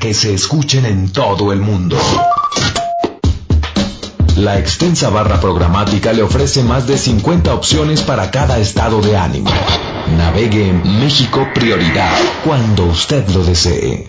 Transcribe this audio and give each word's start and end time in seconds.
que 0.00 0.14
se 0.14 0.32
escuchen 0.32 0.86
en 0.86 1.12
todo 1.12 1.52
el 1.52 1.60
mundo. 1.60 1.96
La 4.36 4.58
extensa 4.58 5.10
barra 5.10 5.38
programática 5.38 6.14
le 6.14 6.22
ofrece 6.22 6.62
más 6.62 6.86
de 6.86 6.96
50 6.96 7.52
opciones 7.52 8.00
para 8.00 8.30
cada 8.30 8.58
estado 8.58 9.02
de 9.02 9.18
ánimo. 9.18 9.50
Navegue 10.16 10.70
en 10.70 11.00
México 11.00 11.46
Prioridad 11.54 12.16
cuando 12.44 12.86
usted 12.86 13.28
lo 13.28 13.44
desee. 13.44 14.08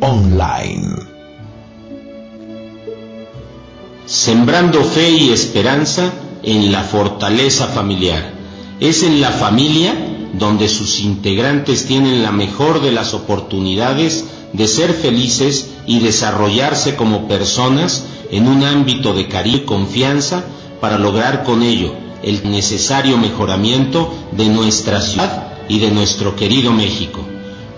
online. 0.00 0.96
Sembrando 4.06 4.84
fe 4.84 5.10
y 5.10 5.30
esperanza 5.30 6.12
en 6.42 6.70
la 6.72 6.82
fortaleza 6.82 7.66
familiar. 7.66 8.34
Es 8.80 9.02
en 9.02 9.20
la 9.20 9.30
familia 9.30 9.94
donde 10.34 10.68
sus 10.68 11.00
integrantes 11.00 11.86
tienen 11.86 12.22
la 12.22 12.32
mejor 12.32 12.82
de 12.82 12.92
las 12.92 13.14
oportunidades 13.14 14.24
de 14.52 14.68
ser 14.68 14.92
felices 14.92 15.70
y 15.86 16.00
desarrollarse 16.00 16.96
como 16.96 17.28
personas 17.28 18.06
en 18.30 18.48
un 18.48 18.64
ámbito 18.64 19.14
de 19.14 19.28
cariño 19.28 19.58
y 19.58 19.64
confianza 19.64 20.44
para 20.80 20.98
lograr 20.98 21.44
con 21.44 21.62
ello 21.62 21.94
el 22.22 22.50
necesario 22.50 23.16
mejoramiento 23.16 24.12
de 24.32 24.48
nuestra 24.48 25.00
ciudad 25.00 25.52
y 25.68 25.78
de 25.78 25.90
nuestro 25.90 26.36
querido 26.36 26.72
México. 26.72 27.20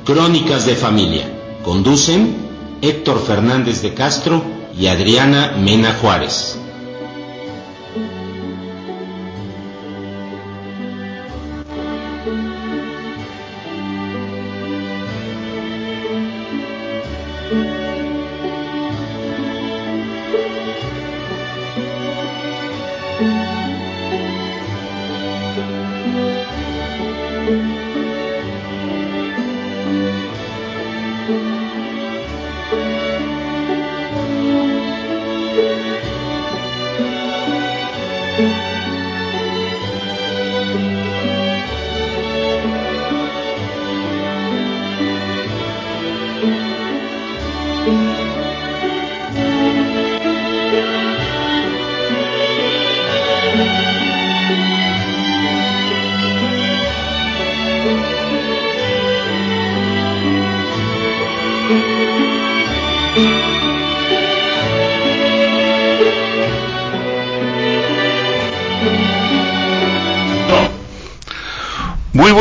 Crónicas 0.04 0.66
de 0.66 0.76
Familia. 0.76 1.35
Conducen 1.66 2.32
Héctor 2.80 3.20
Fernández 3.26 3.82
de 3.82 3.92
Castro 3.92 4.40
y 4.78 4.86
Adriana 4.86 5.56
Mena 5.58 5.94
Juárez. 6.00 6.56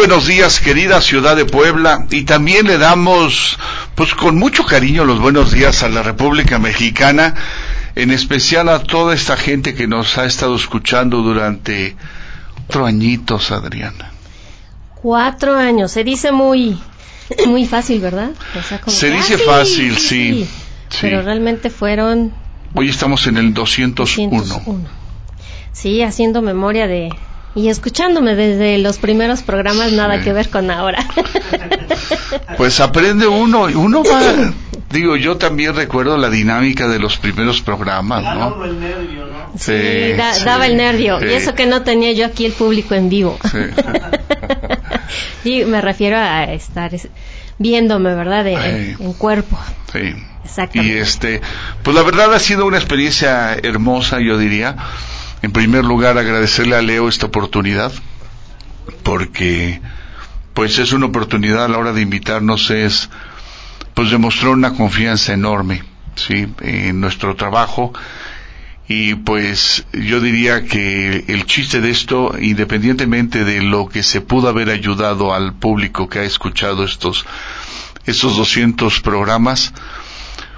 Buenos 0.08 0.28
días, 0.28 0.60
querida 0.60 1.02
ciudad 1.02 1.36
de 1.36 1.46
Puebla, 1.46 2.06
y 2.12 2.26
también 2.26 2.68
le 2.68 2.78
damos, 2.78 3.58
pues 3.96 4.14
con 4.14 4.38
mucho 4.38 4.64
cariño, 4.64 5.04
los 5.04 5.20
buenos 5.20 5.52
días 5.52 5.82
a 5.82 5.90
la 5.90 6.04
República 6.04 6.60
Mexicana, 6.60 7.34
en 7.96 8.12
especial 8.12 8.70
a 8.70 8.84
toda 8.84 9.16
esta 9.16 9.36
gente 9.36 9.74
que 9.74 9.88
nos 9.88 10.20
ha 10.20 10.26
estado 10.26 10.56
escuchando 10.56 11.24
durante 11.24 11.96
cuatro 12.68 12.86
añitos, 12.86 13.50
Adriana. 13.50 14.12
Cuatro 14.94 15.56
años, 15.56 15.92
se 15.92 16.04
dice 16.04 16.32
muy, 16.32 16.78
muy 17.48 17.66
fácil, 17.66 18.00
¿verdad? 18.00 18.30
O 18.60 18.62
sea, 18.62 18.80
como 18.80 18.96
Se 18.96 19.10
dice 19.10 19.34
ah, 19.34 19.38
sí, 19.38 19.44
fácil, 19.44 19.98
sí, 19.98 20.48
sí. 20.88 21.00
Pero 21.02 21.24
realmente 21.24 21.72
fueron 21.72 22.32
Hoy 22.76 22.90
estamos 22.90 23.26
en 23.26 23.38
el 23.38 23.56
201. 23.56 24.38
201. 24.38 24.88
Sí, 25.72 26.04
haciendo 26.04 26.44
memoria 26.44 26.86
de... 26.86 27.10
Y 27.56 27.70
escuchándome 27.70 28.36
desde 28.36 28.78
los 28.80 28.98
primeros 28.98 29.42
programas, 29.42 29.92
nada 29.94 30.18
Sí. 30.18 30.24
que 30.26 30.34
ver 30.34 30.50
con 30.50 30.70
ahora. 30.72 31.06
Pues 32.58 32.80
aprende 32.80 33.28
uno, 33.28 33.70
y 33.70 33.74
uno 33.76 34.04
va, 34.04 34.22
digo, 34.92 35.16
yo 35.18 35.38
también 35.38 35.76
recuerdo 35.76 36.18
la 36.18 36.30
dinámica 36.30 36.88
de 36.88 37.00
los 37.00 37.18
primeros 37.18 37.62
programas, 37.62 38.24
¿no? 38.24 38.56
Sí, 39.58 40.14
da- 40.16 40.34
sí, 40.34 40.46
daba 40.46 40.68
el 40.68 40.78
nervio. 40.78 41.20
sí. 41.20 41.26
Y 41.30 41.34
eso 41.34 41.54
que 41.56 41.66
no 41.66 41.82
tenía 41.84 42.12
yo 42.14 42.26
aquí 42.26 42.46
el 42.46 42.54
público 42.54 42.94
en 42.96 43.10
vivo. 43.10 43.38
Sí. 43.52 43.58
Sí, 45.44 45.64
me 45.66 45.80
refiero 45.80 46.18
a 46.18 46.46
estar 46.46 46.94
es- 46.96 47.08
viéndome, 47.60 48.16
¿verdad? 48.16 48.44
De- 48.44 48.92
en 49.00 49.14
cuerpo. 49.14 49.58
Sí. 49.94 50.14
Exactamente. 50.44 50.96
Y 50.96 50.98
este, 50.98 51.42
pues 51.84 51.96
la 51.96 52.02
verdad 52.04 52.34
ha 52.34 52.40
sido 52.40 52.66
una 52.66 52.78
experiencia 52.78 53.54
hermosa, 53.54 54.20
yo 54.20 54.38
diría. 54.38 54.76
En 55.46 55.52
primer 55.52 55.86
lugar, 55.86 56.18
agradecerle 56.18 56.76
a 56.76 56.82
Leo 56.82 57.08
esta 57.08 57.28
oportunidad, 57.28 57.94
porque 59.04 59.80
pues 60.56 60.80
es 60.80 60.92
una 60.92 61.06
oportunidad 61.06 61.66
a 61.66 61.68
la 61.68 61.78
hora 61.78 61.94
de 61.94 62.02
invitarnos, 62.02 62.72
es 62.72 63.12
pues 63.94 64.10
demostró 64.10 64.54
una 64.54 64.74
confianza 64.74 65.34
enorme, 65.34 65.84
sí, 66.16 66.48
en 66.62 67.00
nuestro 67.00 67.36
trabajo. 67.36 67.94
Y 68.88 69.14
pues 69.14 69.86
yo 69.94 70.20
diría 70.20 70.64
que 70.64 71.26
el 71.28 71.46
chiste 71.46 71.80
de 71.80 71.92
esto, 71.92 72.34
independientemente 72.42 73.44
de 73.44 73.62
lo 73.62 73.88
que 73.88 74.02
se 74.02 74.22
pudo 74.22 74.50
haber 74.50 74.72
ayudado 74.72 75.32
al 75.32 75.54
público 75.54 76.10
que 76.10 76.18
ha 76.18 76.24
escuchado 76.24 76.84
estos, 76.84 77.24
estos 78.08 78.36
200 78.36 79.00
programas, 79.02 79.76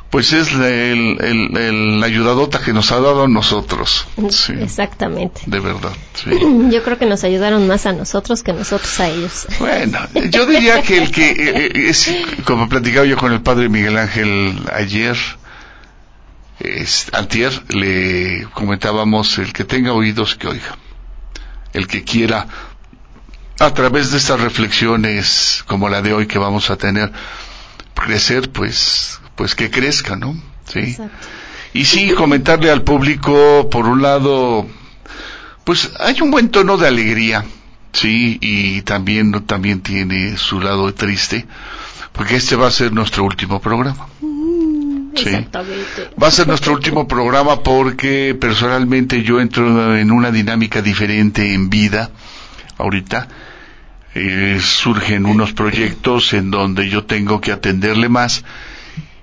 pues 0.10 0.32
es 0.34 0.54
la, 0.54 0.70
el, 0.70 1.18
el- 1.22 2.04
ayudadota 2.04 2.60
que 2.60 2.72
nos 2.74 2.92
ha 2.92 2.96
dado 3.02 3.24
a 3.24 3.28
nosotros. 3.28 4.06
Sí, 4.30 4.54
Exactamente. 4.60 5.42
de 5.46 5.60
verdad. 5.60 5.92
sí. 6.14 6.30
Yo 6.72 6.82
creo 6.84 6.98
que 6.98 7.06
nos 7.06 7.24
ayudaron 7.24 7.68
más 7.68 7.86
a 7.86 7.92
nosotros 7.94 8.42
que 8.44 8.54
nosotros 8.54 9.00
a 9.00 9.10
ellos. 9.10 9.48
Bueno, 9.60 10.00
yo 10.30 10.46
diría 10.46 10.82
que 10.82 10.98
el 10.98 11.12
que 11.12 11.30
eh, 11.32 11.36
eh, 11.76 11.90
es, 11.90 12.10
como 12.46 12.70
platicaba 12.70 13.06
yo 13.06 13.18
con 13.18 13.34
el 13.34 13.42
padre 13.42 13.68
Miguel 13.70 13.98
Ángel 13.98 14.58
ayer, 14.74 15.18
es, 16.60 17.08
antier, 17.14 17.52
le 17.74 18.48
comentábamos 18.54 19.38
el 19.38 19.52
que 19.54 19.64
tenga 19.66 19.94
oídos 19.94 20.36
que 20.36 20.48
oiga, 20.48 20.78
el 21.74 21.88
que 21.88 22.04
quiera 22.04 22.48
a 23.60 23.74
través 23.74 24.12
de 24.12 24.18
estas 24.18 24.40
reflexiones 24.40 25.64
como 25.68 25.90
la 25.90 26.02
de 26.02 26.14
hoy 26.14 26.28
que 26.28 26.40
vamos 26.40 26.70
a 26.70 26.78
tener 26.78 27.12
crecer, 27.94 28.52
pues, 28.52 29.20
pues 29.38 29.56
que 29.56 29.70
crezca, 29.70 30.18
¿no? 30.18 30.36
Sí. 30.66 30.80
Exacto. 30.80 31.28
Y 31.74 31.86
sí, 31.86 32.10
comentarle 32.12 32.72
al 32.72 32.82
público, 32.82 33.70
por 33.70 33.88
un 33.88 34.02
lado, 34.02 34.68
pues 35.64 35.92
hay 36.00 36.20
un 36.22 36.32
buen 36.32 36.50
tono 36.50 36.76
de 36.76 36.88
alegría, 36.88 37.46
sí, 37.94 38.40
y 38.42 38.82
también, 38.82 39.32
también 39.46 39.82
tiene 39.82 40.38
su 40.38 40.60
lado 40.60 40.92
triste, 40.94 41.46
porque 42.14 42.36
este 42.36 42.56
va 42.56 42.68
a 42.68 42.72
ser 42.72 42.92
nuestro 42.92 43.24
último 43.26 43.62
programa. 43.62 44.08
Sí. 45.16 45.30
Exactamente. 45.30 46.10
Va 46.22 46.28
a 46.28 46.32
ser 46.32 46.48
nuestro 46.48 46.74
último 46.74 47.08
programa 47.08 47.62
porque 47.62 48.36
personalmente 48.40 49.24
yo 49.24 49.40
entro 49.40 49.98
en 49.98 50.12
una 50.12 50.32
dinámica 50.32 50.82
diferente 50.82 51.54
en 51.54 51.70
vida 51.70 52.12
ahorita. 52.78 53.28
Eh, 54.16 54.60
surgen 54.62 55.26
unos 55.28 55.54
proyectos 55.54 56.34
en 56.34 56.50
donde 56.50 56.90
yo 56.90 57.06
tengo 57.06 57.40
que 57.40 57.52
atenderle 57.52 58.10
más 58.10 58.44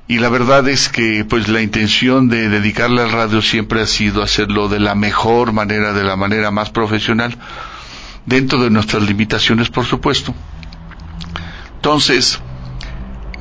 y 0.07 0.19
la 0.19 0.29
verdad 0.29 0.69
es 0.69 0.89
que 0.89 1.25
pues 1.25 1.49
la 1.49 1.63
intención 1.63 2.29
de 2.29 2.49
dedicarle 2.49 3.03
al 3.03 3.13
radio 3.13 3.41
siempre 3.41 3.81
ha 3.81 3.87
sido 3.87 4.23
hacerlo 4.23 4.69
de 4.69 4.81
la 4.81 4.95
mejor 4.95 5.53
manera, 5.53 5.93
de 5.93 6.05
la 6.05 6.17
manera 6.17 6.51
más 6.51 6.71
profesional, 6.71 7.37
dentro 8.27 8.63
de 8.63 8.71
nuestras 8.71 9.03
limitaciones 9.03 9.71
por 9.71 9.87
supuesto. 9.87 10.35
Entonces, 11.77 12.41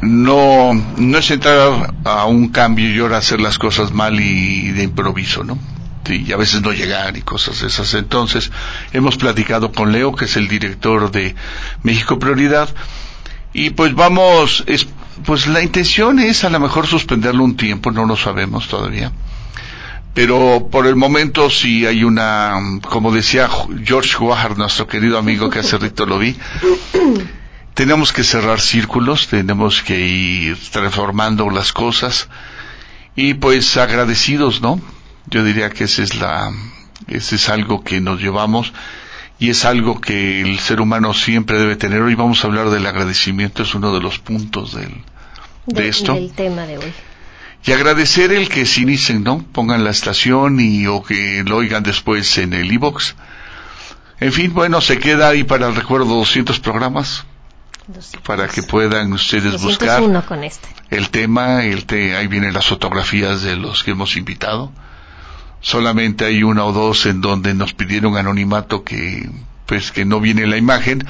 no, 0.01 0.73
no 0.97 1.17
es 1.17 1.31
entrar 1.31 1.93
a 2.03 2.25
un 2.25 2.49
cambio 2.49 2.93
y 2.93 2.99
ahora 2.99 3.17
hacer 3.17 3.41
las 3.41 3.57
cosas 3.57 3.91
mal 3.91 4.19
y 4.19 4.71
de 4.71 4.83
improviso, 4.83 5.43
¿no? 5.43 5.57
y 6.05 6.33
a 6.33 6.37
veces 6.37 6.61
no 6.61 6.73
llegar 6.73 7.15
y 7.15 7.21
cosas 7.21 7.61
esas. 7.61 7.93
Entonces, 7.93 8.51
hemos 8.91 9.17
platicado 9.17 9.71
con 9.71 9.91
Leo, 9.91 10.13
que 10.13 10.25
es 10.25 10.35
el 10.35 10.47
director 10.47 11.11
de 11.11 11.35
México 11.81 12.19
Prioridad, 12.19 12.69
y 13.53 13.69
pues 13.69 13.93
vamos, 13.95 14.63
pues 15.25 15.47
la 15.47 15.61
intención 15.61 16.19
es 16.19 16.43
a 16.43 16.49
lo 16.49 16.59
mejor 16.59 16.87
suspenderlo 16.87 17.43
un 17.43 17.55
tiempo, 17.55 17.91
no 17.91 18.05
lo 18.05 18.15
sabemos 18.15 18.67
todavía. 18.67 19.11
Pero 20.13 20.67
por 20.71 20.85
el 20.85 20.95
momento 20.95 21.49
si 21.49 21.85
hay 21.85 22.03
una, 22.03 22.53
como 22.87 23.11
decía 23.11 23.49
George 23.83 24.17
Guajar, 24.17 24.57
nuestro 24.57 24.87
querido 24.87 25.17
amigo 25.17 25.49
que 25.49 25.59
hace 25.59 25.77
rito 25.77 26.05
lo 26.05 26.19
vi, 26.19 26.35
tenemos 27.73 28.13
que 28.13 28.23
cerrar 28.23 28.61
círculos, 28.61 29.27
tenemos 29.27 29.81
que 29.81 29.99
ir 29.99 30.57
transformando 30.71 31.49
las 31.49 31.73
cosas 31.73 32.29
y 33.15 33.33
pues 33.35 33.75
agradecidos, 33.77 34.61
¿no? 34.61 34.79
Yo 35.27 35.43
diría 35.43 35.69
que 35.71 35.85
ese 35.85 36.03
es 36.03 36.15
la, 36.15 36.51
ese 37.07 37.35
es 37.35 37.49
algo 37.49 37.83
que 37.83 37.99
nos 38.01 38.21
llevamos 38.21 38.73
y 39.43 39.49
es 39.49 39.65
algo 39.65 39.99
que 39.99 40.39
el 40.39 40.57
ser 40.59 40.79
humano 40.79 41.13
siempre 41.13 41.59
debe 41.59 41.75
tener. 41.75 42.01
Hoy 42.01 42.15
vamos 42.15 42.41
a 42.41 42.47
hablar 42.47 42.69
del 42.69 42.85
agradecimiento, 42.85 43.63
es 43.63 43.75
uno 43.75 43.93
de 43.93 43.99
los 43.99 44.17
puntos 44.17 44.73
del, 44.73 45.03
de, 45.65 45.89
esto. 45.89 46.13
Del 46.13 46.31
tema 46.31 46.65
de 46.65 46.77
hoy. 46.77 46.93
Y 47.65 47.73
agradecer 47.73 48.31
el 48.31 48.47
que 48.47 48.65
se 48.65 48.83
inicien, 48.83 49.21
¿no? 49.21 49.43
Pongan 49.51 49.83
la 49.83 49.89
estación 49.89 50.61
y 50.61 50.87
o 50.87 51.03
que 51.03 51.43
lo 51.45 51.57
oigan 51.57 51.83
después 51.83 52.37
en 52.37 52.53
el 52.53 52.71
iBox. 52.71 53.15
En 54.21 54.31
fin, 54.31 54.53
bueno, 54.53 54.79
se 54.79 54.97
queda 54.97 55.27
ahí 55.27 55.43
para 55.43 55.67
el 55.67 55.75
recuerdo 55.75 56.05
200 56.05 56.61
programas 56.61 57.25
para 58.25 58.47
que 58.47 58.63
puedan 58.63 59.11
ustedes 59.11 59.61
buscar 59.61 60.01
con 60.23 60.45
este. 60.45 60.69
el 60.89 61.09
tema, 61.09 61.65
el 61.65 61.85
te, 61.85 62.15
ahí 62.15 62.27
vienen 62.27 62.53
las 62.53 62.67
fotografías 62.67 63.41
de 63.41 63.57
los 63.57 63.83
que 63.83 63.91
hemos 63.91 64.15
invitado 64.15 64.71
solamente 65.63 66.25
hay 66.25 66.43
una 66.43 66.65
o 66.65 66.73
dos 66.73 67.07
en 67.07 67.21
donde 67.21 67.55
nos 67.55 67.73
pidieron 67.73 68.17
anonimato 68.17 68.83
que 68.83 69.27
pues 69.65 69.91
que 69.91 70.05
no 70.05 70.19
viene 70.19 70.45
la 70.45 70.57
imagen 70.57 71.07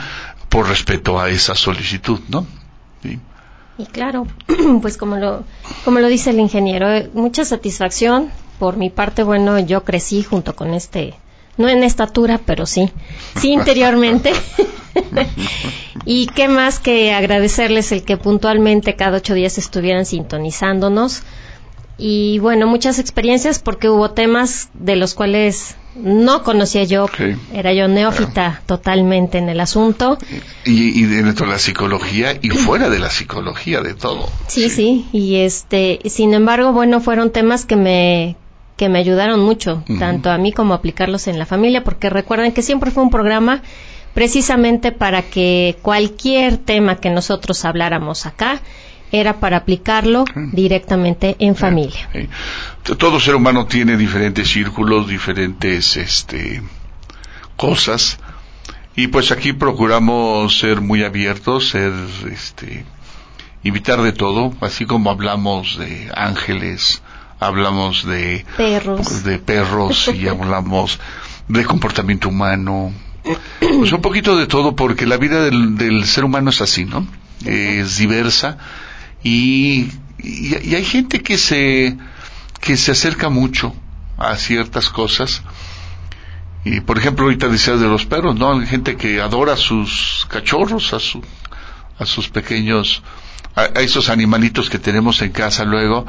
por 0.48 0.70
respeto 0.70 1.20
a 1.20 1.30
esa 1.30 1.56
solicitud, 1.56 2.22
¿no? 2.30 2.46
Y 3.76 3.88
claro, 3.88 4.28
pues 4.82 4.98
como 4.98 5.18
lo 5.18 5.44
como 5.84 6.00
lo 6.00 6.08
dice 6.08 6.30
el 6.30 6.40
ingeniero, 6.40 6.90
eh, 6.92 7.10
mucha 7.14 7.44
satisfacción 7.44 8.30
por 8.60 8.78
mi 8.78 8.92
parte, 8.92 9.24
bueno, 9.24 9.58
yo 9.60 9.84
crecí 9.84 10.24
junto 10.24 10.56
con 10.56 10.76
este 10.76 11.16
no 11.58 11.68
en 11.68 11.84
estatura, 11.84 12.40
pero 12.46 12.68
sí, 12.68 12.92
sí 13.36 13.52
interiormente. 13.54 14.32
y 16.06 16.28
qué 16.28 16.48
más 16.48 16.78
que 16.78 17.12
agradecerles 17.12 17.92
el 17.92 18.04
que 18.04 18.18
puntualmente 18.18 18.96
cada 18.96 19.18
ocho 19.18 19.34
días 19.34 19.58
estuvieran 19.58 20.06
sintonizándonos 20.06 21.24
y 21.98 22.40
bueno, 22.40 22.68
muchas 22.68 23.00
experiencias 23.00 23.60
porque 23.60 23.90
hubo 23.90 24.12
temas 24.12 24.70
de 24.74 24.96
los 24.96 25.14
cuales 25.14 25.76
no 25.96 26.42
conocía 26.42 26.84
yo, 26.84 27.08
era 27.54 27.72
yo 27.74 27.88
neófita 27.88 28.62
totalmente 28.66 29.38
en 29.38 29.50
el 29.50 29.60
asunto. 29.60 30.18
Y, 30.66 31.00
y, 31.00 31.06
dentro 31.06 31.46
de 31.46 31.54
la 31.54 31.60
psicología 31.60 32.38
y 32.42 32.50
fuera 32.50 32.90
de 32.90 33.00
la 33.00 33.12
psicología, 33.12 33.82
de 33.82 33.94
todo. 33.94 34.28
Sí, 34.48 34.70
sí, 34.70 35.08
y 35.12 35.36
este, 35.36 36.00
sin 36.06 36.34
embargo, 36.34 36.72
bueno, 36.74 37.00
fueron 37.00 37.32
temas 37.32 37.66
que 37.66 37.76
me 37.76 38.36
que 38.76 38.90
me 38.90 38.98
ayudaron 38.98 39.40
mucho, 39.40 39.84
tanto 40.00 40.32
a 40.32 40.38
mí 40.40 40.52
como 40.52 40.74
a 40.74 40.78
aplicarlos 40.78 41.28
en 41.28 41.38
la 41.38 41.46
familia, 41.46 41.84
porque 41.84 42.10
recuerden 42.10 42.54
que 42.54 42.64
siempre 42.64 42.90
fue 42.90 43.04
un 43.04 43.12
programa 43.12 43.62
precisamente 44.16 44.92
para 44.92 45.22
que 45.22 45.78
cualquier 45.82 46.58
tema 46.58 46.98
que 46.98 47.12
nosotros 47.12 47.66
habláramos 47.66 48.26
acá 48.26 48.62
era 49.14 49.40
para 49.40 49.58
aplicarlo 49.58 50.26
directamente 50.52 51.36
en 51.40 51.56
familia. 51.56 52.10
Todo 52.82 53.20
ser 53.20 53.36
humano 53.36 53.68
tiene 53.68 53.96
diferentes 53.96 54.50
círculos, 54.50 55.08
diferentes 55.08 55.96
este, 55.98 56.64
cosas, 57.56 58.18
y 58.96 59.08
pues 59.08 59.32
aquí 59.32 59.54
procuramos 59.54 60.58
ser 60.58 60.82
muy 60.82 61.04
abiertos, 61.04 61.70
ser, 61.70 61.94
este, 62.32 62.86
invitar 63.64 64.02
de 64.02 64.14
todo, 64.14 64.52
así 64.62 64.86
como 64.86 65.12
hablamos 65.12 65.78
de 65.78 66.12
ángeles, 66.16 67.04
hablamos 67.40 68.06
de 68.08 68.46
perros, 68.58 69.24
de 69.24 69.38
perros 69.38 70.10
y 70.12 70.28
hablamos 70.28 71.00
de 71.48 71.64
comportamiento 71.66 72.30
humano, 72.30 72.92
pues 73.60 73.92
un 73.92 74.02
poquito 74.02 74.36
de 74.36 74.48
todo, 74.48 74.76
porque 74.76 75.06
la 75.06 75.18
vida 75.18 75.44
del, 75.44 75.78
del 75.78 76.04
ser 76.06 76.26
humano 76.26 76.50
es 76.50 76.62
así, 76.62 76.86
¿no? 76.86 77.06
Es 77.46 77.98
diversa 77.98 78.58
y, 79.24 79.90
y, 80.20 80.76
hay 80.76 80.86
gente 80.86 81.22
que 81.22 81.38
se, 81.38 81.98
que 82.60 82.78
se 82.78 82.92
acerca 82.92 83.30
mucho 83.30 83.74
a 84.18 84.36
ciertas 84.36 84.90
cosas. 84.90 85.42
Y 86.66 86.82
por 86.82 86.98
ejemplo, 86.98 87.26
ahorita 87.26 87.48
decías 87.48 87.80
de 87.80 87.88
los 87.88 88.06
perros, 88.06 88.36
¿no? 88.36 88.54
Hay 88.60 88.66
gente 88.66 88.96
que 88.96 89.22
adora 89.22 89.54
a 89.54 89.58
sus 89.58 90.26
cachorros, 90.30 90.94
a, 90.94 91.00
su, 91.00 91.22
a 92.00 92.06
sus 92.06 92.30
pequeños, 92.30 93.04
a, 93.56 93.66
esos 93.82 94.10
animalitos 94.10 94.70
que 94.70 94.80
tenemos 94.80 95.22
en 95.22 95.32
casa 95.32 95.66
luego 95.66 96.06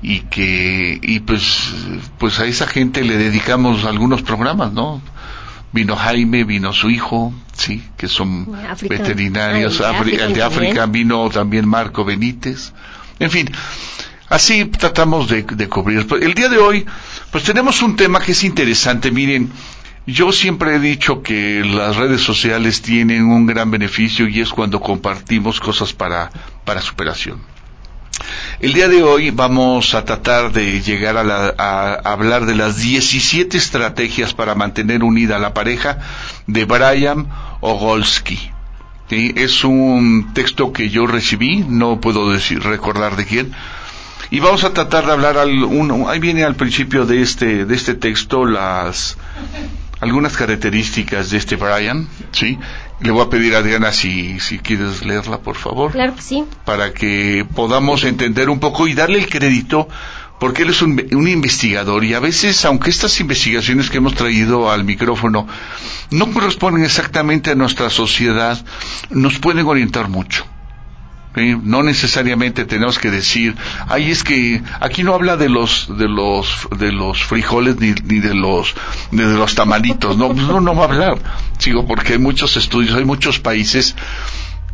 y 0.00 0.20
que 0.22 0.98
y 1.00 1.20
pues 1.20 1.72
pues 2.18 2.40
a 2.40 2.46
esa 2.46 2.66
gente 2.66 3.04
le 3.04 3.16
dedicamos 3.16 3.84
algunos 3.84 4.22
programas, 4.22 4.72
¿no? 4.72 5.00
Vino 5.72 5.96
Jaime, 5.96 6.44
vino 6.44 6.72
su 6.72 6.90
hijo, 6.90 7.32
sí, 7.56 7.82
que 7.96 8.08
son 8.08 8.46
veterinarios, 8.88 9.80
el 9.80 10.34
de 10.34 10.42
África 10.42 10.86
vino 10.86 11.28
también 11.30 11.66
Marco 11.68 12.04
Benítez, 12.04 12.72
en 13.18 13.30
fin, 13.30 13.50
así 14.28 14.64
tratamos 14.66 15.28
de, 15.28 15.42
de 15.42 15.68
cubrir. 15.68 16.06
El 16.20 16.34
día 16.34 16.48
de 16.48 16.58
hoy, 16.58 16.86
pues 17.30 17.44
tenemos 17.44 17.82
un 17.82 17.96
tema 17.96 18.20
que 18.20 18.32
es 18.32 18.44
interesante, 18.44 19.10
miren, 19.10 19.50
yo 20.06 20.32
siempre 20.32 20.76
he 20.76 20.78
dicho 20.80 21.22
que 21.22 21.62
las 21.64 21.96
redes 21.96 22.20
sociales 22.22 22.82
tienen 22.82 23.24
un 23.24 23.46
gran 23.46 23.70
beneficio 23.70 24.26
y 24.28 24.40
es 24.40 24.50
cuando 24.50 24.80
compartimos 24.80 25.60
cosas 25.60 25.92
para, 25.92 26.30
para 26.64 26.80
superación. 26.80 27.51
El 28.60 28.72
día 28.72 28.88
de 28.88 29.02
hoy 29.02 29.30
vamos 29.30 29.94
a 29.94 30.04
tratar 30.04 30.52
de 30.52 30.80
llegar 30.80 31.16
a, 31.16 31.94
hablar 31.94 32.46
de 32.46 32.54
las 32.54 32.78
17 32.78 33.56
estrategias 33.56 34.34
para 34.34 34.54
mantener 34.54 35.02
unida 35.02 35.36
a 35.36 35.40
la 35.40 35.54
pareja 35.54 35.98
de 36.46 36.64
Brian 36.64 37.28
Ogolsky. 37.60 38.38
Es 39.10 39.64
un 39.64 40.32
texto 40.32 40.72
que 40.72 40.88
yo 40.88 41.06
recibí, 41.06 41.64
no 41.68 42.00
puedo 42.00 42.32
decir, 42.32 42.62
recordar 42.62 43.16
de 43.16 43.26
quién, 43.26 43.52
y 44.30 44.40
vamos 44.40 44.64
a 44.64 44.72
tratar 44.72 45.04
de 45.04 45.12
hablar 45.12 45.36
al, 45.36 45.50
ahí 46.08 46.18
viene 46.18 46.44
al 46.44 46.54
principio 46.54 47.04
de 47.04 47.20
este 47.20 47.66
de 47.66 47.74
este 47.74 47.92
texto 47.92 48.46
las 48.46 49.18
algunas 50.02 50.36
características 50.36 51.30
de 51.30 51.38
este 51.38 51.54
Brian, 51.54 52.08
¿sí? 52.32 52.58
Le 53.00 53.12
voy 53.12 53.24
a 53.24 53.30
pedir 53.30 53.54
a 53.54 53.58
Adriana 53.58 53.92
si, 53.92 54.40
si 54.40 54.58
quieres 54.58 55.04
leerla, 55.06 55.38
por 55.38 55.54
favor. 55.56 55.92
Claro 55.92 56.16
que 56.16 56.22
sí. 56.22 56.44
Para 56.64 56.92
que 56.92 57.46
podamos 57.54 58.02
entender 58.02 58.50
un 58.50 58.58
poco 58.58 58.88
y 58.88 58.94
darle 58.94 59.20
el 59.20 59.28
crédito, 59.28 59.88
porque 60.40 60.62
él 60.64 60.70
es 60.70 60.82
un, 60.82 61.00
un 61.12 61.28
investigador 61.28 62.02
y 62.02 62.14
a 62.14 62.18
veces, 62.20 62.64
aunque 62.64 62.90
estas 62.90 63.20
investigaciones 63.20 63.90
que 63.90 63.98
hemos 63.98 64.14
traído 64.16 64.72
al 64.72 64.82
micrófono 64.82 65.46
no 66.10 66.32
corresponden 66.32 66.82
exactamente 66.84 67.52
a 67.52 67.54
nuestra 67.54 67.88
sociedad, 67.88 68.58
nos 69.10 69.38
pueden 69.38 69.66
orientar 69.68 70.08
mucho. 70.08 70.44
No 71.34 71.82
necesariamente 71.82 72.66
tenemos 72.66 72.98
que 72.98 73.10
decir, 73.10 73.56
ay, 73.88 74.10
es 74.10 74.22
que 74.22 74.62
aquí 74.80 75.02
no 75.02 75.14
habla 75.14 75.38
de 75.38 75.48
los 75.48 75.88
de 75.96 76.06
los 76.06 76.68
de 76.76 76.92
los 76.92 77.24
frijoles 77.24 77.76
ni, 77.80 77.92
ni 78.04 78.20
de 78.20 78.34
los 78.34 78.74
de 79.10 79.24
los 79.24 79.54
tamalitos, 79.54 80.18
no, 80.18 80.34
no, 80.34 80.60
no 80.60 80.74
va 80.74 80.82
a 80.82 80.88
hablar, 80.88 81.18
sigo 81.58 81.86
porque 81.86 82.14
hay 82.14 82.18
muchos 82.18 82.56
estudios, 82.58 82.94
hay 82.96 83.06
muchos 83.06 83.38
países 83.38 83.96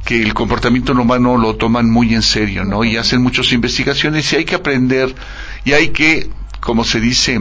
que 0.05 0.21
el 0.21 0.35
comportamiento 0.35 0.93
humano 0.93 1.37
lo 1.37 1.57
toman 1.57 1.89
muy 1.91 2.15
en 2.15 2.23
serio, 2.23 2.65
¿no? 2.65 2.83
Y 2.83 2.97
hacen 2.97 3.23
muchas 3.23 3.53
investigaciones 3.53 4.33
y 4.33 4.37
hay 4.37 4.45
que 4.45 4.55
aprender 4.55 5.15
y 5.65 5.73
hay 5.73 5.89
que, 5.91 6.31
como 6.61 6.83
se 6.83 6.99
dice, 6.99 7.41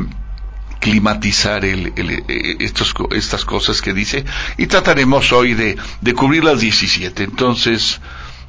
climatizar 0.80 1.66
el, 1.66 1.94
el, 1.96 2.24
eh, 2.28 2.58
estos, 2.60 2.94
estas 3.12 3.46
cosas 3.46 3.82
que 3.82 3.94
dice 3.94 4.26
y 4.58 4.68
trataremos 4.68 5.32
hoy 5.32 5.54
de, 5.54 5.78
de 6.02 6.14
cubrir 6.14 6.44
las 6.44 6.60
17. 6.60 7.24
Entonces, 7.24 8.00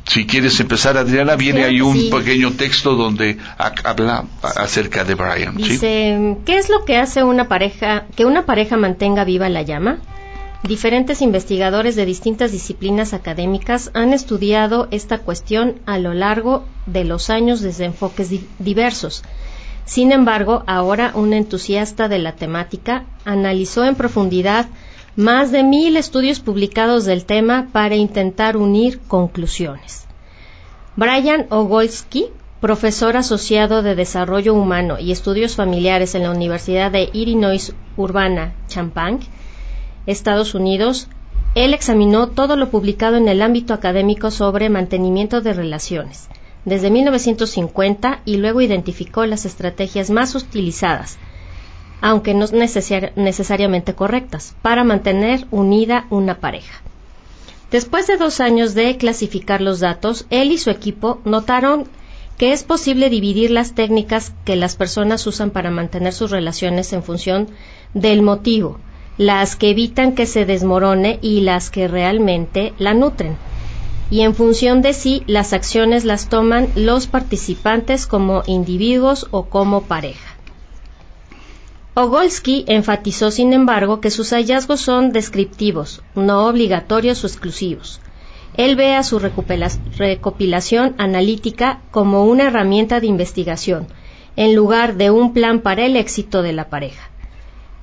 si 0.08 0.26
quieres 0.26 0.58
empezar, 0.58 0.96
Adriana, 0.96 1.36
viene 1.36 1.64
ahí 1.64 1.80
un 1.80 2.10
pequeño 2.10 2.52
texto 2.52 2.94
donde 2.94 3.36
habla 3.84 4.24
acerca 4.42 5.04
de 5.04 5.14
Brian. 5.14 5.56
Dice, 5.56 6.36
¿qué 6.46 6.56
es 6.56 6.70
lo 6.70 6.84
que 6.84 6.96
hace 6.96 7.22
una 7.22 7.46
pareja, 7.46 8.06
que 8.16 8.24
una 8.24 8.46
pareja 8.46 8.76
mantenga 8.76 9.24
viva 9.24 9.48
la 9.48 9.62
llama? 9.62 9.98
Diferentes 10.62 11.22
investigadores 11.22 11.94
de 11.94 12.06
distintas 12.06 12.52
disciplinas 12.52 13.12
académicas 13.12 13.90
han 13.94 14.12
estudiado 14.12 14.88
esta 14.90 15.18
cuestión 15.18 15.76
a 15.86 15.98
lo 15.98 16.14
largo 16.14 16.64
de 16.86 17.04
los 17.04 17.30
años 17.30 17.60
desde 17.60 17.84
enfoques 17.84 18.30
diversos. 18.58 19.22
Sin 19.84 20.10
embargo, 20.10 20.64
ahora 20.66 21.12
un 21.14 21.32
entusiasta 21.32 22.08
de 22.08 22.18
la 22.18 22.32
temática 22.32 23.04
analizó 23.24 23.84
en 23.84 23.94
profundidad 23.94 24.66
más 25.18 25.50
de 25.50 25.64
mil 25.64 25.96
estudios 25.96 26.38
publicados 26.38 27.04
del 27.04 27.24
tema 27.24 27.70
para 27.72 27.96
intentar 27.96 28.56
unir 28.56 29.00
conclusiones. 29.00 30.06
Brian 30.94 31.48
Ogolsky, 31.50 32.26
profesor 32.60 33.16
asociado 33.16 33.82
de 33.82 33.96
Desarrollo 33.96 34.54
Humano 34.54 35.00
y 35.00 35.10
Estudios 35.10 35.56
Familiares 35.56 36.14
en 36.14 36.22
la 36.22 36.30
Universidad 36.30 36.92
de 36.92 37.10
Illinois 37.12 37.74
Urbana, 37.96 38.54
Champaign, 38.68 39.18
Estados 40.06 40.54
Unidos, 40.54 41.08
él 41.56 41.74
examinó 41.74 42.28
todo 42.28 42.54
lo 42.54 42.70
publicado 42.70 43.16
en 43.16 43.26
el 43.26 43.42
ámbito 43.42 43.74
académico 43.74 44.30
sobre 44.30 44.68
mantenimiento 44.68 45.40
de 45.40 45.52
relaciones 45.52 46.28
desde 46.64 46.90
1950 46.90 48.20
y 48.24 48.36
luego 48.36 48.60
identificó 48.60 49.26
las 49.26 49.46
estrategias 49.46 50.10
más 50.10 50.36
utilizadas, 50.36 51.18
aunque 52.00 52.34
no 52.34 52.46
necesariamente 52.46 53.94
correctas, 53.94 54.54
para 54.62 54.84
mantener 54.84 55.46
unida 55.50 56.06
una 56.10 56.38
pareja. 56.38 56.82
Después 57.70 58.06
de 58.06 58.16
dos 58.16 58.40
años 58.40 58.74
de 58.74 58.96
clasificar 58.96 59.60
los 59.60 59.80
datos, 59.80 60.26
él 60.30 60.52
y 60.52 60.58
su 60.58 60.70
equipo 60.70 61.20
notaron 61.24 61.86
que 62.38 62.52
es 62.52 62.62
posible 62.62 63.10
dividir 63.10 63.50
las 63.50 63.74
técnicas 63.74 64.32
que 64.44 64.56
las 64.56 64.76
personas 64.76 65.26
usan 65.26 65.50
para 65.50 65.70
mantener 65.70 66.12
sus 66.12 66.30
relaciones 66.30 66.92
en 66.92 67.02
función 67.02 67.48
del 67.94 68.22
motivo, 68.22 68.78
las 69.18 69.56
que 69.56 69.70
evitan 69.70 70.14
que 70.14 70.24
se 70.24 70.46
desmorone 70.46 71.18
y 71.20 71.40
las 71.40 71.68
que 71.68 71.88
realmente 71.88 72.72
la 72.78 72.94
nutren. 72.94 73.36
Y 74.10 74.22
en 74.22 74.34
función 74.34 74.80
de 74.80 74.94
sí, 74.94 75.24
las 75.26 75.52
acciones 75.52 76.04
las 76.04 76.28
toman 76.28 76.68
los 76.76 77.08
participantes 77.08 78.06
como 78.06 78.42
individuos 78.46 79.26
o 79.32 79.46
como 79.46 79.82
pareja. 79.82 80.27
Ogolsky 82.00 82.64
enfatizó, 82.68 83.32
sin 83.32 83.52
embargo, 83.52 84.00
que 84.00 84.12
sus 84.12 84.30
hallazgos 84.30 84.80
son 84.80 85.10
descriptivos, 85.10 86.00
no 86.14 86.46
obligatorios 86.46 87.24
o 87.24 87.26
exclusivos. 87.26 88.00
Él 88.54 88.76
ve 88.76 88.94
a 88.94 89.02
su 89.02 89.18
recopilación 89.18 90.94
analítica 90.98 91.80
como 91.90 92.24
una 92.26 92.44
herramienta 92.44 93.00
de 93.00 93.08
investigación, 93.08 93.88
en 94.36 94.54
lugar 94.54 94.94
de 94.94 95.10
un 95.10 95.32
plan 95.32 95.58
para 95.58 95.86
el 95.86 95.96
éxito 95.96 96.42
de 96.42 96.52
la 96.52 96.68
pareja. 96.68 97.10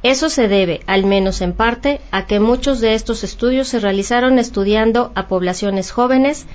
Eso 0.01 0.29
se 0.29 0.47
debe, 0.47 0.79
al 0.87 1.05
menos 1.05 1.41
en 1.41 1.51
parte, 1.51 1.99
a 2.11 2.25
que 2.25 2.39
muchos 2.39 2.79
de 2.79 2.93
estos 2.93 3.25
estudios 3.25 3.67
se 3.67 3.81
realizaron 3.81 4.39
estudiando 4.39 5.11
a 5.15 5.27
poblaciones 5.27 5.91
jóvenes 5.91 6.45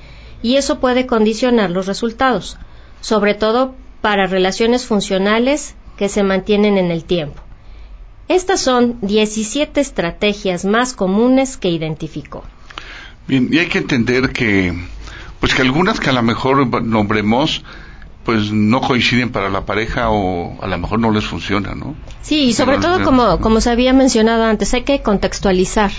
y 0.43 0.57
eso 0.57 0.81
puede 0.81 1.07
condicionar 1.07 1.71
los 1.71 1.85
resultados, 1.87 2.57
sobre 3.03 3.35
todo 3.35 3.75
para 4.01 4.27
relaciones 4.27 4.87
funcionales 4.87 5.75
que 5.99 6.09
se 6.09 6.23
mantienen 6.23 6.79
en 6.79 6.91
el 6.91 7.05
tiempo. 7.05 7.43
Estas 8.31 8.61
son 8.61 8.97
17 9.03 9.81
estrategias 9.81 10.65
más 10.65 10.95
comunes 10.95 11.57
que 11.57 11.69
identificó. 11.69 12.45
Bien, 13.27 13.49
y 13.51 13.59
hay 13.59 13.67
que 13.67 13.79
entender 13.79 14.31
que, 14.31 14.73
pues 15.41 15.53
que 15.53 15.63
algunas 15.63 15.99
que 15.99 16.11
a 16.11 16.13
lo 16.13 16.23
mejor 16.23 16.65
nombremos, 16.85 17.65
pues 18.25 18.53
no 18.53 18.83
coinciden 18.83 19.33
para 19.33 19.51
la 19.51 19.67
pareja 19.67 20.11
o 20.11 20.63
a 20.63 20.69
lo 20.69 20.79
mejor 20.79 21.01
no 21.01 21.11
les 21.11 21.25
funciona, 21.25 21.75
¿no? 21.75 21.97
Sí, 22.23 22.45
y 22.45 22.53
sobre 22.53 22.79
todo 22.79 23.03
como, 23.03 23.41
como 23.41 23.61
se 23.61 23.71
había 23.71 23.93
mencionado 23.93 24.45
antes, 24.45 24.73
hay 24.75 24.85
que 24.85 25.03
contextualizar, 25.03 25.91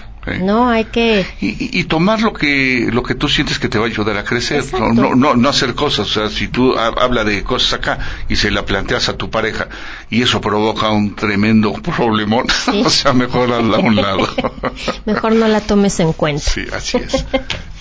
¿no? 0.41 0.69
Hay 0.69 0.85
que... 0.85 1.25
Y, 1.39 1.83
tomar 1.85 2.21
lo 2.21 2.33
que, 2.33 2.89
lo 2.91 3.03
que 3.03 3.15
tú 3.15 3.27
sientes 3.27 3.59
que 3.59 3.67
te 3.67 3.77
va 3.77 3.85
a 3.85 3.87
ayudar 3.87 4.17
a 4.17 4.23
crecer, 4.23 4.63
no, 4.73 5.15
no, 5.15 5.35
no, 5.35 5.49
hacer 5.49 5.73
cosas, 5.73 6.07
o 6.07 6.09
sea, 6.09 6.29
si 6.29 6.47
tú 6.47 6.77
hablas 6.77 7.25
de 7.25 7.43
cosas 7.43 7.73
acá 7.73 7.99
y 8.29 8.35
se 8.35 8.51
la 8.51 8.65
planteas 8.65 9.09
a 9.09 9.17
tu 9.17 9.29
pareja 9.29 9.67
y 10.09 10.21
eso 10.21 10.39
provoca 10.39 10.89
un 10.89 11.15
tremendo 11.15 11.73
problemón, 11.95 12.47
o 12.85 12.89
sea, 12.89 13.13
mejor 13.13 13.51
hazla 13.51 13.77
a 13.77 13.79
un 13.79 13.95
lado. 13.95 14.27
mejor 15.05 15.33
no 15.33 15.47
la 15.47 15.61
tomes 15.61 15.99
en 15.99 16.13
cuenta. 16.13 16.49
Sí, 16.49 16.65
así 16.71 16.97
es. 16.97 17.25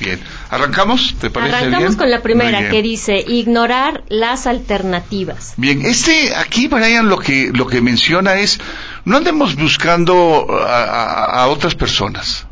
Bien, 0.01 0.19
¿arrancamos? 0.49 1.15
¿Te 1.21 1.29
parece 1.29 1.57
Arrancamos 1.57 1.97
con 1.97 2.11
la 2.11 2.23
primera 2.23 2.71
que 2.71 2.83
dice 2.83 3.23
ignorar 3.27 4.03
las 4.09 4.47
alternativas. 4.47 5.53
Bien, 5.59 5.85
este, 5.85 6.35
aquí 6.35 6.69
Brian 6.69 7.09
lo 7.09 7.19
que, 7.19 7.51
lo 7.53 7.67
que 7.67 7.83
menciona 7.83 8.37
es, 8.37 8.59
no 9.05 9.17
andemos 9.17 9.57
buscando 9.57 10.47
a, 10.67 11.47
otras 11.49 11.75
personas. 11.75 12.47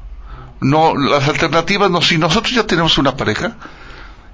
No, 0.60 0.96
las 0.96 1.28
alternativas 1.28 1.90
no, 1.90 2.02
si 2.02 2.18
nosotros 2.18 2.52
ya 2.52 2.66
tenemos 2.66 2.98
una 2.98 3.16
pareja, 3.16 3.56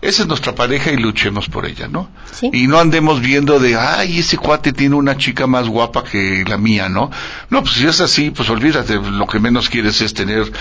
esa 0.01 0.23
es 0.23 0.29
nuestra 0.29 0.55
pareja 0.55 0.91
y 0.91 0.97
luchemos 0.97 1.49
por 1.49 1.65
ella, 1.65 1.89
¿no? 1.89 2.11
Y 2.53 2.67
no 2.67 2.79
andemos 2.79 3.21
viendo 3.21 3.59
de, 3.59 3.77
ay, 3.77 4.19
ese 4.19 4.37
cuate 4.37 4.73
tiene 4.73 4.97
una 4.97 5.17
chica 5.17 5.47
más 5.47 5.67
guapa 5.67 6.05
que 6.05 6.45
la 6.47 6.59
mía, 6.59 6.89
¿no? 6.89 7.11
No, 7.49 7.63
pues 7.63 7.75
si 7.75 7.87
es 7.87 8.01
así, 8.03 8.31
pues 8.31 8.51
olvídate, 8.51 8.97
lo 8.97 9.27
que 9.27 9.39
menos 9.41 9.71
quieres 9.71 10.01
es 10.03 10.13
tener, 10.13 10.53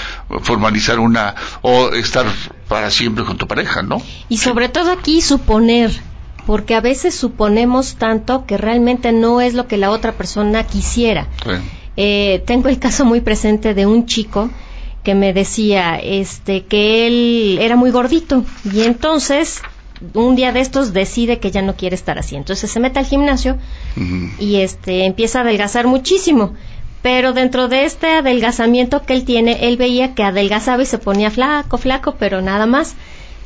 formalizar 0.41 0.99
una, 0.99 1.35
o 1.61 1.89
estar 1.89 2.25
para 2.69 2.89
siempre 2.89 3.25
con 3.25 3.37
tu 3.37 3.45
pareja, 3.45 3.81
¿no? 3.81 4.01
Y 4.29 4.37
sobre 4.37 4.69
todo 4.69 4.91
aquí 4.91 5.21
suponer, 5.21 5.91
porque 6.45 6.75
a 6.75 6.81
veces 6.81 7.15
suponemos 7.15 7.95
tanto 7.95 8.45
que 8.45 8.57
realmente 8.57 9.11
no 9.11 9.41
es 9.41 9.53
lo 9.53 9.67
que 9.67 9.77
la 9.77 9.91
otra 9.91 10.13
persona 10.13 10.65
quisiera. 10.65 11.27
Eh, 11.95 12.43
tengo 12.45 12.69
el 12.69 12.79
caso 12.79 13.05
muy 13.05 13.21
presente 13.21 13.73
de 13.73 13.85
un 13.85 14.05
chico 14.05 14.49
que 15.03 15.15
me 15.15 15.33
decía 15.33 15.99
este 16.01 16.65
que 16.65 17.07
él 17.07 17.59
era 17.61 17.75
muy 17.75 17.91
gordito 17.91 18.45
y 18.73 18.81
entonces 18.81 19.61
un 20.13 20.35
día 20.35 20.51
de 20.51 20.59
estos 20.59 20.93
decide 20.93 21.39
que 21.39 21.51
ya 21.51 21.61
no 21.61 21.75
quiere 21.75 21.95
estar 21.95 22.17
así. 22.17 22.35
Entonces 22.35 22.69
se 22.69 22.79
mete 22.79 22.99
al 22.99 23.05
gimnasio 23.05 23.57
y 24.39 24.55
este 24.57 25.05
empieza 25.05 25.39
a 25.39 25.41
adelgazar 25.43 25.87
muchísimo. 25.87 26.53
Pero 27.01 27.33
dentro 27.33 27.67
de 27.67 27.83
este 27.83 28.07
adelgazamiento 28.07 29.03
que 29.03 29.13
él 29.13 29.25
tiene, 29.25 29.67
él 29.67 29.75
veía 29.75 30.15
que 30.15 30.23
adelgazaba 30.23 30.83
y 30.83 30.85
se 30.85 30.97
ponía 30.97 31.31
flaco, 31.31 31.77
flaco, 31.77 32.15
pero 32.17 32.41
nada 32.41 32.65
más 32.65 32.95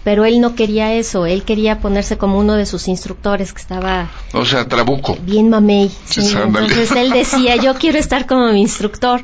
pero 0.08 0.24
él 0.24 0.40
no 0.40 0.56
quería 0.56 0.94
eso, 0.94 1.26
él 1.26 1.44
quería 1.44 1.82
ponerse 1.82 2.18
como 2.18 2.40
uno 2.40 2.54
de 2.54 2.66
sus 2.66 2.88
instructores 2.88 3.52
que 3.52 3.60
estaba... 3.60 4.10
O 4.32 4.46
sea, 4.46 4.66
trabuco. 4.66 5.18
Bien 5.22 5.50
mamey. 5.50 5.92
Entonces 6.16 6.92
él 6.92 7.10
decía, 7.10 7.58
yo 7.58 7.76
quiero 7.76 8.00
estar 8.00 8.26
como 8.26 8.54
mi 8.54 8.62
instructor. 8.62 9.22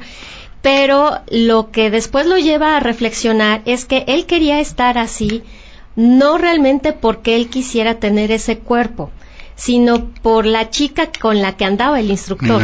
Pero 0.61 1.21
lo 1.31 1.71
que 1.71 1.89
después 1.89 2.25
lo 2.25 2.37
lleva 2.37 2.75
a 2.75 2.81
reflexionar 2.81 3.61
es 3.63 3.85
que 3.85 4.03
él 4.07 4.25
quería 4.25 4.59
estar 4.59 4.97
así, 4.97 5.43
no 5.95 6.37
realmente 6.37 6.91
porque 6.91 7.37
él 7.37 7.47
quisiera 7.47 8.01
tener 8.01 8.29
ese 8.31 8.57
cuerpo, 8.57 9.09
sino 9.55 10.09
por 10.21 10.45
la 10.45 10.69
chica 10.69 11.09
con 11.17 11.41
la 11.41 11.55
que 11.55 11.63
andaba 11.63 12.01
el 12.01 12.11
instructor. 12.11 12.61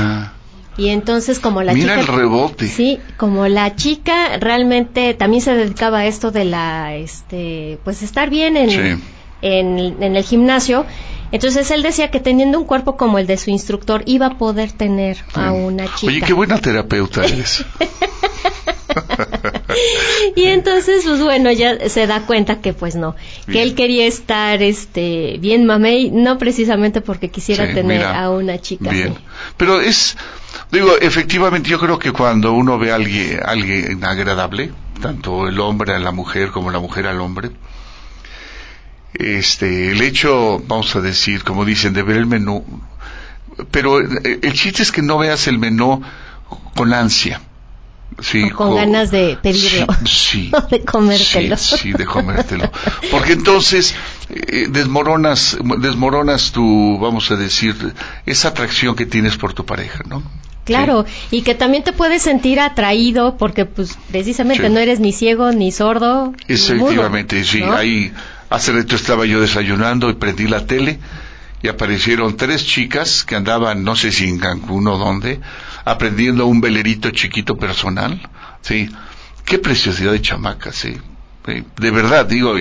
Y 0.79 0.89
entonces 0.89 1.39
como 1.39 1.61
la 1.61 1.73
Mira 1.73 1.99
chica... 1.99 1.99
el 1.99 2.19
rebote. 2.19 2.67
Sí, 2.67 2.99
como 3.17 3.49
la 3.49 3.75
chica 3.75 4.37
realmente 4.37 5.13
también 5.13 5.41
se 5.41 5.53
dedicaba 5.53 5.99
a 5.99 6.05
esto 6.05 6.31
de 6.31 6.45
la, 6.45 6.95
este, 6.95 7.79
pues 7.83 8.01
estar 8.01 8.29
bien 8.29 8.55
en, 8.55 9.01
en, 9.41 10.15
el 10.15 10.23
gimnasio. 10.23 10.85
Entonces 11.33 11.69
él 11.71 11.83
decía 11.83 12.11
que 12.11 12.21
teniendo 12.21 12.57
un 12.57 12.65
cuerpo 12.65 12.95
como 12.95 13.19
el 13.19 13.27
de 13.27 13.37
su 13.37 13.49
instructor 13.49 14.03
iba 14.05 14.27
a 14.27 14.37
poder 14.37 14.71
tener 14.71 15.17
a 15.33 15.51
una 15.51 15.83
chica. 15.95 16.13
Oye, 16.13 16.21
qué 16.21 16.33
buena 16.33 16.57
terapeuta 16.59 17.25
eres. 17.25 17.65
y 20.35 20.45
entonces, 20.45 21.03
pues 21.05 21.21
bueno, 21.21 21.51
ya 21.51 21.89
se 21.89 22.07
da 22.07 22.21
cuenta 22.21 22.61
que 22.61 22.73
pues 22.73 22.95
no, 22.95 23.15
que 23.51 23.61
él 23.61 23.75
quería 23.75 24.07
estar 24.07 24.63
este 24.63 25.37
bien 25.39 25.65
mamey, 25.65 26.09
no 26.09 26.37
precisamente 26.37 27.01
porque 27.01 27.29
quisiera 27.29 27.73
tener 27.73 28.03
a 28.03 28.29
una 28.29 28.59
chica. 28.59 28.89
Bien. 28.89 29.15
Pero 29.57 29.81
es, 29.81 30.15
digo, 30.71 30.97
efectivamente 30.99 31.69
yo 31.69 31.79
creo 31.79 31.99
que 31.99 32.11
cuando 32.11 32.53
uno 32.53 32.77
ve 32.77 32.91
a 32.91 32.95
alguien, 32.95 33.39
alguien 33.45 34.03
agradable, 34.03 34.71
tanto 35.01 35.47
el 35.47 35.59
hombre 35.59 35.93
a 35.95 35.99
la 35.99 36.11
mujer 36.11 36.51
como 36.51 36.71
la 36.71 36.79
mujer 36.79 37.07
al 37.07 37.21
hombre, 37.21 37.51
este, 39.13 39.91
el 39.91 40.01
hecho, 40.01 40.61
vamos 40.67 40.95
a 40.95 41.01
decir, 41.01 41.43
como 41.43 41.65
dicen, 41.65 41.93
de 41.93 42.03
ver 42.03 42.17
el 42.17 42.25
menú, 42.25 42.63
pero 43.71 43.99
el 43.99 44.53
chiste 44.53 44.83
es 44.83 44.91
que 44.91 45.01
no 45.01 45.17
veas 45.17 45.47
el 45.47 45.59
menú 45.59 46.01
con 46.75 46.93
ansia 46.93 47.41
con, 48.55 48.75
ganas 48.75 49.11
de 49.11 49.37
pedirlo. 49.41 49.87
Sí, 50.05 50.51
de 50.71 50.83
comértelo. 50.83 51.57
Sí, 51.57 51.93
de 51.93 52.05
comértelo. 52.05 52.71
Porque 53.11 53.33
entonces 53.33 53.95
eh, 54.29 54.67
desmoronas, 54.69 55.57
desmoronas 55.79 56.51
tu, 56.51 56.97
vamos 56.99 57.31
a 57.31 57.35
decir, 57.35 57.93
esa 58.25 58.49
atracción 58.49 58.95
que 58.95 59.05
tienes 59.05 59.37
por 59.37 59.53
tu 59.53 59.65
pareja, 59.65 60.03
¿no? 60.07 60.23
Claro, 60.65 61.05
y 61.31 61.41
que 61.41 61.55
también 61.55 61.83
te 61.83 61.93
puedes 61.93 62.21
sentir 62.21 62.59
atraído 62.59 63.37
porque 63.37 63.65
pues 63.65 63.97
precisamente 64.11 64.69
no 64.69 64.79
eres 64.79 64.99
ni 64.99 65.11
ciego 65.11 65.51
ni 65.51 65.71
sordo. 65.71 66.33
Efectivamente, 66.47 67.43
sí. 67.43 67.63
Ahí 67.63 68.13
hace 68.49 68.71
rato 68.71 68.95
estaba 68.95 69.25
yo 69.25 69.41
desayunando 69.41 70.09
y 70.09 70.13
prendí 70.13 70.47
la 70.47 70.65
tele 70.65 70.99
y 71.61 71.67
aparecieron 71.67 72.37
tres 72.37 72.65
chicas 72.65 73.23
que 73.23 73.35
andaban, 73.35 73.83
no 73.83 73.95
sé 73.95 74.11
si 74.11 74.29
en 74.29 74.39
Cancún 74.39 74.87
o 74.87 74.97
dónde, 74.97 75.39
aprendiendo 75.85 76.45
un 76.45 76.61
velerito 76.61 77.09
chiquito 77.11 77.57
personal, 77.57 78.21
sí. 78.61 78.89
Qué 79.45 79.57
preciosidad 79.57 80.11
de 80.11 80.21
chamacas, 80.21 80.75
sí. 80.75 80.95
De 81.77 81.91
verdad, 81.91 82.27
digo, 82.27 82.53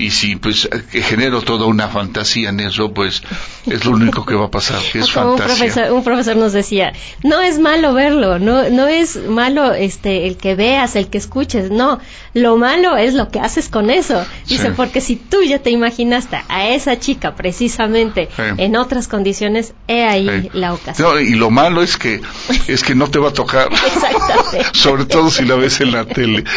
y 0.00 0.10
si 0.10 0.36
pues 0.36 0.68
que 0.90 1.02
genero 1.02 1.42
toda 1.42 1.66
una 1.66 1.88
fantasía 1.88 2.48
en 2.50 2.60
eso, 2.60 2.92
pues 2.92 3.22
es 3.66 3.84
lo 3.84 3.92
único 3.92 4.24
que 4.24 4.34
va 4.34 4.46
a 4.46 4.50
pasar, 4.50 4.80
que 4.92 5.00
es 5.00 5.08
Como 5.10 5.32
un 5.32 5.36
profesor, 5.36 5.92
un 5.92 6.02
profesor 6.04 6.36
nos 6.36 6.52
decía, 6.52 6.92
no 7.22 7.40
es 7.40 7.58
malo 7.58 7.92
verlo, 7.94 8.38
no, 8.38 8.68
no 8.70 8.88
es 8.88 9.16
malo 9.28 9.72
este 9.74 10.26
el 10.26 10.36
que 10.36 10.54
veas, 10.54 10.96
el 10.96 11.08
que 11.08 11.18
escuches, 11.18 11.70
no, 11.70 12.00
lo 12.34 12.56
malo 12.56 12.96
es 12.96 13.14
lo 13.14 13.28
que 13.30 13.40
haces 13.40 13.68
con 13.68 13.90
eso. 13.90 14.24
Dice, 14.48 14.68
Sí. 14.68 14.72
porque 14.76 15.00
si 15.00 15.16
tú 15.16 15.42
ya 15.42 15.58
te 15.58 15.70
imaginaste 15.70 16.38
a 16.48 16.68
esa 16.68 16.98
chica 16.98 17.34
precisamente 17.34 18.28
Sí. 18.34 18.42
en 18.58 18.76
otras 18.76 19.08
condiciones, 19.08 19.74
he 19.88 20.04
ahí 20.04 20.28
Sí. 20.42 20.50
la 20.54 20.72
ocasión. 20.74 21.08
No, 21.14 21.20
y 21.20 21.34
lo 21.34 21.50
malo 21.50 21.82
es 21.82 21.96
que 21.96 22.20
es 22.68 22.82
que 22.82 22.94
no 22.94 23.08
te 23.10 23.18
va 23.18 23.28
a 23.30 23.32
tocar. 23.32 23.68
Exactamente. 23.72 24.66
Sobre 24.78 25.04
todo 25.04 25.30
si 25.30 25.44
la 25.44 25.56
ves 25.56 25.80
en 25.80 25.92
la 25.92 26.04
tele. 26.04 26.44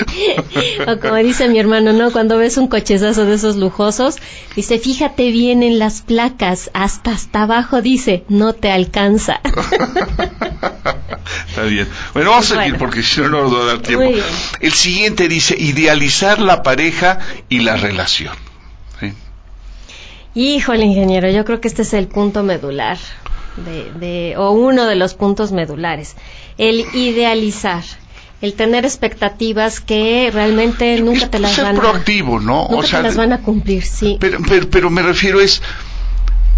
O 0.88 1.00
como 1.00 1.16
dice 1.16 1.48
mi 1.50 1.60
hermano, 1.60 1.94
¿no? 1.94 2.12
Cuando 2.12 2.38
ves 2.38 2.58
un 2.58 2.68
cochezazo 2.68 3.26
de 3.26 3.33
esos 3.34 3.56
lujosos, 3.58 4.16
dice, 4.56 4.80
fíjate 4.80 5.32
bien 5.32 5.64
en 5.64 5.80
las 5.80 6.02
placas, 6.02 6.70
hasta 6.74 7.12
hasta 7.12 7.44
abajo 7.44 7.82
dice, 7.82 8.24
no 8.30 8.54
te 8.54 8.72
alcanza. 8.72 9.42
Está 11.48 11.64
bien. 11.64 11.88
Bueno, 12.14 12.32
vamos 12.32 12.52
a 12.52 12.56
Bueno. 12.56 12.64
seguir 12.66 12.80
porque 12.80 13.04
si 13.04 13.22
no, 13.22 13.30
no 13.30 13.44
nos 13.44 13.54
va 13.56 13.62
a 13.64 13.66
dar 13.66 13.80
tiempo. 13.80 14.06
El 14.60 14.74
siguiente 14.74 15.28
dice 15.28 15.56
idealizar 15.58 16.40
la 16.40 16.64
pareja 16.64 17.20
y 17.50 17.60
la 17.60 17.76
relación. 17.78 18.36
¿Sí? 19.00 19.14
Híjole, 20.36 20.86
ingeniero, 20.86 21.30
yo 21.30 21.46
creo 21.46 21.62
que 21.62 21.68
este 21.68 21.84
es 21.84 21.94
el 21.94 22.08
punto 22.08 22.44
medular, 22.44 22.98
de, 23.56 23.92
de- 23.94 24.36
o 24.38 24.52
uno 24.52 24.86
de 24.86 24.96
los 24.96 25.14
puntos 25.14 25.52
medulares. 25.52 26.16
El 26.58 26.86
idealizar, 26.94 27.84
el 28.44 28.56
tener 28.56 28.84
expectativas 28.84 29.80
que 29.80 30.30
realmente 30.34 31.00
nunca 31.00 31.30
te 31.30 31.40
las 31.40 31.54
ser 31.54 31.64
van 31.64 31.78
a... 31.78 31.80
proactivo, 31.80 32.42
¿no? 32.42 32.68
Nunca 32.70 32.76
o 32.76 32.84
sea, 32.84 33.00
te 33.00 33.04
las 33.04 33.16
van 33.16 33.32
a 33.32 33.38
cumplir, 33.40 33.84
sí. 33.84 34.18
pero, 34.20 34.40
pero, 34.46 34.70
pero 34.70 34.90
me 34.90 35.02
refiero 35.02 35.40
es 35.40 35.62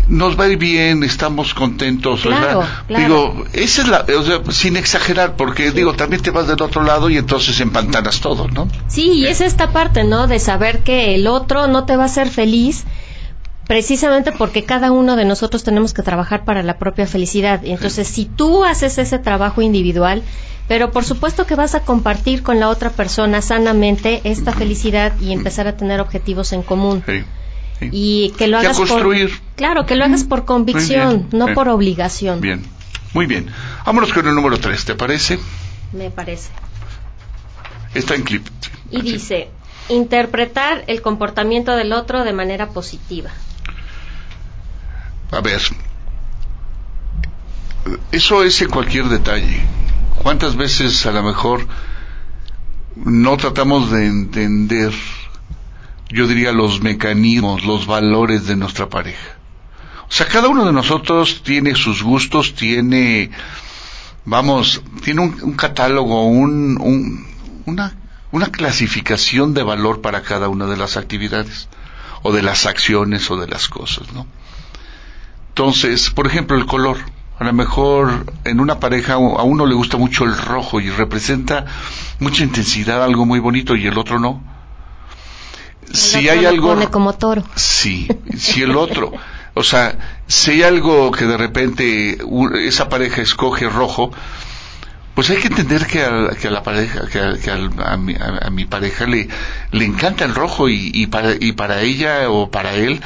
nos 0.08 0.40
va 0.40 0.46
a 0.46 0.48
ir 0.48 0.58
bien, 0.58 1.04
estamos 1.04 1.54
contentos, 1.54 2.22
Claro, 2.22 2.60
¿verdad? 2.60 2.70
claro. 2.88 3.04
Digo, 3.04 3.46
esa 3.54 3.84
es 3.84 3.88
la, 3.88 4.06
o 4.18 4.24
sea, 4.24 4.42
sin 4.52 4.78
exagerar, 4.78 5.36
porque 5.36 5.70
digo, 5.70 5.94
también 5.94 6.24
te 6.24 6.32
vas 6.32 6.48
del 6.48 6.60
otro 6.60 6.82
lado 6.82 7.08
y 7.12 7.18
entonces 7.18 7.60
empantanas 7.60 8.20
todo, 8.20 8.48
¿no? 8.48 8.68
Sí, 8.88 9.12
y 9.12 9.28
es 9.28 9.42
esta 9.42 9.70
parte, 9.70 10.04
¿no? 10.04 10.26
De 10.26 10.40
saber 10.40 10.80
que 10.80 11.14
el 11.14 11.28
otro 11.28 11.68
no 11.68 11.86
te 11.86 11.98
va 11.98 12.04
a 12.04 12.06
hacer 12.08 12.30
feliz 12.30 12.84
precisamente 13.68 14.32
porque 14.32 14.64
cada 14.64 14.92
uno 14.92 15.16
de 15.16 15.26
nosotros 15.26 15.64
tenemos 15.64 15.94
que 15.94 16.02
trabajar 16.02 16.46
para 16.46 16.64
la 16.64 16.80
propia 16.80 17.06
felicidad. 17.06 17.62
Y 17.64 17.72
entonces, 17.72 18.08
si 18.08 18.26
tú 18.26 18.64
haces 18.64 18.98
ese 18.98 19.20
trabajo 19.20 19.62
individual, 19.62 20.24
pero 20.68 20.92
por 20.92 21.06
supuesto 21.06 21.46
que 21.46 21.56
vas 21.56 21.76
a 21.76 21.82
compartir 21.82 22.44
con 22.44 22.60
la 22.60 22.70
otra 22.70 22.90
persona 22.90 23.42
sanamente 23.42 24.22
esta 24.24 24.52
felicidad 24.54 25.14
y 25.20 25.32
empezar 25.32 25.68
a 25.68 25.78
tener 25.78 26.00
objetivos 26.00 26.54
en 26.54 26.64
común. 26.64 27.04
Sí, 27.06 27.24
sí. 27.80 27.90
Y 27.92 28.34
que 28.38 28.48
lo 28.48 28.58
hagas 28.58 28.78
construir. 28.78 29.30
por 29.30 29.56
claro, 29.56 29.86
que 29.86 29.96
lo 29.96 30.06
hagas 30.06 30.24
por 30.24 30.46
convicción, 30.46 31.28
bien, 31.30 31.40
no 31.40 31.54
por 31.54 31.70
obligación, 31.70 32.42
Bien, 32.42 32.64
muy 33.14 33.26
bien. 33.26 33.50
Vámonos 33.86 34.12
con 34.14 34.28
el 34.28 34.36
número 34.36 34.60
3, 34.60 34.86
¿te 34.86 34.96
parece? 34.96 35.40
me 35.92 36.12
parece. 36.12 36.50
Está 37.94 38.16
en 38.16 38.24
clip. 38.24 38.46
Y 38.92 39.02
dice, 39.02 39.50
interpretar 39.90 40.84
el 40.88 41.02
comportamiento 41.02 41.76
del 41.76 41.94
otro 41.94 42.24
de 42.24 42.34
manera 42.34 42.70
positiva. 42.70 43.30
A 45.32 45.42
ver, 45.42 45.62
eso 48.12 48.44
es 48.44 48.62
en 48.62 48.70
cualquier 48.70 49.06
detalle. 49.06 49.62
¿Cuántas 50.22 50.56
veces 50.56 51.06
a 51.06 51.12
lo 51.12 51.24
mejor 51.24 51.68
no 52.96 53.38
tratamos 53.38 53.92
de 53.92 54.08
entender, 54.08 54.94
yo 56.10 56.28
diría, 56.28 56.52
los 56.52 56.82
mecanismos, 56.82 57.64
los 57.64 57.86
valores 57.86 58.48
de 58.48 58.56
nuestra 58.56 58.90
pareja? 58.90 59.38
O 60.08 60.12
sea, 60.12 60.28
cada 60.28 60.48
uno 60.48 60.66
de 60.66 60.72
nosotros 60.74 61.42
tiene 61.44 61.76
sus 61.76 62.02
gustos, 62.04 62.54
tiene, 62.56 63.32
vamos, 64.24 64.82
tiene 65.04 65.22
un, 65.22 65.54
catálogo, 65.54 66.26
un, 66.26 66.78
un- 66.80 67.26
una, 67.66 67.96
una 68.32 68.48
clasificación 68.48 69.54
de 69.54 69.64
valor 69.64 70.02
para 70.02 70.22
cada 70.22 70.48
una 70.48 70.68
de 70.68 70.78
las 70.78 70.96
actividades, 70.98 71.68
o 72.22 72.32
de 72.32 72.42
las 72.44 72.66
acciones, 72.66 73.30
o 73.32 73.38
de 73.38 73.48
las 73.48 73.68
cosas, 73.68 74.12
¿no? 74.14 74.26
Entonces, 75.50 76.10
por 76.12 76.28
ejemplo, 76.28 76.58
el 76.58 76.66
color. 76.66 76.98
A 77.38 77.44
lo 77.44 77.54
mejor 77.54 78.26
en 78.46 78.60
una 78.62 78.80
pareja 78.80 79.14
a 79.14 79.18
uno 79.44 79.66
le 79.66 79.76
gusta 79.76 79.98
mucho 79.98 80.24
el 80.24 80.38
rojo 80.38 80.80
y 80.80 80.90
representa 80.90 81.66
mucha 82.20 82.44
intensidad, 82.44 83.04
algo 83.04 83.26
muy 83.26 83.40
bonito, 83.40 83.76
y 83.76 83.86
el 83.88 83.98
otro 83.98 84.20
no. 84.20 84.42
El 85.90 85.96
Si 85.96 86.18
otro 86.20 86.32
hay 86.32 86.42
lo 86.44 86.50
algo... 86.50 86.68
pone 86.70 86.88
como 86.88 87.14
toro. 87.14 87.44
Sí, 87.56 88.08
si 88.38 88.62
el 88.64 88.76
otro, 88.78 89.12
o 89.54 89.64
sea, 89.64 90.20
si 90.28 90.52
hay 90.52 90.64
algo 90.64 91.12
que 91.12 91.26
de 91.26 91.38
repente 91.38 92.18
esa 92.66 92.88
pareja 92.90 93.22
escoge 93.22 93.68
rojo, 93.70 94.12
pues 95.14 95.30
hay 95.30 95.38
que 95.38 95.48
entender 95.48 95.86
que 95.88 96.04
a, 96.04 96.30
que 96.40 96.48
a 96.48 96.52
la 96.52 96.64
pareja, 96.64 97.08
que, 97.08 97.20
a, 97.20 97.38
que 97.38 97.52
al- 97.52 97.72
a 97.84 97.98
mi, 97.98 98.16
a- 98.16 98.48
a 98.48 98.50
mi 98.50 98.66
pareja 98.66 99.06
le, 99.06 99.28
le 99.72 99.86
encanta 99.86 100.24
el 100.26 100.34
rojo 100.36 100.70
y, 100.70 100.90
y 100.94 101.08
para, 101.08 101.34
y 101.40 101.52
para 101.52 101.82
ella 101.82 102.30
o 102.30 102.50
para 102.50 102.74
él 102.76 103.02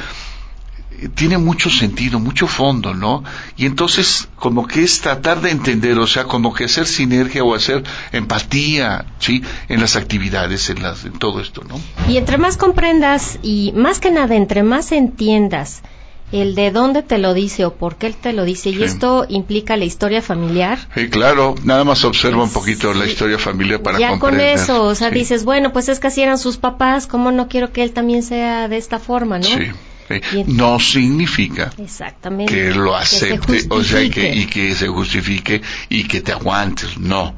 tiene 1.14 1.38
mucho 1.38 1.70
sentido, 1.70 2.18
mucho 2.20 2.46
fondo, 2.46 2.92
¿no? 2.94 3.24
Y 3.56 3.64
entonces 3.66 4.28
como 4.36 4.66
que 4.66 4.82
es 4.82 5.00
tratar 5.00 5.40
de 5.40 5.50
entender, 5.50 5.98
o 5.98 6.06
sea, 6.06 6.24
como 6.24 6.52
que 6.52 6.64
hacer 6.64 6.86
sinergia 6.86 7.42
o 7.42 7.54
hacer 7.54 7.82
empatía, 8.12 9.06
¿sí? 9.18 9.42
En 9.68 9.80
las 9.80 9.96
actividades, 9.96 10.68
en, 10.70 10.82
las, 10.82 11.04
en 11.04 11.12
todo 11.12 11.40
esto, 11.40 11.62
¿no? 11.68 11.80
Y 12.08 12.16
entre 12.16 12.38
más 12.38 12.56
comprendas 12.56 13.38
y 13.42 13.72
más 13.74 13.98
que 13.98 14.10
nada, 14.10 14.34
entre 14.36 14.62
más 14.62 14.92
entiendas 14.92 15.82
el 16.32 16.54
de 16.54 16.70
dónde 16.70 17.02
te 17.02 17.18
lo 17.18 17.34
dice 17.34 17.64
o 17.64 17.74
por 17.74 17.96
qué 17.96 18.06
él 18.06 18.14
te 18.14 18.32
lo 18.32 18.44
dice, 18.44 18.70
y 18.70 18.84
esto 18.84 19.26
implica 19.28 19.76
la 19.76 19.84
historia 19.84 20.22
familiar. 20.22 20.78
Sí, 20.94 21.08
claro, 21.08 21.56
nada 21.64 21.82
más 21.82 22.04
observa 22.04 22.40
un 22.44 22.48
Sí. 22.48 22.54
poquito 22.54 22.94
la 22.94 23.04
historia 23.04 23.36
familiar 23.36 23.82
para 23.82 23.98
ya 23.98 24.16
con 24.20 24.38
eso, 24.38 24.84
o 24.84 24.94
sea, 24.94 25.08
Sí, 25.08 25.14
dices, 25.16 25.44
bueno, 25.44 25.72
pues 25.72 25.88
es 25.88 25.98
que 25.98 26.06
así 26.06 26.22
eran 26.22 26.38
sus 26.38 26.56
papás, 26.56 27.08
¿cómo 27.08 27.32
no 27.32 27.48
quiero 27.48 27.72
que 27.72 27.82
él 27.82 27.90
también 27.92 28.22
sea 28.22 28.68
de 28.68 28.76
esta 28.76 29.00
forma, 29.00 29.38
no? 29.40 29.44
sí, 29.44 29.72
No 30.46 30.80
significa 30.80 31.70
Exactamente. 31.78 32.52
que 32.52 32.74
lo 32.74 32.96
acepte, 32.96 33.66
o 33.68 33.82
sea, 33.82 34.02
y 34.02 34.10
que, 34.10 34.34
y 34.34 34.46
que 34.46 34.74
se 34.74 34.88
justifique 34.88 35.62
y 35.88 36.04
que 36.04 36.20
te 36.20 36.32
aguantes, 36.32 36.98
no. 36.98 37.34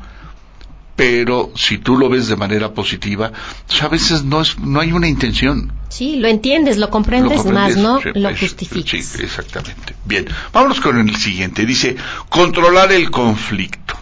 Pero 0.94 1.52
si 1.56 1.78
tú 1.78 1.96
lo 1.96 2.08
ves 2.08 2.28
de 2.28 2.36
manera 2.36 2.74
positiva, 2.74 3.32
pues 3.66 3.82
a 3.82 3.88
veces 3.88 4.24
no 4.24 4.42
es, 4.42 4.58
no 4.58 4.80
hay 4.80 4.92
una 4.92 5.08
intención. 5.08 5.72
Sí, 5.88 6.16
lo 6.16 6.28
entiendes, 6.28 6.76
lo 6.76 6.86
Lo 6.86 6.90
comprendes, 6.90 7.44
más, 7.46 7.76
¿no? 7.76 8.00
sí, 8.00 8.08
lo 8.14 8.36
justificas. 8.36 9.04
Sí, 9.04 9.22
exactamente. 9.22 9.94
Bien, 10.04 10.26
vámonos 10.52 10.80
con 10.80 10.98
el 10.98 11.16
siguiente. 11.16 11.66
Dice, 11.66 11.96
controlar 12.28 12.92
el 12.92 13.10
conflicto. 13.10 13.94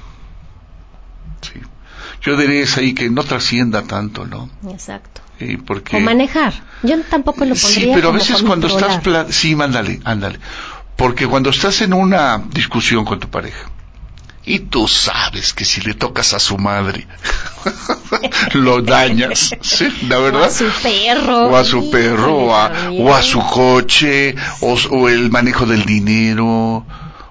Sí. 1.40 1.60
Yo 2.22 2.36
diría 2.36 2.62
es 2.62 2.76
ahí 2.76 2.92
que 2.92 3.08
no 3.08 3.22
trascienda 3.22 3.82
tanto, 3.82 4.26
¿no? 4.26 4.50
Exacto. 4.68 5.22
Porque... 5.66 5.96
O 5.96 6.00
manejar. 6.00 6.52
Yo 6.82 7.00
tampoco 7.02 7.44
lo 7.44 7.54
pondría 7.54 7.84
Sí, 7.86 7.90
pero 7.94 8.08
a 8.10 8.12
veces 8.12 8.42
cuando 8.42 8.66
estás... 8.66 9.00
Sí, 9.34 9.54
mándale, 9.54 10.00
ándale. 10.04 10.38
Porque 10.96 11.26
cuando 11.26 11.50
estás 11.50 11.80
en 11.80 11.94
una 11.94 12.42
discusión 12.52 13.04
con 13.04 13.20
tu 13.20 13.28
pareja, 13.28 13.70
y 14.44 14.58
tú 14.58 14.88
sabes 14.88 15.52
que 15.52 15.64
si 15.64 15.80
le 15.82 15.94
tocas 15.94 16.32
a 16.34 16.38
su 16.38 16.58
madre, 16.58 17.06
lo 18.54 18.82
dañas, 18.82 19.54
¿sí? 19.60 19.88
¿La 20.08 20.18
verdad? 20.18 20.42
O 20.42 20.44
a 20.44 20.50
su 20.50 20.70
perro. 20.82 21.46
O 21.48 21.56
a 21.56 21.64
su 21.64 21.90
perro, 21.90 22.36
o 22.36 22.54
a, 22.54 22.72
o 22.98 23.14
a 23.14 23.22
su 23.22 23.40
coche, 23.40 24.34
o, 24.60 24.76
o 24.90 25.08
el 25.08 25.30
manejo 25.30 25.66
del 25.66 25.84
dinero, 25.84 26.84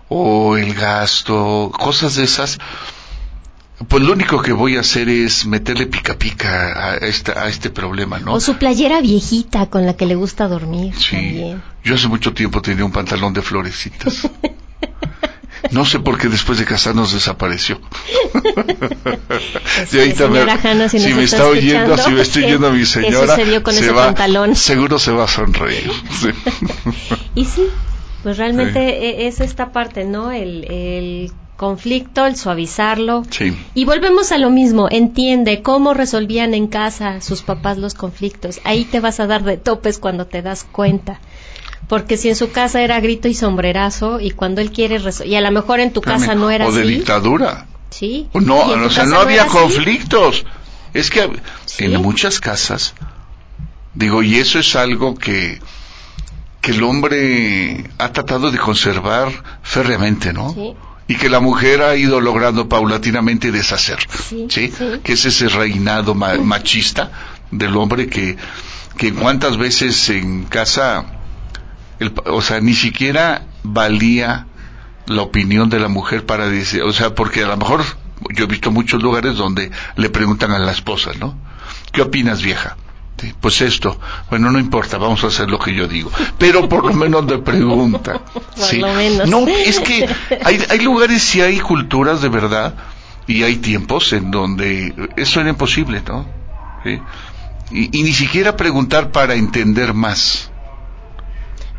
o 0.07 0.57
el 0.57 0.73
gasto, 0.73 1.71
cosas 1.77 2.15
de 2.15 2.23
esas. 2.23 2.59
Pues 3.87 4.03
lo 4.03 4.11
único 4.13 4.41
que 4.41 4.51
voy 4.51 4.75
a 4.77 4.81
hacer 4.81 5.07
es 5.09 5.45
meterle 5.45 5.85
pica 5.87 6.15
pica 6.17 6.91
a, 6.91 6.97
esta, 6.97 7.43
a 7.43 7.47
este 7.49 7.69
problema, 7.69 8.19
¿no? 8.19 8.33
O 8.33 8.39
su 8.39 8.57
playera 8.57 8.99
viejita 9.01 9.67
con 9.67 9.85
la 9.85 9.95
que 9.95 10.05
le 10.05 10.15
gusta 10.15 10.47
dormir 10.47 10.93
Sí. 10.97 11.11
también. 11.15 11.63
Yo 11.83 11.95
hace 11.95 12.07
mucho 12.09 12.33
tiempo 12.33 12.61
tenía 12.61 12.83
un 12.83 12.91
pantalón 12.91 13.33
de 13.33 13.41
florecitas. 13.41 14.27
No 15.71 15.83
sé 15.85 15.99
por 15.99 16.17
qué 16.17 16.29
después 16.29 16.57
de 16.57 16.63
casarnos 16.65 17.11
desapareció. 17.13 17.81
Señora 19.87 20.57
Hanna, 20.63 20.87
si, 20.89 20.99
me 21.13 21.23
está 21.23 21.45
oyendo, 21.47 21.97
si 21.97 22.11
me 22.11 22.21
estoy 22.21 22.43
¿qué- 22.43 22.47
oyendo 22.47 22.67
a 22.67 22.71
mi 22.71 22.79
¿Qué 22.79 22.85
señora, 22.85 23.35
con 23.61 23.73
se 23.73 23.81
ese 23.81 23.91
va- 23.91 24.05
pantalón? 24.05 24.55
seguro 24.55 24.97
se 24.99 25.11
va 25.11 25.25
a 25.25 25.27
sonreír. 25.27 25.91
sí. 26.21 26.29
Y 27.35 27.45
sí, 27.45 27.63
pues 28.23 28.37
realmente 28.37 28.79
e- 28.79 29.27
es 29.27 29.41
esta 29.41 29.71
parte, 29.71 30.05
¿no? 30.05 30.31
El, 30.31 30.63
el 30.69 31.31
conflicto, 31.59 32.25
el 32.25 32.37
suavizarlo. 32.37 33.23
Sí. 33.29 33.53
Y 33.75 33.83
volvemos 33.83 34.31
a 34.31 34.37
lo 34.37 34.49
mismo, 34.49 34.87
entiende 34.89 35.61
cómo 35.61 35.93
resolvían 35.93 36.53
en 36.53 36.67
casa 36.67 37.19
sus 37.21 37.41
papás 37.41 37.77
los 37.77 37.93
conflictos. 37.93 38.61
Ahí 38.63 38.85
te 38.85 39.01
vas 39.01 39.19
a 39.19 39.27
dar 39.27 39.43
de 39.43 39.57
topes 39.57 39.99
cuando 39.99 40.25
te 40.25 40.41
das 40.41 40.63
cuenta. 40.63 41.19
Porque 41.89 42.15
si 42.17 42.29
en 42.29 42.35
su 42.37 42.51
casa 42.51 42.81
era 42.81 42.99
grito 43.01 43.27
y 43.27 43.33
sombrerazo 43.33 44.19
y 44.21 44.31
cuando 44.31 44.61
él 44.61 44.71
quiere 44.71 45.01
y 45.25 45.35
a 45.35 45.41
lo 45.41 45.51
mejor 45.51 45.81
en 45.81 45.91
tu 45.91 46.01
casa 46.01 46.33
no 46.33 46.49
era 46.49 46.65
o 46.67 46.71
de 46.71 46.81
así. 46.83 46.89
dictadura. 46.95 47.65
Sí. 47.89 48.27
O 48.31 48.39
No, 48.39 48.59
o 48.61 48.89
sea, 48.89 49.05
no 49.05 49.19
había 49.19 49.43
así. 49.43 49.51
conflictos. 49.51 50.45
Es 50.93 51.09
que 51.09 51.29
Sí. 51.65 51.85
en 51.85 52.01
muchas 52.01 52.39
casas 52.39 52.93
Digo, 53.95 54.23
y 54.23 54.35
eso 54.37 54.59
es 54.59 54.75
algo 54.77 55.15
que, 55.15 55.59
que 56.61 56.71
el 56.71 56.83
hombre 56.83 57.89
ha 57.97 58.11
tratado 58.13 58.49
de 58.51 58.57
conservar 58.57 59.29
férreamente, 59.63 60.31
¿no? 60.31 60.53
Sí. 60.53 60.73
Y 61.09 61.15
que 61.15 61.27
la 61.27 61.39
mujer 61.41 61.81
ha 61.81 61.95
ido 61.97 62.21
logrando 62.21 62.69
paulatinamente 62.69 63.51
deshacer, 63.51 63.97
Sí, 64.29 64.47
¿sí? 64.49 64.71
sí. 64.77 64.85
Que 65.03 65.13
es 65.13 65.25
ese 65.25 65.49
reinado 65.49 66.13
ma- 66.15 66.35
machista 66.37 67.11
del 67.51 67.75
hombre 67.75 68.07
que, 68.07 68.37
que 68.95 69.13
cuántas 69.13 69.57
veces 69.57 70.09
en 70.09 70.45
casa, 70.45 71.05
el 71.99 72.13
o 72.25 72.41
sea, 72.41 72.61
ni 72.61 72.73
siquiera 72.75 73.41
valía 73.63 74.45
la 75.07 75.23
opinión 75.23 75.67
de 75.69 75.79
la 75.79 75.87
mujer 75.87 76.25
para 76.27 76.47
decir, 76.47 76.83
o 76.83 76.93
sea, 76.93 77.15
porque 77.15 77.43
a 77.43 77.47
lo 77.47 77.57
mejor 77.57 77.83
yo 78.35 78.43
he 78.43 78.47
visto 78.47 78.69
muchos 78.69 79.01
lugares 79.01 79.35
donde 79.35 79.71
le 79.95 80.09
preguntan 80.11 80.51
a 80.51 80.59
la 80.59 80.71
esposa, 80.71 81.11
¿no? 81.19 81.35
¿Qué 81.91 82.03
opinas, 82.03 82.43
vieja? 82.43 82.77
Sí, 83.19 83.33
Pues 83.39 83.61
esto, 83.61 83.99
bueno, 84.29 84.51
no 84.51 84.59
importa, 84.59 84.97
vamos 84.97 85.23
a 85.23 85.27
hacer 85.27 85.49
lo 85.49 85.59
que 85.59 85.73
yo 85.73 85.87
digo, 85.87 86.11
pero 86.37 86.69
por 86.69 86.85
lo 86.85 86.93
menos 86.93 87.25
le 87.25 87.39
pregunta. 87.39 88.21
Por 88.55 88.73
lo 88.75 88.93
menos. 88.93 89.29
No, 89.29 89.47
es 89.47 89.79
que 89.79 90.07
hay, 90.43 90.63
hay 90.69 90.79
lugares 90.79 91.35
y 91.35 91.41
hay 91.41 91.59
culturas 91.59 92.21
de 92.21 92.29
verdad 92.29 92.75
y 93.27 93.43
hay 93.43 93.57
tiempos 93.57 94.13
en 94.13 94.31
donde 94.31 94.93
eso 95.17 95.41
era 95.41 95.49
imposible, 95.49 96.01
¿no? 96.07 96.25
Sí. 96.83 96.99
Y, 97.71 97.99
y 97.99 98.03
ni 98.03 98.13
siquiera 98.13 98.55
preguntar 98.55 99.11
para 99.11 99.35
entender 99.35 99.93
más. 99.93 100.49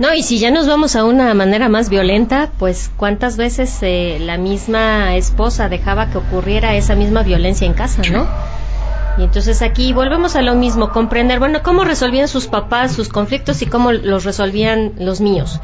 No, 0.01 0.15
y 0.15 0.23
si 0.23 0.39
ya 0.39 0.51
nos 0.51 0.67
vamos 0.67 0.97
a 0.97 1.05
una 1.05 1.35
manera 1.35 1.69
más 1.69 1.91
violenta, 1.91 2.51
pues 2.59 2.91
cuántas 2.97 3.37
veces 3.37 3.77
eh, 3.83 4.17
la 4.19 4.39
misma 4.39 5.15
esposa 5.15 5.69
dejaba 5.69 6.09
que 6.09 6.17
ocurriera 6.17 6.75
esa 6.75 6.95
misma 6.95 7.23
violencia 7.23 7.67
en 7.67 7.75
casa, 7.75 8.01
¿no? 8.11 8.27
Y 9.19 9.23
entonces 9.25 9.63
aquí 9.63 9.93
volvemos 9.93 10.37
a 10.37 10.43
lo 10.43 10.55
mismo, 10.55 10.91
comprender, 10.91 11.39
bueno, 11.39 11.63
cómo 11.63 11.85
resolvían 11.85 12.29
sus 12.29 12.47
papás 12.47 12.93
sus 12.93 13.09
conflictos 13.09 13.61
y 13.63 13.67
cómo 13.67 13.93
los 13.93 14.25
resolvían 14.25 14.93
los 14.99 15.21
míos. 15.21 15.61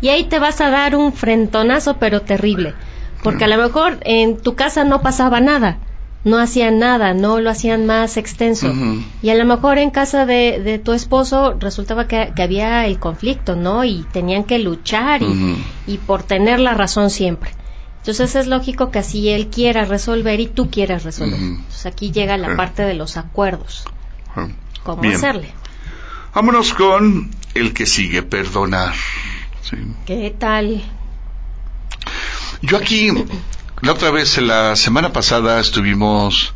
Y 0.00 0.08
ahí 0.08 0.24
te 0.24 0.38
vas 0.38 0.60
a 0.60 0.70
dar 0.70 0.96
un 0.96 1.12
frentonazo, 1.12 1.96
pero 1.98 2.22
terrible, 2.22 2.74
porque 3.22 3.44
a 3.44 3.48
lo 3.48 3.56
mejor 3.56 3.98
en 4.02 4.38
tu 4.38 4.54
casa 4.54 4.84
no 4.84 5.00
pasaba 5.02 5.40
nada, 5.40 5.78
no 6.24 6.38
hacían 6.38 6.78
nada, 6.78 7.14
no 7.14 7.40
lo 7.40 7.50
hacían 7.50 7.86
más 7.86 8.16
extenso. 8.16 8.72
Y 9.22 9.30
a 9.30 9.34
lo 9.34 9.44
mejor 9.44 9.78
en 9.78 9.90
casa 9.90 10.24
de, 10.26 10.60
de 10.62 10.78
tu 10.78 10.92
esposo 10.92 11.54
resultaba 11.58 12.06
que, 12.06 12.32
que 12.34 12.42
había 12.42 12.86
el 12.86 12.98
conflicto, 12.98 13.56
¿no? 13.56 13.84
Y 13.84 14.04
tenían 14.12 14.44
que 14.44 14.58
luchar 14.58 15.20
y 15.86 15.98
por 15.98 16.22
tener 16.22 16.60
la 16.60 16.74
razón 16.74 17.10
siempre. 17.10 17.50
Entonces 18.06 18.34
es 18.34 18.46
lógico 18.48 18.90
que 18.90 18.98
así 18.98 19.30
él 19.30 19.48
quiera 19.48 19.86
resolver 19.86 20.38
y 20.38 20.46
tú 20.46 20.70
quieras 20.70 21.04
resolver. 21.04 21.36
Ujú. 21.40 21.44
Entonces 21.56 21.86
aquí 21.86 22.12
llega 22.12 22.36
la 22.36 22.54
parte 22.54 22.82
de 22.82 22.92
los 22.92 23.16
acuerdos. 23.16 23.84
¿Cómo 24.82 25.00
Bien. 25.00 25.14
hacerle? 25.14 25.52
Vámonos 26.34 26.74
con 26.74 27.30
el 27.54 27.72
que 27.72 27.86
sigue, 27.86 28.22
perdonar. 28.22 28.92
Sí. 29.62 29.76
¿Qué 30.04 30.34
tal? 30.38 30.82
Yo 32.60 32.76
aquí, 32.76 33.10
la 33.80 33.92
otra 33.92 34.10
vez, 34.10 34.36
la 34.38 34.76
semana 34.76 35.12
pasada 35.12 35.58
estuvimos 35.60 36.52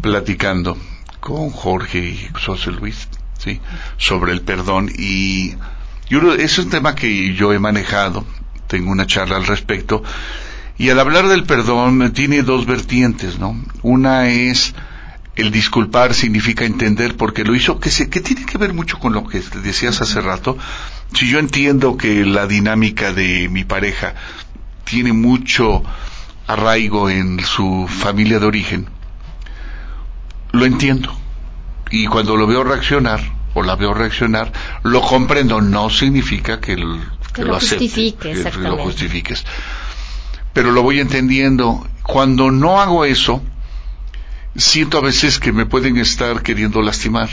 platicando 0.00 0.76
con 1.20 1.50
Jorge 1.50 1.98
y 1.98 2.28
José 2.44 2.70
Luis, 2.70 3.08
¿sí? 3.38 3.60
Sobre 3.96 4.32
el 4.32 4.42
perdón 4.42 4.90
y, 4.96 5.54
y 6.08 6.14
uno- 6.14 6.34
es 6.34 6.58
un 6.58 6.70
tema 6.70 6.94
que 6.94 7.34
yo 7.34 7.52
he 7.52 7.58
manejado, 7.58 8.24
tengo 8.68 8.90
una 8.92 9.06
charla 9.06 9.36
al 9.36 9.46
respecto, 9.46 10.02
y 10.78 10.90
al 10.90 10.98
hablar 11.00 11.28
del 11.28 11.44
perdón 11.44 12.12
tiene 12.12 12.42
dos 12.42 12.66
vertientes, 12.66 13.38
¿no? 13.38 13.60
Una 13.82 14.28
es 14.28 14.74
el 15.36 15.50
disculpar 15.50 16.14
significa 16.14 16.64
entender 16.64 17.16
por 17.16 17.32
qué 17.32 17.44
lo 17.44 17.54
hizo, 17.54 17.80
que, 17.80 17.90
se, 17.90 18.08
que 18.08 18.20
tiene 18.20 18.44
que 18.46 18.56
ver 18.58 18.72
mucho 18.72 18.98
con 18.98 19.12
lo 19.12 19.26
que 19.26 19.40
decías 19.62 20.00
hace 20.00 20.20
rato. 20.20 20.56
Si 21.12 21.28
yo 21.28 21.38
entiendo 21.38 21.96
que 21.96 22.24
la 22.24 22.46
dinámica 22.46 23.12
de 23.12 23.48
mi 23.48 23.64
pareja 23.64 24.14
tiene 24.84 25.12
mucho 25.12 25.82
arraigo 26.46 27.08
en 27.10 27.40
su 27.44 27.86
familia 27.88 28.38
de 28.38 28.46
origen, 28.46 28.86
lo 30.52 30.64
entiendo. 30.66 31.14
Y 31.90 32.06
cuando 32.06 32.36
lo 32.36 32.46
veo 32.46 32.64
reaccionar, 32.64 33.20
o 33.54 33.62
la 33.62 33.76
veo 33.76 33.94
reaccionar, 33.94 34.52
lo 34.82 35.00
comprendo. 35.02 35.60
No 35.60 35.90
significa 35.90 36.60
que, 36.60 36.72
el- 36.74 37.00
Que 37.28 37.42
que 37.42 37.44
lo 37.44 37.56
acepte, 37.56 37.84
justifique, 37.86 38.32
que 38.32 38.58
lo 38.58 38.76
justifiques. 38.78 39.44
Pero 40.54 40.72
lo 40.72 40.82
voy 40.82 41.00
entendiendo. 41.00 41.86
Cuando 42.02 42.50
no 42.50 42.80
hago 42.80 43.04
eso, 43.04 43.42
siento 44.56 44.96
a 44.96 45.02
veces 45.02 45.38
que 45.38 45.52
me 45.52 45.66
pueden 45.66 45.98
estar 45.98 46.42
queriendo 46.42 46.80
lastimar. 46.80 47.28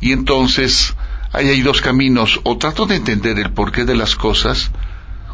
Y 0.00 0.12
entonces, 0.12 0.94
ahí 1.32 1.48
hay 1.48 1.62
dos 1.62 1.80
caminos. 1.80 2.40
O 2.44 2.56
trato 2.58 2.86
de 2.86 2.96
entender 2.96 3.38
el 3.40 3.52
porqué 3.52 3.84
de 3.84 3.96
las 3.96 4.14
cosas 4.14 4.70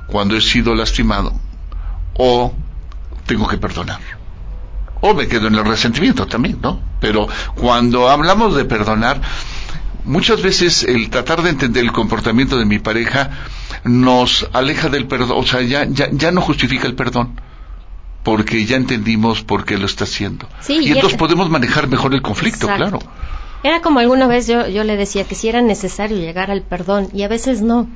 cuando 0.06 0.36
he 0.36 0.40
sido 0.40 0.74
lastimado, 0.74 1.32
o 2.14 2.54
tengo 3.26 3.46
que 3.48 3.58
perdonar. 3.58 4.00
O 5.00 5.14
me 5.14 5.28
quedo 5.28 5.48
en 5.48 5.56
el 5.56 5.64
resentimiento 5.64 6.26
también, 6.26 6.58
¿no? 6.62 6.80
Pero 7.00 7.28
cuando 7.54 8.08
hablamos 8.08 8.56
de 8.56 8.64
perdonar, 8.64 9.20
muchas 10.04 10.40
veces 10.42 10.84
el 10.84 11.10
tratar 11.10 11.42
de 11.42 11.50
entender 11.50 11.84
el 11.84 11.92
comportamiento 11.92 12.56
de 12.56 12.64
mi 12.64 12.78
pareja 12.78 13.30
nos 13.86 14.48
aleja 14.52 14.88
del 14.88 15.06
perdón, 15.06 15.38
o 15.38 15.46
sea, 15.46 15.62
ya, 15.62 15.84
ya, 15.84 16.08
ya 16.12 16.30
no 16.32 16.40
justifica 16.40 16.86
el 16.86 16.94
perdón, 16.94 17.40
porque 18.22 18.64
ya 18.64 18.76
entendimos 18.76 19.42
por 19.42 19.64
qué 19.64 19.78
lo 19.78 19.86
está 19.86 20.04
haciendo. 20.04 20.48
Sí, 20.60 20.74
y 20.82 20.86
entonces 20.88 21.10
era- 21.12 21.18
podemos 21.18 21.48
manejar 21.50 21.86
mejor 21.88 22.12
el 22.14 22.22
conflicto, 22.22 22.66
Exacto. 22.68 22.98
claro. 22.98 23.12
Era 23.62 23.80
como 23.80 23.98
alguna 24.00 24.26
vez 24.26 24.46
yo, 24.46 24.68
yo 24.68 24.84
le 24.84 24.96
decía 24.96 25.24
que 25.24 25.34
si 25.34 25.48
era 25.48 25.62
necesario 25.62 26.16
llegar 26.18 26.50
al 26.50 26.62
perdón 26.62 27.08
y 27.12 27.22
a 27.22 27.28
veces 27.28 27.62
no. 27.62 27.88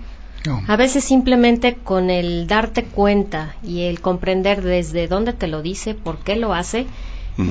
No. 0.47 0.63
A 0.69 0.77
veces 0.77 1.05
simplemente 1.05 1.75
con 1.75 2.09
el 2.09 2.47
darte 2.47 2.85
cuenta 2.85 3.55
y 3.63 3.83
el 3.83 4.01
comprender 4.01 4.63
desde 4.63 5.07
dónde 5.07 5.35
te 5.35 5.49
lo 5.49 5.61
dice, 5.61 5.95
por 5.95 6.19
qué 6.19 6.35
lo 6.37 6.55
hace, 6.55 6.87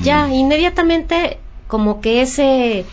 ya 0.02 0.28
inmediatamente 0.32 1.38
como 1.68 2.00
que 2.00 2.20
ese 2.22 2.84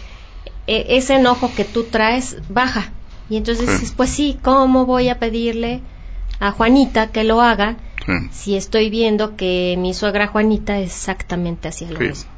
e- 0.67 0.85
ese 0.97 1.15
enojo 1.15 1.51
que 1.55 1.63
tú 1.63 1.83
traes 1.85 2.37
baja. 2.49 2.91
Y 3.29 3.37
entonces 3.37 3.67
dices, 3.69 3.93
pues 3.95 4.09
sí, 4.09 4.39
¿cómo 4.41 4.85
voy 4.85 5.09
a 5.09 5.19
pedirle 5.19 5.81
a 6.39 6.51
Juanita 6.51 7.11
que 7.11 7.23
lo 7.23 7.41
haga 7.41 7.77
si 8.31 8.55
estoy 8.55 8.89
viendo 8.89 9.35
que 9.35 9.75
mi 9.77 9.93
suegra 9.93 10.27
Juanita 10.27 10.79
exactamente 10.79 11.67
hacía 11.67 11.91
lo 11.91 11.99
mismo? 11.99 12.29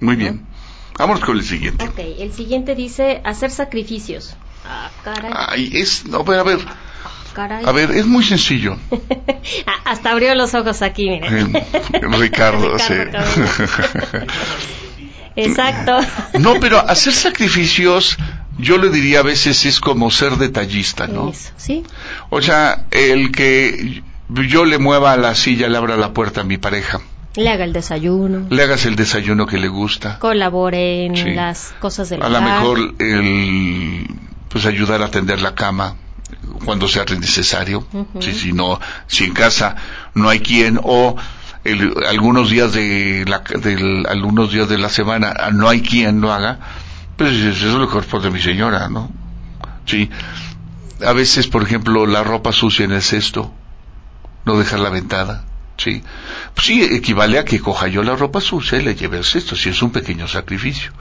Muy 0.00 0.16
bien. 0.16 0.46
Vámonos 0.98 1.24
con 1.24 1.36
el 1.36 1.44
siguiente. 1.44 1.84
Ok, 1.84 1.98
el 1.98 2.32
siguiente 2.32 2.74
dice 2.74 3.20
hacer 3.24 3.50
sacrificios. 3.50 4.36
Ah, 4.64 4.90
caray, 5.04 5.32
Ay, 5.34 5.70
es, 5.74 6.06
no, 6.06 6.24
pero 6.24 6.40
a 6.40 6.44
ver, 6.44 6.58
caray. 7.34 7.64
a 7.64 7.72
ver, 7.72 7.90
es 7.92 8.06
muy 8.06 8.24
sencillo. 8.24 8.76
Ah, 9.66 9.92
Hasta 9.92 10.10
abrió 10.10 10.34
los 10.34 10.54
ojos 10.54 10.82
aquí. 10.82 11.08
Eh, 11.08 11.20
Ricardo, 12.18 12.76
sí. 12.80 12.94
Ricardo 12.94 13.30
Exacto. 15.36 15.98
No, 16.38 16.58
pero 16.60 16.78
hacer 16.80 17.12
sacrificios, 17.12 18.16
yo 18.58 18.78
le 18.78 18.90
diría 18.90 19.20
a 19.20 19.22
veces 19.22 19.64
es 19.66 19.80
como 19.80 20.10
ser 20.10 20.36
detallista, 20.36 21.06
¿no? 21.06 21.30
Eso, 21.30 21.50
¿sí? 21.56 21.84
O 22.30 22.40
sea, 22.42 22.86
el 22.90 23.32
que 23.32 24.02
yo 24.28 24.64
le 24.64 24.78
mueva 24.78 25.16
la 25.16 25.34
silla, 25.34 25.68
le 25.68 25.76
abra 25.76 25.96
la 25.96 26.12
puerta 26.12 26.40
a 26.40 26.44
mi 26.44 26.56
pareja, 26.58 27.00
Le 27.36 27.50
haga 27.50 27.64
el 27.64 27.72
desayuno, 27.72 28.46
le 28.50 28.62
hagas 28.62 28.86
el 28.86 28.96
desayuno 28.96 29.46
que 29.46 29.58
le 29.58 29.68
gusta, 29.68 30.18
colabore 30.18 31.04
en 31.06 31.16
Sí. 31.16 31.30
las 31.34 31.74
cosas 31.80 32.08
del 32.08 32.22
a 32.22 32.28
lo 32.28 32.38
hogar. 32.38 32.60
mejor 32.60 32.94
el, 32.98 34.06
pues 34.48 34.64
ayudar 34.66 35.02
a 35.02 35.10
tender 35.10 35.40
la 35.42 35.54
cama 35.54 35.96
cuando 36.64 36.88
sea 36.88 37.04
necesario, 37.04 37.86
Ujú. 37.92 38.22
si, 38.22 38.32
si 38.32 38.52
no, 38.52 38.80
si 39.06 39.24
en 39.24 39.32
casa 39.34 39.76
no 40.14 40.28
hay 40.28 40.40
quien 40.40 40.80
o 40.82 41.14
el- 41.64 41.94
algunos 42.08 42.48
días 42.50 42.72
de 42.72 43.24
la, 43.28 43.40
del- 43.60 44.06
algunos 44.08 44.50
días 44.52 44.68
de 44.68 44.78
la 44.78 44.88
semana 44.88 45.34
ah, 45.38 45.50
no 45.52 45.68
hay 45.68 45.82
quien 45.82 46.20
lo 46.20 46.32
haga, 46.32 46.58
pues 47.16 47.32
eso 47.32 47.68
es 47.68 47.74
lo 47.74 47.86
que 47.86 47.92
corresponde 47.92 48.28
a 48.28 48.30
mi 48.30 48.40
señora, 48.40 48.88
¿no? 48.88 49.10
Sí. 49.86 50.10
A 51.04 51.12
veces, 51.12 51.46
por 51.46 51.62
ejemplo, 51.62 52.06
la 52.06 52.22
ropa 52.22 52.52
sucia 52.52 52.84
en 52.84 52.92
el 52.92 53.02
cesto, 53.02 53.52
no 54.44 54.58
dejarla 54.58 54.90
ventada, 54.90 55.44
sí. 55.76 56.02
Pues 56.54 56.66
sí, 56.66 56.82
equivale 56.82 57.38
a 57.38 57.44
que 57.44 57.60
coja 57.60 57.88
yo 57.88 58.02
la 58.02 58.16
ropa 58.16 58.40
sucia 58.40 58.78
y 58.78 58.82
le 58.82 58.94
lleve 58.94 59.18
el 59.18 59.24
cesto, 59.24 59.56
si 59.56 59.70
es 59.70 59.82
un 59.82 59.90
pequeño 59.90 60.28
sacrificio. 60.28 60.92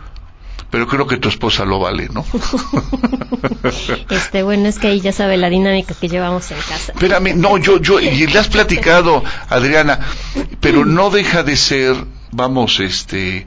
Pero 0.69 0.87
creo 0.87 1.07
que 1.07 1.17
tu 1.17 1.29
esposa 1.29 1.63
lo 1.63 1.79
vale, 1.79 2.09
¿no? 2.11 2.25
Este, 4.09 4.43
bueno, 4.43 4.67
es 4.67 4.79
que 4.79 4.87
ahí 4.87 5.01
ya 5.01 5.11
sabe 5.11 5.37
la 5.37 5.49
dinámica 5.49 5.93
que 5.93 6.07
llevamos 6.07 6.49
en 6.51 6.57
casa. 6.57 6.91
Espérame, 6.93 7.35
no, 7.35 7.57
yo, 7.57 7.79
yo, 7.79 7.99
y 7.99 8.27
le 8.27 8.39
has 8.39 8.47
platicado, 8.47 9.23
Adriana, 9.49 9.99
pero 10.59 10.85
no 10.85 11.09
deja 11.09 11.43
de 11.43 11.55
ser, 11.55 11.95
vamos, 12.31 12.79
este, 12.79 13.45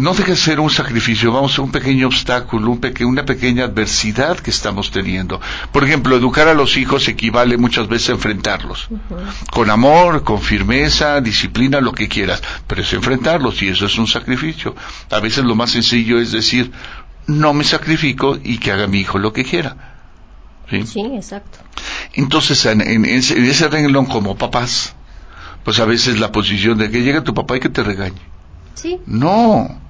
no 0.00 0.12
deja 0.14 0.30
de 0.32 0.36
ser 0.36 0.60
un 0.60 0.70
sacrificio, 0.70 1.32
vamos, 1.32 1.58
un 1.58 1.70
pequeño 1.72 2.06
obstáculo, 2.06 2.70
un 2.70 2.80
peque- 2.80 3.04
una 3.04 3.24
pequeña 3.24 3.64
adversidad 3.64 4.38
que 4.38 4.50
estamos 4.50 4.90
teniendo. 4.90 5.40
Por 5.72 5.84
ejemplo, 5.84 6.16
educar 6.16 6.48
a 6.48 6.54
los 6.54 6.76
hijos 6.76 7.08
equivale 7.08 7.56
muchas 7.56 7.88
veces 7.88 8.10
a 8.10 8.12
enfrentarlos. 8.12 8.88
Con 9.50 9.70
amor, 9.70 10.24
con 10.24 10.40
firmeza, 10.40 11.20
disciplina, 11.20 11.80
lo 11.80 11.92
que 11.92 12.08
quieras, 12.08 12.42
pero 12.66 12.82
es 12.82 12.92
enfrentarlos 12.92 13.62
y 13.62 13.68
eso 13.68 13.86
es 13.86 13.96
un 13.98 14.06
sacrificio. 14.06 14.74
A 15.10 15.20
veces 15.20 15.44
lo 15.44 15.54
más 15.54 15.70
sencillo 15.70 16.18
es 16.20 16.32
decir, 16.32 16.72
no 17.26 17.52
me 17.54 17.64
sacrifico 17.64 18.38
y 18.42 18.58
que 18.58 18.72
haga 18.72 18.86
mi 18.86 19.00
hijo 19.00 19.18
lo 19.18 19.32
que 19.32 19.44
quiera. 19.44 19.76
¿Sí? 20.70 20.86
Sí, 20.86 21.00
exacto. 21.14 21.58
Entonces, 22.14 22.64
en, 22.66 22.80
en 22.80 23.04
ese, 23.04 23.36
en 23.38 23.44
ese 23.44 23.68
renglón 23.68 24.06
como 24.06 24.36
papás, 24.36 24.94
pues 25.64 25.78
a 25.80 25.84
veces 25.84 26.18
la 26.18 26.32
posición 26.32 26.78
de 26.78 26.90
que 26.90 27.02
llegue 27.02 27.20
tu 27.20 27.34
papá 27.34 27.56
y 27.56 27.60
que 27.60 27.68
te 27.68 27.82
regañe. 27.82 28.20
Sí. 28.74 29.00
No. 29.06 29.80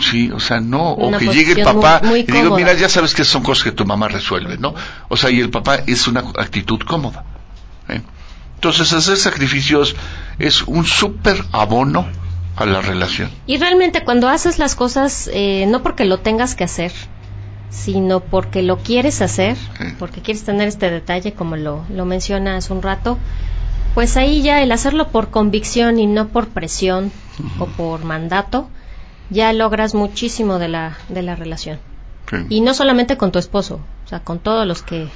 Sí, 0.00 0.30
o 0.32 0.40
sea, 0.40 0.60
no. 0.60 0.90
O 0.92 1.08
Una 1.08 1.18
que 1.18 1.26
llegue 1.28 1.52
el 1.52 1.62
papá 1.62 2.00
muy- 2.02 2.08
muy 2.10 2.20
y 2.20 2.22
digo, 2.24 2.38
cómoda. 2.50 2.56
mira, 2.56 2.72
ya 2.74 2.88
sabes 2.88 3.14
que 3.14 3.22
son 3.24 3.42
cosas 3.44 3.64
que 3.64 3.72
tu 3.72 3.84
mamá 3.86 4.08
resuelve, 4.08 4.58
¿no? 4.58 4.74
O 5.08 5.16
sea, 5.16 5.30
y 5.30 5.38
el 5.40 5.50
papá 5.50 5.76
es 5.86 6.08
una 6.08 6.20
actitud 6.36 6.80
cómoda. 6.80 7.24
¿eh? 7.88 8.00
Entonces, 8.56 8.92
hacer 8.92 9.16
sacrificios 9.16 9.94
es 10.38 10.62
un 10.62 10.84
súper 10.84 11.44
abono 11.52 12.08
a 12.56 12.66
la 12.66 12.80
relación. 12.80 13.30
Y 13.46 13.58
realmente 13.58 14.02
cuando 14.04 14.28
haces 14.28 14.58
las 14.58 14.74
cosas, 14.74 15.30
eh, 15.32 15.66
no 15.68 15.82
porque 15.82 16.04
lo 16.04 16.18
tengas 16.20 16.54
que 16.56 16.64
hacer, 16.64 16.92
sino 17.70 18.20
porque 18.20 18.62
lo 18.62 18.78
quieres 18.78 19.20
hacer, 19.22 19.56
porque 19.98 20.22
quieres 20.22 20.44
tener 20.44 20.66
este 20.68 20.90
detalle, 20.90 21.34
como 21.34 21.56
lo, 21.56 21.84
lo 21.90 22.04
menciona 22.04 22.56
hace 22.56 22.72
un 22.72 22.82
rato, 22.82 23.18
pues 23.94 24.16
ahí 24.16 24.42
ya 24.42 24.60
el 24.62 24.72
hacerlo 24.72 25.08
por 25.08 25.30
convicción 25.30 25.98
y 26.00 26.06
no 26.06 26.28
por 26.28 26.48
presión 26.48 27.12
o 27.58 27.66
por 27.66 28.04
mandato, 28.04 28.68
ya 29.30 29.52
logras 29.52 29.94
muchísimo 29.94 30.58
de 30.58 30.68
la, 30.68 30.98
de 31.08 31.22
la 31.22 31.34
relación. 31.36 31.78
Sí. 32.30 32.36
Y 32.48 32.60
no 32.60 32.74
solamente 32.74 33.16
con 33.16 33.32
tu 33.32 33.38
esposo, 33.38 33.80
o 34.04 34.08
sea, 34.08 34.20
con 34.20 34.38
todos 34.38 34.66
los 34.66 34.82
que... 34.82 35.08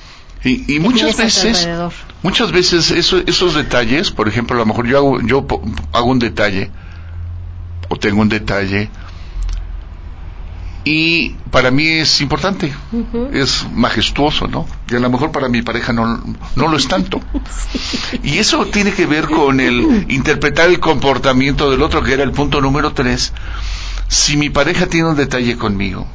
Y, 0.44 0.78
muchas 0.78 1.16
veces, 1.16 1.58
alrededor. 1.64 1.92
muchas 2.22 2.52
veces 2.52 2.92
eso- 2.92 3.18
esos 3.26 3.54
detalles, 3.54 4.12
por 4.12 4.28
ejemplo, 4.28 4.54
a 4.56 4.60
lo 4.60 4.66
mejor 4.66 4.86
yo 4.86 4.98
hago, 4.98 5.20
yo 5.22 5.44
hago 5.92 6.06
un 6.10 6.20
detalle 6.20 6.70
o 7.88 7.96
tengo 7.96 8.20
un 8.22 8.28
detalle 8.28 8.88
y 10.84 11.30
para 11.50 11.70
mí 11.70 11.86
es 11.86 12.20
importante, 12.20 12.72
es 13.32 13.66
majestuoso, 13.72 14.46
¿no? 14.46 14.66
Y 14.90 14.94
a 14.94 15.00
lo 15.00 15.10
mejor 15.10 15.32
para 15.32 15.48
mi 15.48 15.60
pareja 15.62 15.92
no, 15.92 16.22
no 16.56 16.68
lo 16.68 16.76
es 16.76 16.88
tanto. 16.88 17.20
Y 18.22 18.38
eso 18.38 18.64
tiene 18.66 18.92
que 18.92 19.06
ver 19.06 19.26
con 19.28 19.60
el 19.60 20.06
interpretar 20.10 20.68
el 20.68 20.80
comportamiento 20.80 21.70
del 21.70 21.82
otro, 21.82 22.02
que 22.02 22.12
era 22.14 22.22
el 22.24 22.32
punto 22.32 22.60
número 22.60 22.92
tres. 22.92 23.32
Si 24.08 24.36
mi 24.36 24.48
pareja 24.50 24.86
tiene 24.86 25.08
un 25.08 25.16
detalle 25.16 25.56
conmigo, 25.58 26.06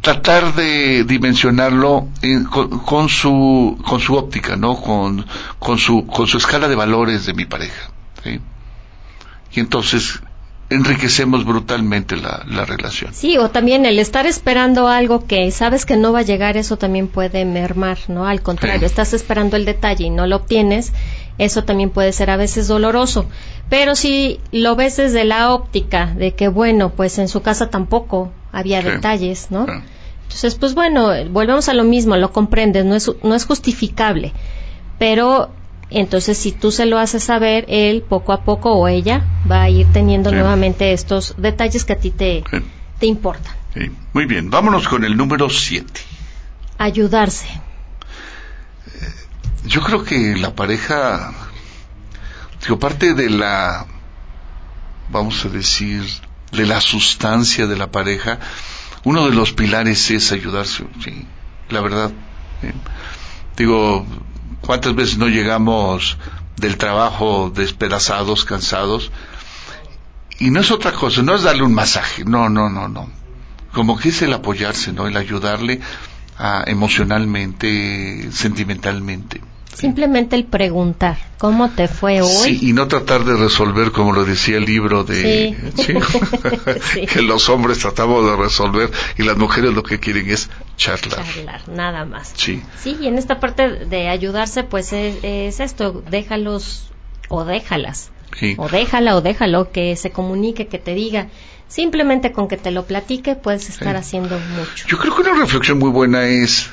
tratar 0.00 0.54
de 0.54 1.04
dimensionarlo 1.04 2.08
en- 2.22 2.44
con, 2.44 2.78
con 2.80 3.08
su 3.08 3.78
con 3.86 4.00
su 4.00 4.14
óptica, 4.14 4.56
¿no? 4.56 4.80
Con, 4.80 5.26
con 5.58 5.78
su 5.78 6.06
con 6.06 6.26
su 6.26 6.38
escala 6.38 6.68
de 6.68 6.74
valores 6.76 7.26
de 7.26 7.34
mi 7.34 7.44
pareja, 7.44 7.90
¿sí? 8.24 8.40
Y 9.52 9.60
entonces 9.60 10.20
enriquecemos 10.70 11.44
brutalmente 11.44 12.16
la, 12.16 12.44
la 12.48 12.64
relación. 12.64 13.12
Sí, 13.12 13.36
o 13.38 13.50
también 13.50 13.84
el 13.86 13.98
estar 13.98 14.26
esperando 14.26 14.88
algo 14.88 15.26
que 15.26 15.50
sabes 15.50 15.84
que 15.84 15.96
no 15.96 16.12
va 16.12 16.20
a 16.20 16.22
llegar, 16.22 16.56
eso 16.56 16.76
también 16.78 17.08
puede 17.08 17.44
mermar, 17.44 17.98
¿no? 18.08 18.26
Al 18.26 18.40
contrario, 18.42 18.80
Sí. 18.80 18.86
estás 18.86 19.12
esperando 19.12 19.56
el 19.56 19.64
detalle 19.64 20.04
y 20.06 20.10
no 20.10 20.26
lo 20.26 20.36
obtienes, 20.36 20.92
eso 21.38 21.64
también 21.64 21.90
puede 21.90 22.12
ser 22.12 22.30
a 22.30 22.36
veces 22.36 22.68
doloroso. 22.68 23.26
Pero 23.68 23.94
si 23.96 24.40
lo 24.52 24.76
ves 24.76 24.96
desde 24.96 25.24
la 25.24 25.52
óptica 25.52 26.06
de 26.06 26.34
que, 26.34 26.48
bueno, 26.48 26.90
pues 26.90 27.18
en 27.18 27.28
su 27.28 27.42
casa 27.42 27.68
tampoco 27.70 28.32
había 28.52 28.80
Sí. 28.80 28.88
detalles, 28.88 29.48
¿no? 29.50 29.66
Sí. 29.66 29.72
Entonces, 30.22 30.54
pues 30.54 30.74
bueno, 30.74 31.08
volvemos 31.30 31.68
a 31.68 31.74
lo 31.74 31.82
mismo, 31.82 32.16
lo 32.16 32.30
comprendes, 32.32 32.84
no 32.84 32.94
es, 32.94 33.10
no 33.24 33.34
es 33.34 33.44
justificable. 33.44 34.32
Pero 35.00 35.50
entonces 35.90 36.38
si 36.38 36.52
tú 36.52 36.70
se 36.72 36.86
lo 36.86 36.98
haces 36.98 37.24
saber, 37.24 37.64
él 37.68 38.02
poco 38.02 38.32
a 38.32 38.44
poco 38.44 38.72
o 38.74 38.86
ella 38.88 39.24
va 39.50 39.62
a 39.62 39.70
ir 39.70 39.86
teniendo 39.92 40.30
Sí. 40.30 40.36
nuevamente 40.36 40.92
estos 40.92 41.34
detalles 41.36 41.84
que 41.84 41.92
a 41.94 41.96
ti 41.98 42.10
te, 42.10 42.44
Sí, 42.50 42.58
te 42.98 43.06
importan. 43.06 43.54
sí. 43.74 43.90
Muy 44.12 44.26
bien, 44.26 44.50
vámonos 44.50 44.88
con 44.88 45.04
el 45.04 45.16
número 45.16 45.48
siete. 45.50 46.00
Ayudarse. 46.78 47.46
Yo 49.66 49.82
creo 49.82 50.04
que 50.04 50.36
la 50.36 50.54
pareja, 50.54 51.32
digo, 52.62 52.78
parte 52.78 53.14
de 53.14 53.28
la, 53.30 53.86
vamos 55.10 55.44
a 55.44 55.48
decir, 55.48 56.02
de 56.52 56.66
la 56.66 56.80
sustancia 56.80 57.66
de 57.66 57.76
la 57.76 57.90
pareja, 57.90 58.38
uno 59.04 59.26
de 59.28 59.34
los 59.34 59.52
pilares 59.52 60.10
es 60.10 60.32
ayudarse, 60.32 60.84
sí, 61.04 61.26
la 61.68 61.80
verdad. 61.82 62.10
sí. 62.62 62.68
Digo, 63.56 64.06
¿cuántas 64.60 64.94
veces 64.94 65.18
no 65.18 65.28
llegamos 65.28 66.16
del 66.56 66.76
trabajo 66.76 67.50
despedazados, 67.54 68.44
cansados? 68.44 69.10
Y 70.38 70.50
no 70.50 70.60
es 70.60 70.70
otra 70.70 70.92
cosa, 70.92 71.22
no 71.22 71.34
es 71.34 71.42
darle 71.42 71.62
un 71.62 71.74
masaje, 71.74 72.24
no, 72.24 72.48
no, 72.48 72.70
no, 72.70 72.88
no. 72.88 73.10
Como 73.72 73.98
que 73.98 74.08
es 74.08 74.22
el 74.22 74.32
apoyarse, 74.32 74.92
¿no? 74.92 75.06
El 75.06 75.16
ayudarle 75.16 75.80
emocionalmente, 76.66 78.30
sentimentalmente. 78.32 79.42
Simplemente 79.74 80.36
el 80.36 80.44
preguntar, 80.44 81.16
¿cómo 81.38 81.70
te 81.70 81.86
fue 81.88 82.20
hoy? 82.20 82.28
Sí, 82.28 82.58
y 82.68 82.72
no 82.72 82.88
tratar 82.88 83.24
de 83.24 83.36
resolver 83.36 83.92
como 83.92 84.12
lo 84.12 84.24
decía 84.24 84.56
el 84.56 84.64
libro 84.64 85.04
de 85.04 85.56
Sí. 85.76 85.82
sí, 85.84 85.94
Sí. 86.92 87.06
que 87.06 87.22
los 87.22 87.48
hombres 87.48 87.78
tratamos 87.78 88.24
de 88.28 88.36
resolver 88.36 88.90
y 89.16 89.22
las 89.22 89.36
mujeres 89.36 89.72
lo 89.72 89.82
que 89.82 89.98
quieren 90.00 90.28
es 90.28 90.50
charlar. 90.76 91.24
Charlar, 91.24 91.68
nada 91.68 92.04
más. 92.04 92.32
Sí, 92.36 92.62
Sí, 92.82 92.96
y 93.00 93.06
en 93.06 93.16
esta 93.16 93.38
parte 93.40 93.68
de 93.86 94.08
ayudarse, 94.08 94.64
pues 94.64 94.92
es, 94.92 95.16
es 95.22 95.60
esto, 95.60 96.02
déjalos 96.10 96.90
o 97.28 97.44
déjalas. 97.44 98.10
sí. 98.38 98.56
O 98.58 98.68
déjala 98.68 99.16
o 99.16 99.20
déjalo, 99.22 99.70
que 99.70 99.94
se 99.96 100.10
comunique, 100.10 100.66
que 100.66 100.78
te 100.78 100.94
diga. 100.94 101.28
Simplemente 101.68 102.32
con 102.32 102.48
que 102.48 102.56
te 102.56 102.72
lo 102.72 102.84
platique 102.84 103.36
puedes 103.36 103.68
estar 103.68 103.94
haciendo 103.96 104.36
mucho. 104.40 104.88
Yo 104.88 104.98
creo 104.98 105.14
que 105.14 105.22
una 105.22 105.38
reflexión 105.38 105.78
muy 105.78 105.90
buena 105.90 106.26
es 106.26 106.68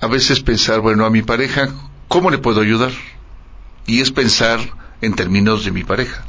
a 0.00 0.06
veces 0.06 0.40
pensar, 0.40 0.80
bueno, 0.80 1.04
a 1.04 1.10
mi 1.10 1.20
pareja, 1.20 1.68
¿cómo 2.10 2.30
le 2.30 2.38
puedo 2.38 2.60
ayudar? 2.60 2.90
Y 3.86 4.00
es 4.00 4.10
pensar 4.10 4.58
en 5.00 5.14
términos 5.14 5.64
de 5.64 5.70
mi 5.70 5.84
pareja. 5.84 6.24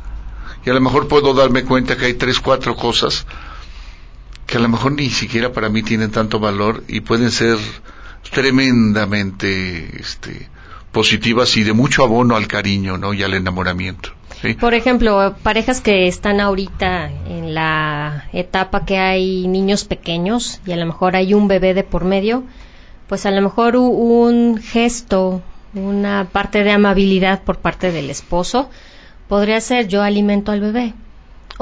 Y 0.63 0.69
a 0.69 0.73
lo 0.73 0.79
mejor 0.79 1.07
puedo 1.07 1.33
darme 1.33 1.63
cuenta 1.63 1.97
que 1.97 2.05
hay 2.05 2.13
tres, 2.13 2.39
cuatro 2.39 2.75
cosas 2.75 3.25
que 4.45 4.57
a 4.57 4.59
lo 4.59 4.69
mejor 4.69 4.91
ni 4.91 5.09
siquiera 5.09 5.51
para 5.51 5.69
mí 5.69 5.81
tienen 5.81 6.11
tanto 6.11 6.39
valor 6.39 6.83
y 6.87 6.99
pueden 6.99 7.31
ser 7.31 7.57
tremendamente 8.31 9.99
este, 9.99 10.49
positivas 10.91 11.57
y 11.57 11.63
de 11.63 11.73
mucho 11.73 12.03
abono 12.03 12.35
al 12.35 12.47
cariño 12.47 12.97
¿no? 12.97 13.13
y 13.13 13.23
al 13.23 13.33
enamoramiento. 13.33 14.11
Por 14.59 14.73
ejemplo, 14.73 15.35
parejas 15.41 15.81
que 15.81 16.07
están 16.07 16.39
ahorita 16.39 17.09
en 17.27 17.55
la 17.55 18.25
etapa 18.33 18.85
que 18.85 18.99
hay 18.99 19.47
niños 19.47 19.85
pequeños 19.85 20.61
y 20.65 20.73
a 20.73 20.77
lo 20.77 20.85
mejor 20.85 21.15
hay 21.15 21.33
un 21.33 21.47
bebé 21.47 21.73
de 21.73 21.83
por 21.83 22.05
medio, 22.05 22.43
pues 23.07 23.25
a 23.25 23.31
lo 23.31 23.41
mejor 23.41 23.77
un 23.77 24.59
gesto, 24.61 25.41
una 25.73 26.27
parte 26.31 26.63
de 26.63 26.71
amabilidad 26.71 27.43
por 27.43 27.59
parte 27.59 27.91
del 27.91 28.09
esposo 28.09 28.69
podría 29.27 29.61
ser 29.61 29.87
yo 29.87 30.01
alimento 30.03 30.51
al 30.51 30.61
bebé 30.61 30.93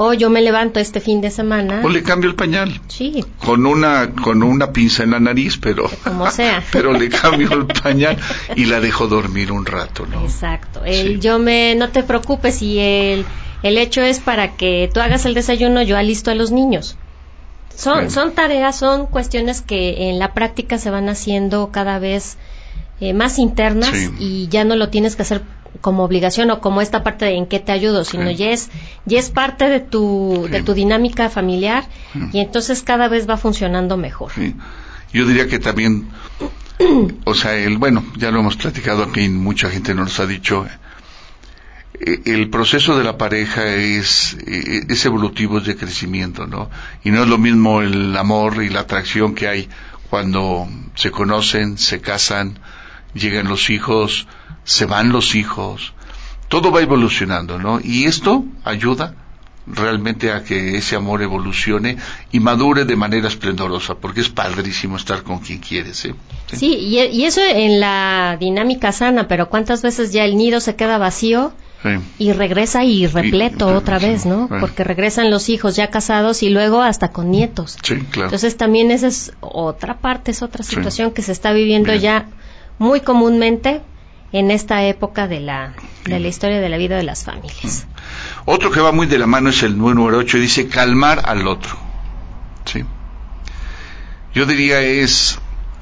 o 0.02 0.14
yo 0.14 0.30
me 0.30 0.40
levanto 0.40 0.80
este 0.80 0.98
fin 0.98 1.20
de 1.20 1.30
semana. 1.30 1.82
O 1.84 1.90
le 1.90 2.02
cambio 2.02 2.30
el 2.30 2.34
pañal. 2.34 2.80
Sí, 2.88 3.22
con 3.44 3.66
una 3.66 4.12
con 4.14 4.42
una 4.42 4.72
pinza 4.72 5.02
en 5.02 5.10
la 5.10 5.20
nariz, 5.20 5.58
pero 5.58 5.90
Como 6.02 6.30
sea. 6.30 6.64
pero 6.72 6.92
le 6.94 7.10
cambio 7.10 7.52
el 7.52 7.66
pañal 7.66 8.16
y 8.56 8.64
la 8.64 8.80
dejo 8.80 9.08
dormir 9.08 9.52
un 9.52 9.66
rato, 9.66 10.06
¿no? 10.06 10.22
Exacto. 10.22 10.82
El 10.86 11.16
Sí. 11.16 11.18
yo 11.20 11.38
me 11.38 11.74
no 11.74 11.90
te 11.90 12.02
preocupes 12.02 12.62
y 12.62 12.78
el 12.78 13.26
el 13.62 13.76
hecho 13.76 14.00
es 14.00 14.20
para 14.20 14.56
que 14.56 14.90
tú 14.92 15.00
hagas 15.00 15.26
el 15.26 15.34
desayuno, 15.34 15.82
yo 15.82 15.98
alisto 15.98 16.30
a 16.30 16.34
los 16.34 16.50
niños. 16.50 16.96
Son 17.74 18.10
son 18.10 18.32
tareas, 18.32 18.78
son 18.78 19.06
cuestiones 19.06 19.60
que 19.60 20.08
en 20.08 20.18
la 20.18 20.32
práctica 20.32 20.78
se 20.78 20.88
van 20.88 21.10
haciendo 21.10 21.70
cada 21.72 21.98
vez 21.98 22.38
eh, 23.00 23.14
más 23.14 23.38
internas 23.38 23.90
Sí. 23.96 24.10
y 24.18 24.48
ya 24.48 24.64
no 24.64 24.76
lo 24.76 24.88
tienes 24.90 25.16
que 25.16 25.22
hacer 25.22 25.42
como 25.80 26.02
obligación 26.04 26.50
o 26.50 26.60
como 26.60 26.80
esta 26.82 27.02
parte 27.02 27.24
de 27.26 27.36
en 27.36 27.46
qué 27.46 27.60
te 27.60 27.72
ayudo, 27.72 28.04
sino 28.04 28.28
Sí. 28.30 28.36
ya 28.36 28.50
es 28.50 28.68
ya 29.06 29.18
es 29.18 29.30
parte 29.30 29.68
de 29.68 29.80
tu 29.80 30.42
Sí. 30.46 30.50
de 30.52 30.62
tu 30.62 30.74
dinámica 30.74 31.30
familiar 31.30 31.84
y 32.32 32.40
entonces 32.40 32.82
cada 32.82 33.08
vez 33.08 33.28
va 33.28 33.36
funcionando 33.36 33.96
mejor. 33.96 34.32
Yo 35.12 35.26
diría 35.26 35.46
que 35.48 35.58
también, 35.58 36.08
o 37.24 37.34
sea, 37.34 37.56
el 37.56 37.78
bueno, 37.78 38.04
ya 38.16 38.30
lo 38.30 38.40
hemos 38.40 38.56
platicado 38.56 39.02
aquí, 39.04 39.28
mucha 39.28 39.70
gente 39.70 39.94
nos 39.94 40.18
ha 40.20 40.26
dicho, 40.26 40.66
eh, 42.00 42.20
el 42.24 42.48
proceso 42.50 42.96
de 42.96 43.04
la 43.04 43.16
pareja 43.18 43.66
es, 43.74 44.36
eh, 44.46 44.84
es 44.88 45.04
evolutivo, 45.04 45.58
es 45.58 45.64
de 45.66 45.76
crecimiento, 45.76 46.46
¿no? 46.46 46.70
Y 47.04 47.10
no 47.10 47.22
es 47.22 47.28
lo 47.28 47.38
mismo 47.38 47.80
el 47.82 48.16
amor 48.16 48.62
y 48.62 48.68
la 48.70 48.80
atracción 48.80 49.34
que 49.34 49.48
hay 49.48 49.68
cuando 50.08 50.66
se 50.94 51.10
conocen, 51.10 51.76
se 51.78 52.00
casan, 52.00 52.58
llegan 53.14 53.48
los 53.48 53.70
hijos, 53.70 54.26
se 54.64 54.86
van 54.86 55.10
los 55.10 55.34
hijos, 55.34 55.92
todo 56.48 56.70
va 56.72 56.80
evolucionando, 56.80 57.58
¿no? 57.58 57.80
Y 57.82 58.04
esto 58.04 58.44
ayuda 58.64 59.14
realmente 59.66 60.32
a 60.32 60.42
que 60.42 60.76
ese 60.76 60.96
amor 60.96 61.22
evolucione 61.22 61.96
y 62.32 62.40
madure 62.40 62.84
de 62.84 62.96
manera 62.96 63.28
esplendorosa, 63.28 63.94
porque 63.94 64.20
es 64.20 64.28
padrísimo 64.28 64.96
estar 64.96 65.22
con 65.22 65.38
quien 65.38 65.58
quieres, 65.58 66.04
¿eh? 66.04 66.14
Sí. 66.48 66.56
Sí, 66.56 66.74
y, 66.74 66.98
y 66.98 67.24
eso 67.24 67.40
en 67.44 67.78
la 67.78 68.36
dinámica 68.40 68.92
sana, 68.92 69.28
pero 69.28 69.48
¿cuántas 69.48 69.82
veces 69.82 70.12
ya 70.12 70.24
el 70.24 70.36
nido 70.36 70.60
se 70.60 70.76
queda 70.76 70.98
vacío 70.98 71.52
y 72.18 72.32
regresa 72.32 72.84
y 72.84 73.06
repleto 73.06 73.68
otra 73.68 73.98
vez, 73.98 74.26
¿no? 74.26 74.48
Porque 74.60 74.84
regresan 74.84 75.30
los 75.30 75.48
hijos 75.48 75.76
ya 75.76 75.88
casados 75.88 76.42
y 76.42 76.50
luego 76.50 76.82
hasta 76.82 77.10
con 77.10 77.30
nietos. 77.30 77.78
Sí, 77.82 77.96
claro. 78.10 78.26
Entonces 78.26 78.56
también 78.56 78.90
esa 78.90 79.06
es 79.06 79.32
otra 79.40 79.98
parte, 79.98 80.30
es 80.32 80.42
otra 80.42 80.62
situación 80.62 81.12
que 81.12 81.22
se 81.22 81.32
está 81.32 81.52
viviendo 81.52 81.94
ya 81.94 82.26
muy 82.80 83.02
comúnmente 83.02 83.82
en 84.32 84.50
esta 84.50 84.82
época 84.84 85.28
de 85.28 85.40
la, 85.40 85.74
de 86.06 86.18
la 86.18 86.28
historia 86.28 86.60
de 86.60 86.68
la 86.70 86.78
vida 86.78 86.96
de 86.96 87.02
las 87.02 87.24
familias. 87.24 87.86
Otro 88.46 88.70
que 88.70 88.80
va 88.80 88.90
muy 88.90 89.06
de 89.06 89.18
la 89.18 89.26
mano 89.26 89.50
es 89.50 89.62
el 89.62 89.76
número 89.76 90.16
8 90.16 90.38
y 90.38 90.40
dice 90.40 90.66
calmar 90.66 91.20
al 91.26 91.46
otro. 91.46 91.76
Sí. 92.64 92.82
Yo 94.32 94.46
diría 94.46 94.80
es, 94.80 95.38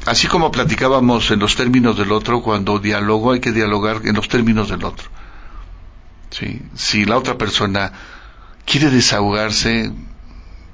así 0.07 0.27
como 0.27 0.51
platicábamos 0.51 1.31
en 1.31 1.39
los 1.39 1.55
términos 1.55 1.97
del 1.97 2.11
otro, 2.11 2.43
cuando 2.43 2.81
dialogo 2.81 3.31
hay 3.31 3.39
que 3.39 3.53
dialogar 3.53 4.01
en 4.05 4.17
los 4.17 4.29
términos 4.29 4.69
del 4.69 4.83
otro. 4.83 5.09
Sí. 6.31 6.61
Si 6.75 7.05
la 7.05 7.17
otra 7.17 7.39
persona 7.39 7.93
quiere 8.67 8.91
desahogarse, 8.91 9.93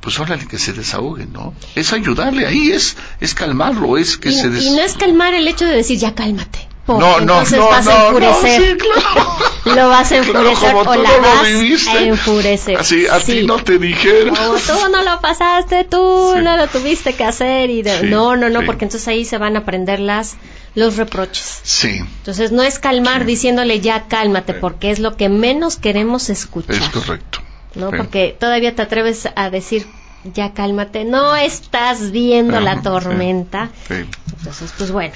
pues 0.04 0.20
órale 0.20 0.46
que 0.46 0.58
se 0.58 0.72
desahogue, 0.72 1.26
¿no? 1.26 1.54
Es 1.74 1.92
ayudarle, 1.92 2.46
ahí 2.46 2.70
es, 2.70 2.96
es 3.20 3.34
calmarlo, 3.34 3.98
es 3.98 4.16
que 4.16 4.30
se 4.30 4.50
desahogue. 4.50 4.74
Y 4.74 4.76
no 4.76 4.82
es 4.82 4.94
calmar 4.94 5.34
el 5.34 5.48
hecho 5.48 5.64
de 5.64 5.74
decir, 5.74 5.98
ya 5.98 6.14
cálmate 6.14 6.68
no, 6.86 6.98
no, 6.98 7.18
entonces 7.18 7.58
no, 7.58 7.68
vas 7.68 7.86
a 7.86 8.08
enfurecer. 8.08 8.78
Lo 9.64 9.88
vas 9.88 10.12
a 10.12 10.16
enfurecer 10.18 10.74
o 10.74 10.94
la 10.94 11.18
vas 11.18 11.86
a 11.88 12.00
enfurecer. 12.02 12.76
Así, 12.76 13.06
a 13.06 13.18
ti 13.18 13.46
no 13.46 13.56
te 13.56 13.78
dijeron. 13.78 14.36
O 14.36 14.58
tú 14.58 14.88
no 14.92 15.02
lo 15.02 15.22
pasaste, 15.22 15.84
tú 15.84 16.34
no 16.42 16.58
lo 16.58 16.66
tuviste 16.68 17.14
que 17.14 17.24
hacer. 17.24 17.70
y 17.70 17.82
No, 18.02 18.36
no, 18.36 18.50
no, 18.50 18.62
porque 18.66 18.84
entonces 18.84 19.08
ahí 19.08 19.24
se 19.24 19.38
van 19.38 19.56
a 19.56 19.64
prender 19.64 20.00
las 20.00 20.36
los 20.74 20.96
reproches. 20.96 21.60
Sí. 21.62 22.00
Entonces 22.18 22.52
no 22.52 22.62
es 22.62 22.78
calmar 22.78 23.24
diciéndole 23.24 23.80
ya 23.80 24.06
cálmate, 24.06 24.52
porque 24.52 24.90
es 24.90 24.98
lo 24.98 25.16
que 25.16 25.30
menos 25.30 25.76
queremos 25.76 26.28
escuchar. 26.28 26.76
Es 26.76 26.88
correcto. 26.90 27.38
¿No? 27.74 27.90
Porque 27.90 28.36
todavía 28.38 28.74
te 28.74 28.82
atreves 28.82 29.28
a 29.34 29.50
decir 29.50 29.86
ya 30.24 30.52
cálmate, 30.54 31.04
no 31.04 31.36
estás 31.36 32.10
viendo 32.10 32.60
la 32.60 32.82
tormenta. 32.82 33.70
Entonces, 33.88 34.72
pues 34.76 34.90
bueno. 34.90 35.14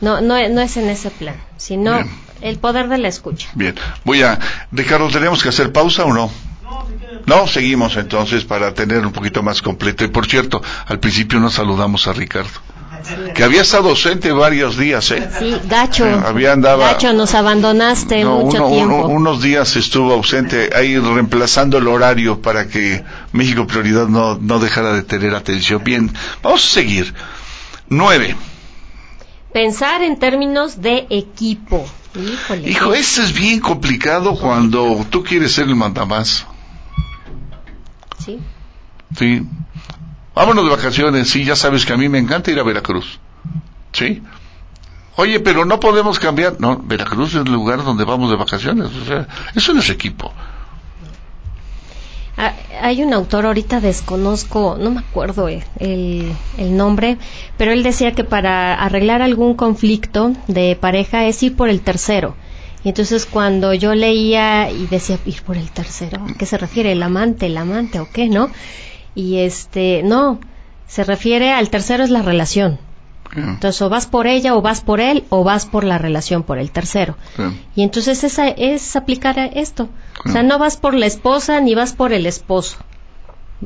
No, 0.00 0.20
no, 0.20 0.36
no 0.48 0.60
es 0.60 0.76
en 0.76 0.88
ese 0.88 1.10
plan, 1.10 1.34
sino 1.56 1.98
el 2.40 2.58
poder 2.58 2.88
de 2.88 2.98
la 2.98 3.08
escucha. 3.08 3.48
Bien, 3.54 3.74
voy 4.04 4.22
a... 4.22 4.38
Ricardo, 4.70 5.08
¿tenemos 5.08 5.42
que 5.42 5.48
hacer 5.48 5.72
pausa 5.72 6.04
o 6.04 6.12
no? 6.12 6.30
No, 7.26 7.46
seguimos 7.46 7.96
entonces 7.96 8.44
para 8.44 8.72
tener 8.72 9.04
un 9.04 9.12
poquito 9.12 9.42
más 9.42 9.60
completo. 9.60 10.04
Y 10.04 10.08
por 10.08 10.26
cierto, 10.26 10.62
al 10.86 11.00
principio 11.00 11.40
nos 11.40 11.54
saludamos 11.54 12.06
a 12.06 12.12
Ricardo. 12.12 12.60
Que 13.34 13.44
había 13.44 13.62
estado 13.62 13.90
ausente 13.90 14.32
varios 14.32 14.76
días, 14.76 15.10
¿eh? 15.10 15.28
Sí, 15.38 15.56
gacho. 15.68 16.06
Eh, 16.06 16.20
había 16.24 16.52
andado. 16.52 16.80
Gacho, 16.80 17.12
nos 17.12 17.34
abandonaste 17.34 18.24
mucho 18.24 18.66
tiempo. 18.68 19.06
unos 19.06 19.42
días 19.42 19.76
estuvo 19.76 20.12
ausente, 20.12 20.70
ahí 20.74 20.98
reemplazando 20.98 21.78
el 21.78 21.88
horario 21.88 22.40
para 22.42 22.68
que 22.68 23.04
México 23.32 23.66
Prioridad 23.66 24.08
no, 24.08 24.38
no 24.38 24.58
dejara 24.58 24.92
de 24.92 25.02
tener 25.02 25.34
atención. 25.34 25.82
Bien, 25.84 26.12
vamos 26.42 26.64
a 26.64 26.68
seguir. 26.68 27.14
Nueve. 27.88 28.36
Pensar 29.52 30.02
en 30.02 30.18
términos 30.18 30.82
de 30.82 31.06
equipo. 31.10 31.86
Híjole. 32.14 32.68
Hijo, 32.68 32.94
eso 32.94 33.22
es 33.22 33.32
bien 33.32 33.60
complicado 33.60 34.36
cuando 34.36 35.06
tú 35.08 35.22
quieres 35.22 35.52
ser 35.52 35.68
el 35.68 35.76
mandamás. 35.76 36.46
Sí. 38.24 38.38
Sí. 39.16 39.42
Vámonos 40.38 40.66
de 40.66 40.70
vacaciones. 40.70 41.28
Sí, 41.28 41.44
ya 41.44 41.56
sabes 41.56 41.84
que 41.84 41.92
a 41.92 41.96
mí 41.96 42.08
me 42.08 42.18
encanta 42.18 42.52
ir 42.52 42.60
a 42.60 42.62
Veracruz. 42.62 43.18
Sí. 43.90 44.22
Oye, 45.16 45.40
pero 45.40 45.64
no 45.64 45.80
podemos 45.80 46.20
cambiar. 46.20 46.60
No, 46.60 46.78
Veracruz 46.78 47.30
es 47.30 47.44
el 47.44 47.52
lugar 47.52 47.82
donde 47.82 48.04
vamos 48.04 48.30
de 48.30 48.36
vacaciones. 48.36 48.86
O 48.94 49.04
sea, 49.04 49.26
eso 49.56 49.74
no 49.74 49.80
es 49.80 49.90
equipo. 49.90 50.32
Ah, 52.36 52.54
hay 52.80 53.02
un 53.02 53.12
autor, 53.14 53.46
ahorita 53.46 53.80
desconozco, 53.80 54.76
no 54.78 54.92
me 54.92 55.00
acuerdo 55.00 55.48
el, 55.48 55.64
el, 56.56 56.76
nombre, 56.76 57.18
pero 57.56 57.72
él 57.72 57.82
decía 57.82 58.12
que 58.12 58.22
para 58.22 58.74
arreglar 58.74 59.22
algún 59.22 59.54
conflicto 59.54 60.34
de 60.46 60.76
pareja 60.80 61.26
es 61.26 61.42
ir 61.42 61.56
por 61.56 61.68
el 61.68 61.80
tercero. 61.80 62.36
Y 62.84 62.90
entonces 62.90 63.26
cuando 63.26 63.74
yo 63.74 63.92
leía 63.96 64.70
y 64.70 64.86
decía 64.86 65.18
ir 65.26 65.42
por 65.42 65.56
el 65.56 65.72
tercero, 65.72 66.24
¿a 66.30 66.34
qué 66.34 66.46
se 66.46 66.58
refiere? 66.58 66.92
¿El 66.92 67.02
amante, 67.02 67.46
el 67.46 67.56
amante 67.56 67.98
o 67.98 68.08
qué, 68.08 68.28
no? 68.28 68.50
Y 69.18 69.38
este, 69.38 70.04
no, 70.04 70.38
se 70.86 71.02
refiere 71.02 71.52
al 71.52 71.70
tercero 71.70 72.04
es 72.04 72.10
la 72.10 72.22
relación. 72.22 72.78
Entonces, 73.34 73.82
o 73.82 73.88
vas 73.88 74.06
por 74.06 74.28
ella, 74.28 74.54
o 74.54 74.62
vas 74.62 74.80
por 74.80 75.00
él, 75.00 75.24
o 75.28 75.42
vas 75.42 75.66
por 75.66 75.82
la 75.82 75.98
relación, 75.98 76.44
por 76.44 76.56
el 76.58 76.70
tercero. 76.70 77.16
Y 77.74 77.82
entonces 77.82 78.22
esa 78.22 78.46
es 78.46 78.94
aplicar 78.94 79.36
esto. 79.54 79.88
O 80.24 80.30
sea, 80.30 80.44
no 80.44 80.56
vas 80.60 80.76
por 80.76 80.94
la 80.94 81.06
esposa, 81.06 81.60
ni 81.60 81.74
vas 81.74 81.92
por 81.92 82.12
el 82.12 82.26
esposo, 82.26 82.78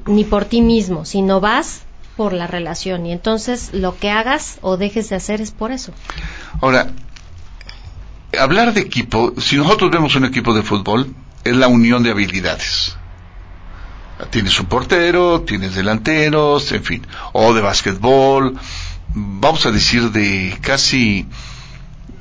ni 0.06 0.24
por 0.24 0.46
ti 0.46 0.62
mismo, 0.62 1.04
sino 1.04 1.38
vas 1.38 1.82
por 2.16 2.32
la 2.32 2.46
relación. 2.46 3.04
Y 3.04 3.12
entonces 3.12 3.74
lo 3.74 3.98
que 3.98 4.08
hagas 4.08 4.58
o 4.62 4.78
dejes 4.78 5.10
de 5.10 5.16
hacer 5.16 5.42
es 5.42 5.50
por 5.50 5.70
eso. 5.70 5.92
Ahora, 6.62 6.92
hablar 8.40 8.72
de 8.72 8.80
equipo, 8.80 9.34
si 9.36 9.56
nosotros 9.56 9.90
vemos 9.90 10.16
un 10.16 10.24
equipo 10.24 10.54
de 10.54 10.62
fútbol, 10.62 11.14
es 11.44 11.54
la 11.54 11.68
unión 11.68 12.02
de 12.02 12.10
habilidades. 12.10 12.96
Tienes 14.30 14.58
un 14.60 14.66
portero, 14.66 15.42
tienes 15.42 15.74
delanteros, 15.74 16.72
en 16.72 16.84
fin, 16.84 17.06
o 17.32 17.52
de 17.54 17.60
básquetbol, 17.60 18.58
vamos 19.14 19.66
a 19.66 19.70
decir, 19.70 20.10
de 20.10 20.56
casi 20.60 21.26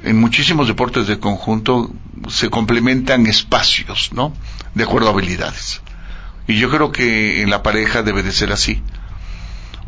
en 0.03 0.19
muchísimos 0.19 0.67
deportes 0.67 1.07
de 1.07 1.19
conjunto 1.19 1.91
se 2.27 2.49
complementan 2.49 3.27
espacios, 3.27 4.11
¿no? 4.13 4.33
De 4.73 4.83
acuerdo 4.83 5.09
a 5.09 5.11
habilidades. 5.11 5.81
Y 6.47 6.57
yo 6.57 6.69
creo 6.69 6.91
que 6.91 7.41
en 7.41 7.49
la 7.49 7.63
pareja 7.63 8.03
debe 8.03 8.23
de 8.23 8.31
ser 8.31 8.51
así. 8.51 8.81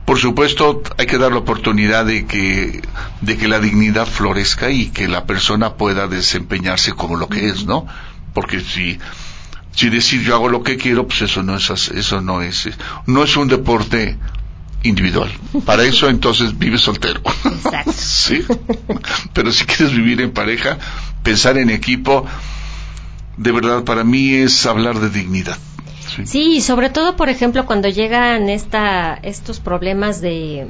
Por 0.06 0.20
supuesto, 0.20 0.84
hay 0.98 1.06
que 1.06 1.18
dar 1.18 1.32
la 1.32 1.40
oportunidad 1.40 2.06
de 2.06 2.26
que, 2.26 2.82
de 3.22 3.38
que 3.38 3.48
la 3.48 3.60
dignidad 3.60 4.06
florezca 4.06 4.70
y 4.70 4.88
que 4.88 5.08
la 5.08 5.26
persona 5.26 5.76
pueda 5.76 6.08
desempeñarse 6.08 6.92
como 6.94 7.16
lo 7.16 7.30
que 7.30 7.48
es, 7.48 7.66
¿no? 7.66 7.88
Porque 8.34 8.60
si, 8.60 9.00
si 9.76 9.90
decir 9.90 10.22
yo 10.22 10.36
hago 10.36 10.50
lo 10.50 10.64
que 10.64 10.78
quiero, 10.78 11.08
pues 11.08 11.24
eso 11.24 11.44
no 11.44 11.56
es, 11.56 11.70
eso 11.70 12.22
no 12.22 12.42
es, 12.42 12.70
no 13.08 13.24
es 13.24 13.36
un 13.36 13.48
deporte 13.48 14.18
individual. 14.84 15.32
Para 15.66 15.84
eso 15.84 16.10
entonces 16.10 16.58
vive 16.58 16.78
soltero. 16.78 17.22
Exacto. 17.46 17.92
sí. 17.96 18.44
Pero 19.34 19.52
si 19.52 19.66
quieres 19.66 19.96
vivir 19.96 20.22
en 20.22 20.32
pareja, 20.32 20.78
pensar 21.24 21.58
en 21.58 21.70
equipo, 21.70 22.26
de 23.38 23.52
verdad 23.52 23.84
para 23.84 24.04
mí 24.04 24.34
es 24.34 24.66
hablar 24.66 25.00
de 25.00 25.10
dignidad. 25.10 25.58
Sí, 26.26 26.62
sobre 26.62 26.92
todo, 26.92 27.16
por 27.16 27.30
ejemplo, 27.30 27.66
cuando 27.66 27.90
llegan 27.90 28.50
esta, 28.50 29.16
estos 29.16 29.60
problemas 29.60 30.22
de, 30.22 30.68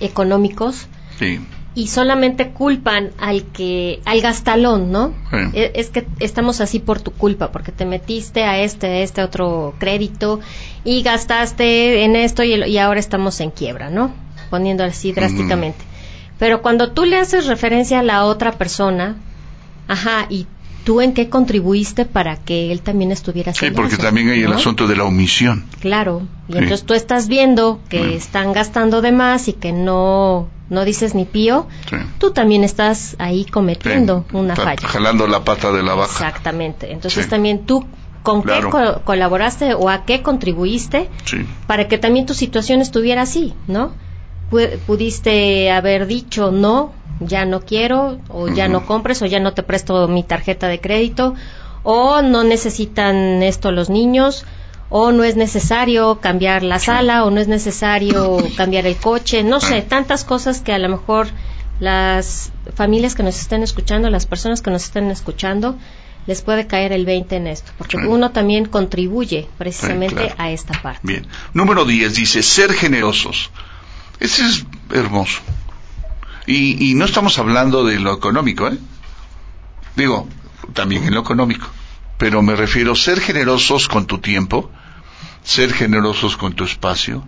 económicos. 0.00 0.86
Sí 1.18 1.40
y 1.74 1.88
solamente 1.88 2.50
culpan 2.50 3.10
al 3.18 3.44
que 3.44 4.00
al 4.04 4.20
gastalón, 4.20 4.90
¿no? 4.90 5.12
E, 5.52 5.72
es, 5.76 5.90
que 5.90 6.06
estamos 6.18 6.60
así 6.60 6.80
por 6.80 7.00
tu 7.00 7.12
culpa, 7.12 7.52
porque 7.52 7.72
te 7.72 7.84
metiste 7.84 8.44
a 8.44 8.58
este, 8.58 8.86
a 8.86 8.98
este 9.00 9.22
otro 9.22 9.74
crédito 9.78 10.40
y 10.84 11.02
gastaste 11.02 12.04
en 12.04 12.16
esto 12.16 12.42
y, 12.42 12.78
ahora 12.78 13.00
estamos 13.00 13.40
en 13.40 13.50
quiebra, 13.50 13.90
¿no? 13.90 14.12
Poniendo 14.50 14.82
así 14.82 15.12
drásticamente. 15.12 15.84
Pero 16.38 16.62
cuando 16.62 16.92
tú 16.92 17.04
le 17.04 17.16
haces 17.16 17.46
referencia 17.46 18.00
a 18.00 18.02
la 18.02 18.24
otra 18.24 18.52
persona, 18.52 19.16
ajá, 19.88 20.26
y 20.30 20.46
tú 20.84 21.00
en 21.00 21.12
qué 21.12 21.28
contribuiste 21.28 22.06
para 22.06 22.36
que 22.36 22.72
él 22.72 22.80
también 22.80 23.12
estuviera 23.12 23.52
Sí, 23.52 23.70
porque 23.70 23.98
también 23.98 24.30
hay 24.30 24.42
el 24.42 24.52
asunto 24.52 24.86
de 24.86 24.96
la 24.96 25.04
omisión. 25.04 25.66
Claro, 25.80 26.22
y 26.48 26.54
entonces 26.54 26.84
tú 26.84 26.94
estás 26.94 27.28
viendo 27.28 27.80
que 27.88 28.16
están 28.16 28.52
gastando 28.52 29.02
de 29.02 29.12
más 29.12 29.48
y 29.48 29.52
que 29.52 29.72
no 29.72 30.48
no 30.70 30.84
dices 30.84 31.14
ni 31.14 31.24
pío, 31.24 31.66
tú 32.18 32.32
también 32.32 32.64
estás 32.64 33.16
ahí 33.18 33.44
cometiendo 33.44 34.24
una 34.32 34.54
falla. 34.54 34.86
Jalando 34.86 35.26
la 35.26 35.44
pata 35.44 35.72
de 35.72 35.82
la 35.82 35.94
vaca. 35.94 36.12
Exactamente. 36.12 36.92
Entonces 36.92 37.28
también 37.28 37.64
tú 37.66 37.86
con 38.22 38.42
qué 38.42 38.60
colaboraste 39.04 39.74
o 39.74 39.88
a 39.88 40.04
qué 40.04 40.22
contribuiste 40.22 41.08
para 41.66 41.88
que 41.88 41.98
también 41.98 42.26
tu 42.26 42.34
situación 42.34 42.80
estuviera 42.80 43.22
así, 43.22 43.54
¿no? 43.66 43.92
pudiste 44.86 45.70
haber 45.70 46.06
dicho 46.06 46.50
no, 46.50 46.92
ya 47.20 47.44
no 47.44 47.60
quiero, 47.60 48.18
o 48.28 48.48
ya 48.48 48.68
no 48.68 48.86
compres, 48.86 49.20
o 49.22 49.26
ya 49.26 49.40
no 49.40 49.52
te 49.52 49.62
presto 49.62 50.08
mi 50.08 50.22
tarjeta 50.22 50.68
de 50.68 50.80
crédito, 50.80 51.34
o 51.82 52.22
no 52.22 52.44
necesitan 52.44 53.42
esto 53.42 53.72
los 53.72 53.90
niños, 53.90 54.44
o 54.90 55.12
no 55.12 55.24
es 55.24 55.36
necesario 55.36 56.20
cambiar 56.20 56.62
la 56.62 56.78
sala 56.78 57.24
o 57.24 57.30
no 57.30 57.40
es 57.40 57.48
necesario 57.48 58.38
cambiar 58.56 58.86
el 58.86 58.96
coche, 58.96 59.42
no 59.42 59.60
sé, 59.60 59.82
tantas 59.82 60.24
cosas 60.24 60.60
que 60.60 60.72
a 60.72 60.78
lo 60.78 60.88
mejor 60.88 61.28
las 61.78 62.50
familias 62.74 63.14
que 63.14 63.22
nos 63.22 63.38
estén 63.38 63.62
escuchando, 63.62 64.10
las 64.10 64.26
personas 64.26 64.62
que 64.62 64.70
nos 64.70 64.84
estén 64.84 65.10
escuchando, 65.10 65.78
les 66.26 66.42
puede 66.42 66.66
caer 66.66 66.92
el 66.92 67.06
20 67.06 67.36
en 67.36 67.46
esto, 67.46 67.72
porque 67.78 67.96
uno 67.96 68.30
también 68.30 68.66
contribuye 68.66 69.48
precisamente 69.56 70.34
a 70.36 70.50
esta 70.50 70.80
parte. 70.80 71.00
Bien. 71.02 71.26
Número 71.54 71.84
10 71.84 72.14
dice, 72.14 72.42
ser 72.42 72.72
generosos. 72.72 73.50
Ese 74.20 74.44
es 74.44 74.66
hermoso. 74.92 75.40
Y, 76.46 76.90
y 76.90 76.94
no 76.94 77.04
estamos 77.04 77.38
hablando 77.38 77.84
de 77.84 78.00
lo 78.00 78.12
económico, 78.12 78.68
¿eh? 78.68 78.78
Digo, 79.96 80.28
también 80.74 81.04
en 81.04 81.14
lo 81.14 81.20
económico 81.20 81.68
pero 82.18 82.42
me 82.42 82.56
refiero 82.56 82.92
a 82.92 82.96
ser 82.96 83.20
generosos 83.20 83.88
con 83.88 84.06
tu 84.06 84.18
tiempo, 84.18 84.70
ser 85.44 85.72
generosos 85.72 86.36
con 86.36 86.54
tu 86.54 86.64
espacio, 86.64 87.24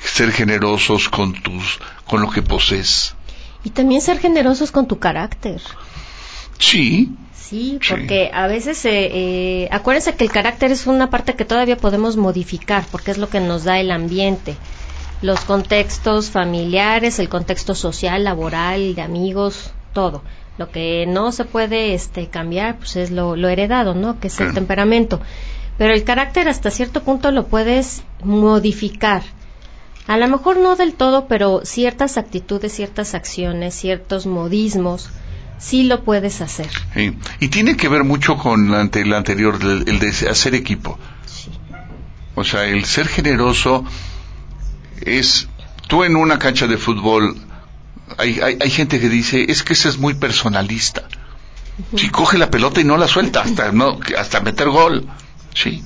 ser 0.00 0.32
generosos 0.32 1.08
con 1.08 1.34
tus, 1.34 1.78
con 2.06 2.22
lo 2.22 2.30
que 2.30 2.42
posees. 2.42 3.14
Y 3.62 3.70
también 3.70 4.00
ser 4.00 4.18
generosos 4.18 4.72
con 4.72 4.88
tu 4.88 4.98
carácter. 4.98 5.60
Sí. 6.58 7.10
Sí, 7.34 7.78
porque 7.88 8.30
a 8.32 8.46
veces, 8.46 8.84
eh, 8.84 9.10
eh, 9.10 9.68
acuérdense 9.70 10.14
que 10.14 10.24
el 10.24 10.30
carácter 10.30 10.70
es 10.70 10.86
una 10.86 11.08
parte 11.08 11.34
que 11.34 11.46
todavía 11.46 11.78
podemos 11.78 12.16
modificar, 12.16 12.84
porque 12.90 13.10
es 13.10 13.16
lo 13.16 13.30
que 13.30 13.40
nos 13.40 13.64
da 13.64 13.80
el 13.80 13.90
ambiente, 13.90 14.56
los 15.22 15.40
contextos 15.40 16.28
familiares, 16.30 17.18
el 17.18 17.30
contexto 17.30 17.74
social, 17.74 18.24
laboral, 18.24 18.94
de 18.94 19.00
amigos, 19.00 19.72
todo. 19.94 20.22
Lo 20.58 20.70
que 20.70 21.06
no 21.06 21.32
se 21.32 21.44
puede 21.44 21.94
este, 21.94 22.28
cambiar, 22.28 22.78
pues 22.78 22.96
es 22.96 23.10
lo, 23.10 23.34
heredado, 23.48 23.94
¿no? 23.94 24.18
Que 24.18 24.26
es 24.26 24.40
el 24.40 24.52
temperamento. 24.52 25.20
Pero 25.78 25.94
el 25.94 26.02
carácter 26.02 26.48
hasta 26.48 26.70
cierto 26.70 27.04
punto 27.04 27.30
lo 27.30 27.46
puedes 27.46 28.02
modificar. 28.24 29.22
A 30.08 30.16
lo 30.16 30.26
mejor 30.26 30.58
no 30.58 30.74
del 30.74 30.94
todo, 30.94 31.28
pero 31.28 31.60
ciertas 31.64 32.18
actitudes, 32.18 32.72
ciertas 32.72 33.14
acciones, 33.14 33.74
ciertos 33.74 34.26
modismos, 34.26 35.10
sí 35.58 35.84
lo 35.84 36.02
puedes 36.02 36.40
hacer. 36.40 36.68
Y 37.40 37.48
tiene 37.48 37.76
que 37.76 37.88
ver 37.88 38.02
mucho 38.02 38.36
con 38.36 38.70
la 38.70 38.80
el 38.80 39.12
anterior, 39.12 39.58
el, 39.62 39.98
de 39.98 40.08
hacer 40.28 40.54
equipo. 40.54 40.98
O 42.34 42.44
sea, 42.44 42.64
el 42.64 42.84
ser 42.84 43.06
generoso 43.06 43.84
es, 45.00 45.48
tú 45.88 46.04
en 46.04 46.16
una 46.16 46.38
cancha 46.38 46.66
de 46.66 46.78
fútbol, 46.78 47.36
hay, 48.16 48.40
hay, 48.40 48.70
gente 48.70 49.00
que 49.00 49.08
dice, 49.08 49.46
es 49.48 49.62
que 49.62 49.74
ese 49.74 49.88
es 49.88 49.98
muy 49.98 50.14
personalista. 50.14 51.04
Si 51.96 52.08
coge 52.10 52.38
la 52.38 52.50
pelota 52.50 52.80
y 52.80 52.84
no 52.84 52.96
la 52.96 53.06
suelta 53.06 53.42
hasta, 53.42 53.70
no, 53.72 53.98
hasta 54.18 54.40
meter 54.40 54.68
gol. 54.68 55.06
Sí. 55.54 55.84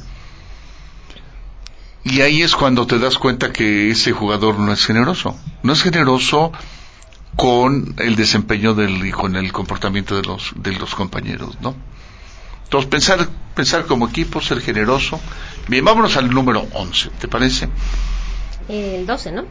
Y 2.05 2.21
ahí 2.23 2.43
es 2.43 2.55
cuando 2.57 2.87
te 2.87 2.99
das 2.99 3.19
cuenta 3.19 3.53
que 3.53 3.91
ese 3.91 4.13
jugador 4.13 4.59
no 4.59 4.73
es 4.73 4.85
generoso. 4.85 5.37
No 5.63 5.73
es 5.73 5.83
generoso 5.83 6.53
con 7.37 7.95
el 7.99 8.17
desempeño 8.17 8.75
del, 8.75 9.07
y 9.07 9.11
con 9.11 9.37
el 9.37 9.53
comportamiento 9.53 10.17
de 10.17 10.23
los, 10.23 10.53
de 10.57 10.73
los 10.73 10.95
compañeros, 10.95 11.59
¿no? 11.61 11.75
Entonces, 12.65 12.91
pensar, 12.91 13.29
pensar 13.55 13.87
como 13.87 14.09
equipo, 14.09 14.41
ser 14.41 14.61
generoso. 14.61 15.21
Bien, 15.69 15.85
vámonos 15.85 16.17
al 16.17 16.31
número 16.31 16.67
11, 16.73 17.11
¿te 17.21 17.29
parece? 17.29 17.69
El 18.69 19.07
12, 19.07 19.33
¿no? 19.33 19.45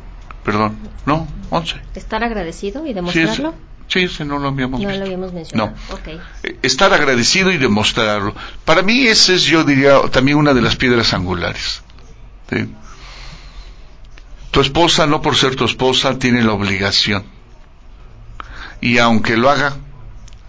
Perdón, 0.43 0.77
no, 1.05 1.27
11. 1.49 1.75
Estar 1.95 2.23
agradecido 2.23 2.85
y 2.85 2.93
demostrarlo. 2.93 3.53
Sí, 3.87 4.07
sí, 4.07 4.23
no 4.23 4.39
lo 4.39 4.47
habíamos 4.47 4.79
No 4.79 4.89
lo 4.89 5.03
habíamos 5.03 5.33
mencionado. 5.33 5.73
No. 5.89 6.11
Eh, 6.43 6.57
estar 6.61 6.93
agradecido 6.93 7.51
y 7.51 7.57
demostrarlo. 7.57 8.33
Para 8.63 8.81
mí 8.83 9.05
ese 9.05 9.35
es, 9.35 9.43
yo 9.43 9.63
diría, 9.63 9.99
también 10.11 10.37
una 10.37 10.53
de 10.53 10.61
las 10.61 10.77
piedras 10.77 11.13
angulares. 11.13 11.83
Tu 14.51 14.61
esposa, 14.61 15.07
no 15.07 15.21
por 15.21 15.35
ser 15.35 15.55
tu 15.55 15.65
esposa, 15.65 16.17
tiene 16.17 16.41
la 16.41 16.53
obligación 16.53 17.23
y 18.81 18.97
aunque 18.97 19.37
lo 19.37 19.49
haga, 19.49 19.77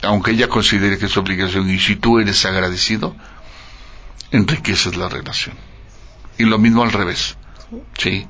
aunque 0.02 0.32
ella 0.32 0.48
considere 0.48 0.98
que 0.98 1.06
es 1.06 1.16
obligación, 1.16 1.68
y 1.70 1.78
si 1.78 1.96
tú 1.96 2.18
eres 2.18 2.44
agradecido, 2.46 3.14
enriqueces 4.30 4.96
la 4.96 5.08
relación. 5.08 5.54
Y 6.38 6.44
lo 6.44 6.58
mismo 6.58 6.82
al 6.82 6.92
revés. 6.92 7.36
Sí. 7.98 8.26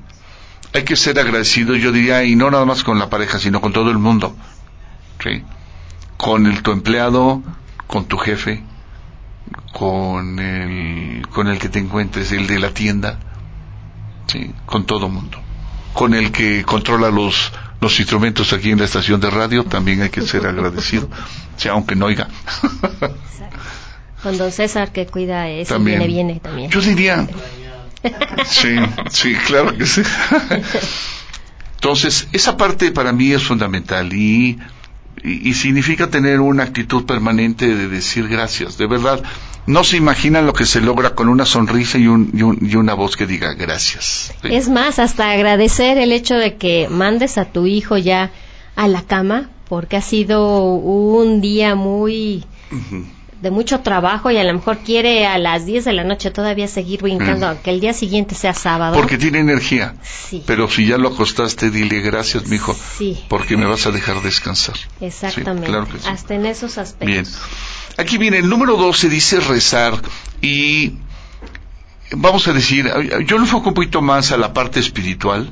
Hay 0.73 0.83
que 0.83 0.95
ser 0.95 1.19
agradecido, 1.19 1.75
yo 1.75 1.91
diría, 1.91 2.23
y 2.23 2.35
no 2.35 2.49
nada 2.49 2.65
más 2.65 2.83
con 2.83 2.97
la 2.97 3.09
pareja, 3.09 3.39
sino 3.39 3.61
con 3.61 3.73
todo 3.73 3.91
el 3.91 3.97
mundo. 3.97 4.35
Sí. 5.21 5.43
Con 6.17 6.45
el, 6.45 6.63
tu 6.63 6.71
empleado, 6.71 7.43
con 7.87 8.05
tu 8.05 8.17
jefe, 8.17 8.63
con 9.71 10.39
el, 10.39 11.27
con 11.27 11.47
el 11.47 11.59
que 11.59 11.69
te 11.69 11.79
encuentres, 11.79 12.31
el 12.31 12.47
de 12.47 12.59
la 12.59 12.69
tienda, 12.69 13.19
sí, 14.27 14.51
con 14.65 14.85
todo 14.85 15.07
el 15.07 15.11
mundo. 15.11 15.39
Con 15.93 16.13
el 16.13 16.31
que 16.31 16.63
controla 16.63 17.09
los, 17.09 17.51
los 17.81 17.99
instrumentos 17.99 18.53
aquí 18.53 18.71
en 18.71 18.79
la 18.79 18.85
estación 18.85 19.19
de 19.19 19.29
radio, 19.29 19.63
también 19.65 20.01
hay 20.01 20.09
que 20.09 20.21
ser 20.21 20.47
agradecido, 20.47 21.09
sea 21.57 21.73
aunque 21.73 21.95
no 21.95 22.05
oiga. 22.05 22.29
Con 24.23 24.37
don 24.37 24.51
César 24.51 24.91
que 24.91 25.05
cuida 25.05 25.49
eso, 25.49 25.77
viene, 25.79 26.07
viene 26.07 26.39
también. 26.39 26.71
Yo 26.71 26.79
diría, 26.79 27.27
sí, 28.45 28.75
sí, 29.09 29.35
claro 29.47 29.77
que 29.77 29.85
sí. 29.85 30.01
Entonces, 31.75 32.27
esa 32.31 32.57
parte 32.57 32.91
para 32.91 33.11
mí 33.11 33.31
es 33.31 33.43
fundamental 33.43 34.13
y, 34.13 34.57
y 35.23 35.53
significa 35.53 36.09
tener 36.09 36.39
una 36.39 36.63
actitud 36.63 37.05
permanente 37.05 37.75
de 37.75 37.87
decir 37.89 38.27
gracias, 38.27 38.77
de 38.77 38.87
verdad 38.87 39.23
no 39.65 39.83
se 39.83 39.97
imaginan 39.97 40.45
lo 40.45 40.53
que 40.53 40.65
se 40.65 40.81
logra 40.81 41.15
con 41.15 41.29
una 41.29 41.45
sonrisa 41.45 41.97
y, 41.97 42.07
un, 42.07 42.59
y, 42.61 42.75
una 42.75 42.93
voz 42.93 43.15
que 43.15 43.25
diga 43.25 43.53
gracias. 43.53 44.33
Es 44.43 44.69
más, 44.69 44.99
hasta 44.99 45.31
agradecer 45.31 45.97
el 45.97 46.11
hecho 46.11 46.35
de 46.35 46.55
que 46.55 46.87
mandes 46.89 47.37
a 47.37 47.45
tu 47.45 47.65
hijo 47.65 47.97
ya 47.97 48.31
a 48.75 48.87
la 48.87 49.03
cama, 49.03 49.49
porque 49.69 49.95
ha 49.95 50.01
sido 50.01 50.73
un 50.73 51.39
día 51.39 51.75
muy 51.75 52.45
de 53.43 53.51
mucho 53.51 53.81
trabajo 53.81 54.31
y 54.31 54.37
a 54.37 54.43
lo 54.45 54.53
mejor 54.53 54.77
quiere 54.79 55.27
a 55.27 55.37
las 55.37 55.65
10 55.65 55.83
de 55.83 55.91
la 55.91 56.05
noche 56.05 56.31
todavía 56.31 56.69
seguir 56.69 57.01
brincando, 57.01 57.45
aunque 57.45 57.71
el 57.71 57.81
día 57.81 57.91
siguiente 57.91 58.35
sea 58.35 58.53
sábado. 58.53 58.95
Porque 58.95 59.17
tiene 59.17 59.39
energía. 59.39 59.95
Sí. 60.01 60.41
Pero 60.47 60.69
si 60.69 60.87
ya 60.87 60.97
lo 60.97 61.09
acostaste, 61.09 61.69
dile 61.69 61.99
gracias, 61.99 62.47
mijo, 62.47 62.73
sí. 62.97 63.21
porque 63.27 63.57
me 63.57 63.65
vas 63.65 63.85
a 63.85 63.91
dejar 63.91 64.21
descansar. 64.21 64.75
Exactamente. 65.01 65.69
Hasta 66.07 66.35
en 66.35 66.45
esos 66.45 66.77
aspectos. 66.77 67.05
Bien. 67.05 67.25
Aquí 67.97 68.17
viene 68.17 68.37
el 68.37 68.47
número 68.47 68.77
12, 68.77 69.09
dice 69.09 69.41
rezar 69.41 70.01
y 70.41 70.93
vamos 72.11 72.47
a 72.47 72.53
decir, 72.53 72.89
yo 73.27 73.37
lo 73.37 73.43
enfoco 73.43 73.67
un 73.67 73.75
poquito 73.75 74.01
más 74.01 74.31
a 74.31 74.37
la 74.37 74.53
parte 74.53 74.79
espiritual 74.79 75.51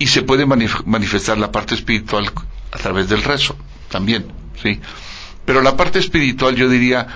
y 0.00 0.08
se 0.08 0.22
puede 0.22 0.46
manifestar 0.46 1.38
la 1.38 1.52
parte 1.52 1.76
espiritual 1.76 2.28
a 2.72 2.78
través 2.78 3.08
del 3.08 3.22
rezo 3.22 3.56
también, 3.88 4.26
¿sí? 4.60 4.80
Pero 5.44 5.62
la 5.62 5.76
parte 5.76 5.98
espiritual 5.98 6.54
yo 6.56 6.68
diría 6.68 7.06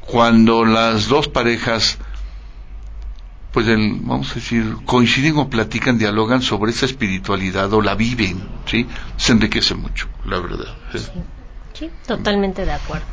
cuando 0.00 0.64
las 0.64 1.08
dos 1.08 1.28
parejas 1.28 1.98
pues 3.52 3.68
el, 3.68 4.00
vamos 4.00 4.32
a 4.32 4.34
decir, 4.34 4.78
coinciden 4.84 5.38
o 5.38 5.48
platican, 5.48 5.96
dialogan 5.96 6.42
sobre 6.42 6.72
esa 6.72 6.86
espiritualidad 6.86 7.72
o 7.72 7.80
la 7.80 7.94
viven, 7.94 8.42
¿sí? 8.66 8.84
Se 9.16 9.30
enriquece 9.30 9.76
mucho, 9.76 10.08
la 10.24 10.40
verdad. 10.40 10.74
sí 10.92 11.88
totalmente 12.06 12.64
de 12.64 12.72
acuerdo. 12.72 13.06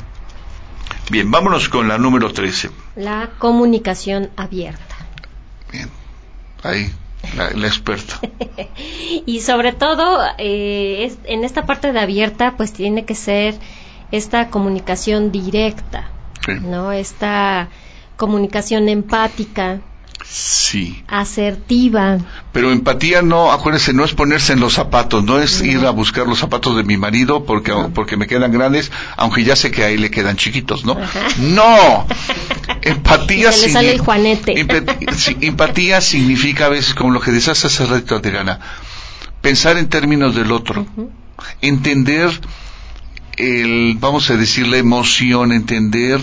Bien, 1.10 1.30
vámonos 1.30 1.68
con 1.68 1.88
la 1.88 1.98
número 1.98 2.32
13. 2.32 2.70
La 2.96 3.30
comunicación 3.38 4.30
abierta. 4.36 4.96
Bien, 5.70 5.88
ahí, 6.62 6.90
la, 7.36 7.66
experta. 7.66 8.20
y 9.26 9.40
sobre 9.40 9.72
todo, 9.72 10.22
eh, 10.38 11.14
en 11.24 11.44
esta 11.44 11.66
parte 11.66 11.92
de 11.92 12.00
abierta, 12.00 12.56
pues 12.56 12.72
tiene 12.72 13.04
que 13.04 13.14
ser 13.14 13.54
esta 14.12 14.48
comunicación 14.48 15.32
directa, 15.32 16.08
¿no? 16.62 16.92
Esta 16.92 17.68
comunicación 18.16 18.88
empática, 18.88 19.80
Sí. 20.24 21.02
Asertiva. 21.08 22.18
Pero 22.52 22.70
empatía 22.70 23.22
no, 23.22 23.52
acuérdense, 23.52 23.92
no 23.92 24.04
es 24.04 24.12
ponerse 24.14 24.52
en 24.52 24.60
los 24.60 24.74
zapatos, 24.74 25.24
no 25.24 25.38
es 25.38 25.60
ir 25.62 25.84
a 25.84 25.90
buscar 25.90 26.26
los 26.26 26.38
zapatos 26.38 26.76
de 26.76 26.84
mi 26.84 26.96
marido 26.96 27.44
porque, 27.44 27.72
porque 27.94 28.16
me 28.16 28.26
quedan 28.26 28.52
grandes, 28.52 28.90
aunque 29.16 29.44
ya 29.44 29.56
sé 29.56 29.70
que 29.70 29.84
ahí 29.84 29.98
le 29.98 30.10
quedan 30.10 30.36
chiquitos, 30.36 30.84
¿no? 30.84 30.96
No. 31.38 32.06
empatía 32.82 33.52
se 33.52 33.66
le 33.66 33.72
sale 33.72 33.90
el 33.92 34.00
juanete. 34.00 34.54
empatía 35.40 36.00
significa 36.00 36.66
a 36.66 36.68
veces, 36.68 36.94
como 36.94 37.10
lo 37.10 37.20
que 37.20 37.32
decías 37.32 37.64
hace 37.64 37.84
rato, 37.84 38.16
Adriana, 38.16 38.60
pensar 39.40 39.76
en 39.76 39.88
términos 39.88 40.34
del 40.34 40.52
otro, 40.52 40.86
entender 41.60 42.30
el, 43.36 43.96
vamos 43.98 44.30
a 44.30 44.36
decir, 44.36 44.66
la 44.66 44.78
emoción, 44.78 45.52
entender 45.52 46.20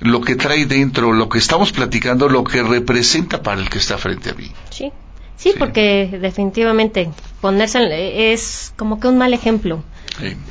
lo 0.00 0.20
que 0.20 0.36
trae 0.36 0.66
dentro, 0.66 1.12
lo 1.12 1.28
que 1.28 1.38
estamos 1.38 1.72
platicando, 1.72 2.28
lo 2.28 2.44
que 2.44 2.62
representa 2.62 3.42
para 3.42 3.60
el 3.60 3.70
que 3.70 3.78
está 3.78 3.98
frente 3.98 4.30
a 4.30 4.34
mí. 4.34 4.50
Sí, 4.70 4.92
sí, 5.36 5.54
porque 5.58 6.18
definitivamente 6.20 7.10
ponerse 7.40 8.32
es 8.32 8.72
como 8.76 9.00
que 9.00 9.08
un 9.08 9.18
mal 9.18 9.32
ejemplo. 9.32 9.82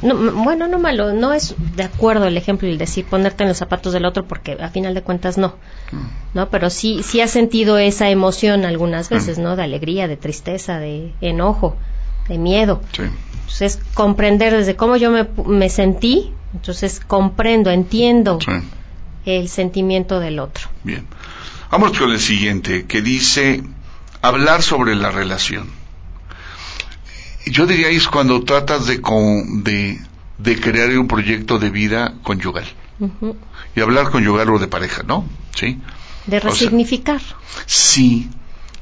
bueno, 0.01 0.67
no 0.67 0.79
malo, 0.79 1.13
no 1.13 1.33
es 1.33 1.55
de 1.75 1.83
acuerdo 1.83 2.25
el 2.25 2.37
ejemplo 2.37 2.67
el 2.67 2.77
decir 2.77 3.05
ponerte 3.05 3.43
en 3.43 3.49
los 3.49 3.57
zapatos 3.57 3.93
del 3.93 4.05
otro 4.05 4.25
porque 4.25 4.57
a 4.59 4.69
final 4.69 4.93
de 4.93 5.01
cuentas 5.01 5.37
no, 5.37 5.55
mm. 5.91 6.35
no, 6.35 6.49
pero 6.49 6.69
sí, 6.69 7.01
sí 7.03 7.21
ha 7.21 7.27
sentido 7.27 7.77
esa 7.77 8.09
emoción 8.09 8.65
algunas 8.65 9.09
veces, 9.09 9.37
mm. 9.37 9.41
¿no? 9.43 9.55
De 9.55 9.63
alegría, 9.63 10.07
de 10.07 10.17
tristeza, 10.17 10.79
de 10.79 11.13
enojo, 11.21 11.77
de 12.27 12.37
miedo. 12.37 12.81
Sí. 12.91 13.03
Entonces 13.55 13.79
comprender 13.93 14.51
desde 14.51 14.75
cómo 14.75 14.97
yo 14.97 15.11
me, 15.11 15.29
me 15.45 15.69
sentí, 15.69 16.33
entonces 16.53 16.99
comprendo, 16.99 17.71
entiendo 17.71 18.37
el 19.25 19.47
sentimiento 19.47 20.19
del 20.19 20.39
otro. 20.39 20.67
Bien. 20.83 21.07
Vamos 21.71 21.97
con 21.97 22.11
el 22.11 22.19
siguiente, 22.19 22.85
que 22.85 23.01
dice 23.01 23.63
hablar 24.21 24.61
sobre 24.61 24.93
la 24.95 25.09
relación. 25.09 25.69
Yo 27.45 27.65
diría 27.65 27.87
es 27.87 28.09
cuando 28.09 28.43
tratas 28.43 28.87
de, 28.87 28.99
de 30.37 30.59
crear 30.59 30.89
un 30.97 31.07
proyecto 31.07 31.57
de 31.57 31.69
vida 31.69 32.15
conyugal. 32.23 32.65
Y 33.73 33.79
hablar 33.79 34.09
conyugal 34.09 34.49
o 34.49 34.59
de 34.59 34.67
pareja, 34.67 35.03
¿no? 35.03 35.23
Sí. 35.55 35.79
De 36.25 36.41
resignificar. 36.41 37.21
sí, 37.65 38.29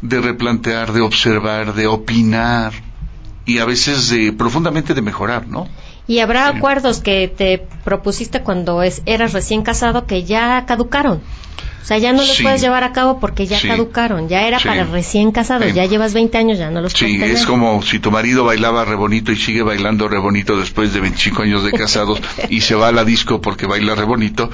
de 0.01 0.19
replantear, 0.19 0.93
de 0.93 1.01
observar, 1.01 1.75
de 1.75 1.85
opinar 1.85 2.73
y 3.45 3.59
a 3.59 3.65
veces 3.65 4.09
de 4.09 4.33
profundamente 4.33 4.93
de 4.93 5.01
mejorar, 5.01 5.47
¿no? 5.47 5.67
Y 6.07 6.19
habrá 6.19 6.47
acuerdos 6.47 6.99
que 6.99 7.27
te 7.29 7.65
propusiste 7.83 8.41
cuando 8.41 8.83
es, 8.83 9.01
eras 9.05 9.31
recién 9.31 9.61
casado 9.61 10.05
que 10.05 10.23
ya 10.23 10.65
caducaron. 10.65 11.21
O 11.81 11.85
sea, 11.85 11.97
ya 11.97 12.13
no 12.13 12.19
los 12.19 12.41
puedes 12.41 12.61
llevar 12.61 12.85
a 12.85 12.93
cabo 12.93 13.19
porque 13.19 13.45
ya 13.45 13.59
caducaron. 13.61 14.29
Ya 14.29 14.47
era 14.47 14.57
para 14.59 14.85
recién 14.85 15.33
casados. 15.33 15.73
Ya 15.73 15.85
llevas 15.85 16.13
20 16.13 16.37
años, 16.37 16.57
ya 16.57 16.71
no 16.71 16.79
los 16.79 16.93
puedes 16.93 17.17
Sí, 17.17 17.21
es 17.21 17.45
como 17.45 17.81
si 17.81 17.99
tu 17.99 18.09
marido 18.09 18.45
bailaba 18.45 18.85
re 18.85 18.95
bonito 18.95 19.33
y 19.33 19.35
sigue 19.35 19.63
bailando 19.63 20.07
re 20.07 20.17
bonito 20.17 20.57
después 20.57 20.93
de 20.93 21.01
25 21.01 21.41
años 21.41 21.63
de 21.65 21.73
casados 21.73 22.21
y 22.49 22.61
se 22.61 22.75
va 22.75 22.87
a 22.87 22.91
la 22.93 23.03
disco 23.03 23.41
porque 23.41 23.65
baila 23.65 23.95
re 23.95 24.05
bonito 24.05 24.49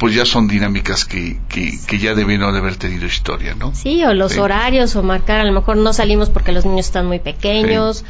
pues 0.00 0.14
ya 0.14 0.24
son 0.24 0.48
dinámicas 0.48 1.04
que, 1.04 1.38
que, 1.50 1.98
ya 1.98 2.14
debieron 2.14 2.54
de 2.54 2.58
haber 2.58 2.76
tenido 2.76 3.04
historia, 3.04 3.54
¿no? 3.54 3.74
Sí, 3.74 4.02
o 4.02 4.14
los 4.14 4.38
horarios, 4.38 4.96
o 4.96 5.02
marcar, 5.02 5.40
a 5.40 5.44
lo 5.44 5.52
mejor 5.52 5.76
no 5.76 5.92
salimos 5.92 6.30
porque 6.30 6.52
los 6.52 6.64
niños 6.64 6.86
están 6.86 7.06
muy 7.06 7.18
pequeños, 7.18 8.06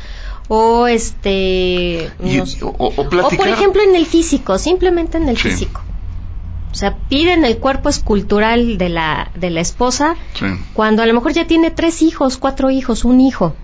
o 0.47 0.87
este... 0.87 2.09
o, 2.63 2.93
por 3.09 3.49
ejemplo 3.49 3.83
en 3.83 3.97
el 3.97 4.07
físico, 4.07 4.57
simplemente 4.57 5.19
en 5.19 5.29
el 5.29 5.37
físico. 5.37 5.83
O 6.71 6.75
sea, 6.77 6.97
piden 7.09 7.45
el 7.45 7.59
cuerpo 7.59 7.89
escultural 7.89 8.79
de 8.79 8.89
la, 8.89 9.33
de 9.35 9.51
la 9.51 9.61
esposa 9.61 10.15
cuando 10.75 11.03
a 11.03 11.07
lo 11.07 11.15
mejor 11.15 11.33
ya 11.33 11.49
tiene 11.49 11.73
tres 11.73 12.03
hijos, 12.03 12.39
cuatro 12.39 12.71
hijos, 12.71 13.05
un 13.05 13.21
hijo. 13.21 13.57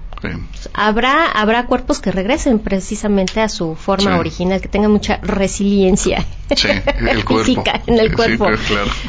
Habrá, 0.72 1.30
habrá 1.30 1.66
cuerpos 1.66 2.00
que 2.00 2.10
regresen 2.10 2.58
precisamente 2.58 3.40
a 3.40 3.48
su 3.48 3.74
forma 3.74 4.18
original, 4.18 4.60
que 4.60 4.68
tengan 4.68 4.90
mucha 4.90 5.18
resiliencia 5.22 6.24
física 6.48 7.82
en 7.86 7.98
el 7.98 8.14
cuerpo. 8.14 8.48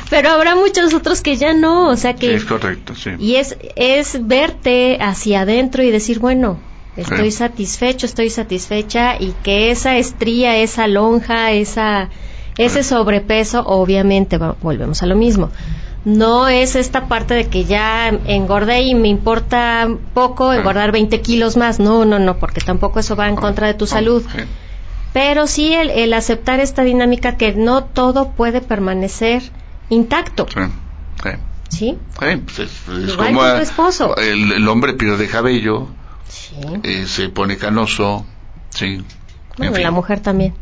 Pero 0.09 0.29
habrá 0.29 0.55
muchos 0.55 0.93
otros 0.93 1.21
que 1.21 1.37
ya 1.37 1.53
no, 1.53 1.89
o 1.89 1.97
sea 1.97 2.15
que... 2.15 2.35
es 2.35 2.45
correcto, 2.45 2.93
Y 3.19 3.35
es, 3.35 3.57
es 3.75 4.27
verte 4.27 4.97
hacia 5.01 5.41
adentro 5.41 5.83
y 5.83 5.91
decir, 5.91 6.19
bueno, 6.19 6.59
estoy 6.95 7.31
satisfecho, 7.31 8.05
estoy 8.05 8.29
satisfecha 8.29 9.15
y 9.19 9.33
que 9.43 9.71
esa 9.71 9.97
estría, 9.97 10.57
esa 10.57 10.87
lonja, 10.87 11.51
esa 11.51 12.09
ese 12.57 12.83
sobrepeso, 12.83 13.63
obviamente, 13.65 14.37
volvemos 14.37 15.03
a 15.03 15.05
lo 15.05 15.15
mismo. 15.15 15.51
No 16.07 16.47
es 16.47 16.77
esta 16.77 17.09
parte 17.09 17.33
de 17.33 17.49
que 17.49 17.65
ya 17.65 18.07
engordé 18.07 18.83
y 18.83 18.95
me 18.95 19.09
importa 19.09 19.89
poco 20.13 20.53
engordar 20.53 20.93
20 20.93 21.19
kilos 21.19 21.57
más. 21.57 21.81
No, 21.81 22.05
no, 22.05 22.17
no, 22.17 22.39
porque 22.39 22.61
tampoco 22.61 23.01
eso 23.01 23.17
va 23.17 23.27
en 23.27 23.35
contra 23.35 23.67
de 23.67 23.73
tu 23.73 23.87
salud. 23.87 24.23
Pero 25.11 25.47
sí 25.47 25.73
el, 25.73 26.13
aceptar 26.13 26.61
esta 26.61 26.83
dinámica 26.83 27.35
que 27.35 27.51
no 27.55 27.83
todo 27.83 28.31
puede 28.31 28.61
permanecer 28.61 29.43
intacto. 29.89 30.47
Sí. 30.47 30.61
¿Sí? 31.67 31.97
Pues 32.17 32.59
es, 32.59 33.15
como 33.17 33.41
tu 33.41 33.57
esposo. 33.57 34.15
El, 34.15 34.65
hombre 34.69 34.93
pierde 34.93 35.27
cabello, 35.27 35.89
eh, 36.83 37.03
se 37.05 37.27
pone 37.27 37.57
canoso, 37.57 38.25
sí. 38.69 39.03
Bueno, 39.57 39.77
la 39.77 39.91
mujer 39.91 40.21
también. 40.21 40.53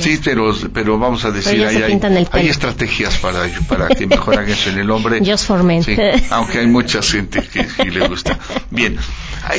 Sí, 0.00 0.18
pero, 0.24 0.54
pero 0.72 0.98
vamos 0.98 1.24
a 1.24 1.30
decir, 1.30 1.62
hay, 1.64 2.00
hay, 2.32 2.48
estrategias 2.48 3.18
para, 3.18 3.40
para 3.68 3.88
que 3.88 4.06
mejoren 4.06 4.48
eso 4.48 4.70
en 4.70 4.78
el 4.78 4.90
hombre. 4.90 5.20
Just 5.24 5.46
for 5.46 5.62
men. 5.62 5.84
aunque 6.30 6.60
hay 6.60 6.66
mucha 6.66 7.02
gente 7.02 7.42
que, 7.42 7.90
le 7.90 8.08
gusta. 8.08 8.38
Bien, 8.70 8.96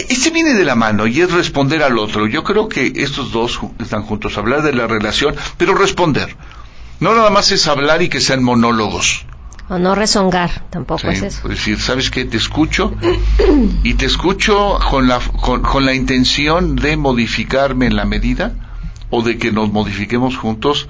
ese 0.10 0.32
viene 0.32 0.54
de 0.54 0.66
la 0.66 0.76
mano 0.76 1.06
y 1.06 1.22
es 1.22 1.32
responder 1.32 1.84
al 1.84 2.00
otro. 2.00 2.28
Yo 2.28 2.44
creo 2.44 2.68
que 2.68 2.92
estos 2.96 3.32
dos 3.32 3.60
están 3.80 4.02
juntos, 4.04 4.38
hablar 4.38 4.64
de 4.64 4.74
la 4.74 4.88
relación, 4.88 5.36
pero 5.58 5.76
responder. 5.76 6.36
No 7.00 7.14
nada 7.14 7.30
más 7.30 7.52
es 7.52 7.68
hablar 7.68 8.02
y 8.02 8.10
que 8.10 8.20
sean 8.20 8.44
monólogos. 8.44 9.26
O 9.68 9.78
no 9.78 9.96
rezongar, 9.96 10.66
tampoco 10.70 11.08
es 11.08 11.22
eso. 11.22 11.42
Es 11.44 11.58
decir, 11.58 11.80
¿sabes 11.80 12.10
qué? 12.10 12.26
Te 12.26 12.38
escucho 12.38 12.94
y 13.84 13.94
te 13.96 14.06
escucho 14.06 14.80
con 14.90 15.08
la, 15.08 15.20
con, 15.20 15.62
con 15.62 15.86
la 15.86 15.94
intención 15.94 16.76
de 16.76 16.98
modificarme 16.98 17.88
en 17.88 17.96
la 17.96 18.06
medida 18.06 18.65
o 19.16 19.22
de 19.22 19.38
que 19.38 19.52
nos 19.52 19.72
modifiquemos 19.72 20.36
juntos, 20.36 20.88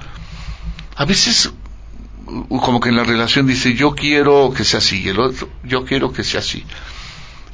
a 0.96 1.06
veces 1.06 1.54
como 2.50 2.80
que 2.80 2.90
en 2.90 2.96
la 2.96 3.04
relación 3.04 3.46
dice 3.46 3.76
yo 3.76 3.94
quiero 3.94 4.52
que 4.56 4.64
sea 4.64 4.80
así, 4.80 5.08
el 5.08 5.20
otro 5.20 5.48
yo 5.64 5.86
quiero 5.86 6.12
que 6.12 6.24
sea 6.24 6.40
así. 6.40 6.66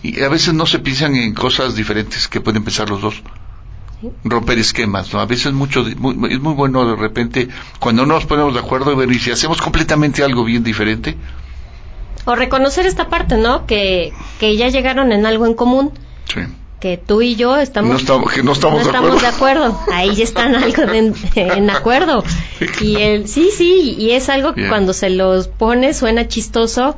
Y 0.02 0.22
a 0.22 0.30
veces 0.30 0.54
no 0.54 0.66
se 0.66 0.80
piensan 0.80 1.16
en 1.16 1.34
cosas 1.34 1.76
diferentes 1.76 2.28
que 2.28 2.40
pueden 2.40 2.64
pensar 2.64 2.90
los 2.90 3.02
dos. 3.02 3.22
Romper 4.24 4.58
esquemas, 4.58 5.14
¿no? 5.14 5.20
A 5.20 5.26
veces 5.26 5.54
mucho, 5.54 5.86
es 5.86 5.98
muy 5.98 6.54
bueno 6.56 6.90
de 6.90 6.96
repente 6.96 7.50
cuando 7.80 8.06
no 8.06 8.16
nos 8.16 8.26
ponemos 8.26 8.54
de 8.54 8.62
acuerdo 8.62 8.92
y 9.04 9.20
si 9.20 9.30
hacemos 9.30 9.62
completamente 9.62 10.24
algo 10.24 10.44
bien 10.44 10.64
diferente. 10.64 11.18
O 12.26 12.36
reconocer 12.36 12.86
esta 12.86 13.10
parte, 13.10 13.38
¿no? 13.38 13.68
Que, 13.68 14.14
que 14.40 14.56
ya 14.56 14.70
llegaron 14.70 15.12
en 15.12 15.26
algo 15.26 15.46
en 15.46 15.54
común. 15.54 15.92
Sí 16.34 16.42
que 16.82 16.98
tú 16.98 17.22
y 17.22 17.36
yo 17.36 17.58
estamos, 17.58 17.92
no 17.92 17.98
estamos, 17.98 18.44
no 18.44 18.52
estamos, 18.52 19.22
de, 19.22 19.28
acuerdo. 19.28 19.80
Ahí 19.94 20.16
ya 20.16 20.24
están 20.24 20.56
algo 20.56 20.84
en 21.36 21.70
acuerdo. 21.70 22.24
Y 22.82 22.96
el, 22.96 23.28
sí, 23.30 23.52
sí, 23.56 23.96
y 23.98 24.12
es 24.12 24.28
algo 24.30 24.54
que 24.54 24.68
cuando 24.68 24.92
se 24.92 25.12
los 25.12 25.48
pone 25.48 25.94
suena 25.94 26.28
chistoso, 26.28 26.98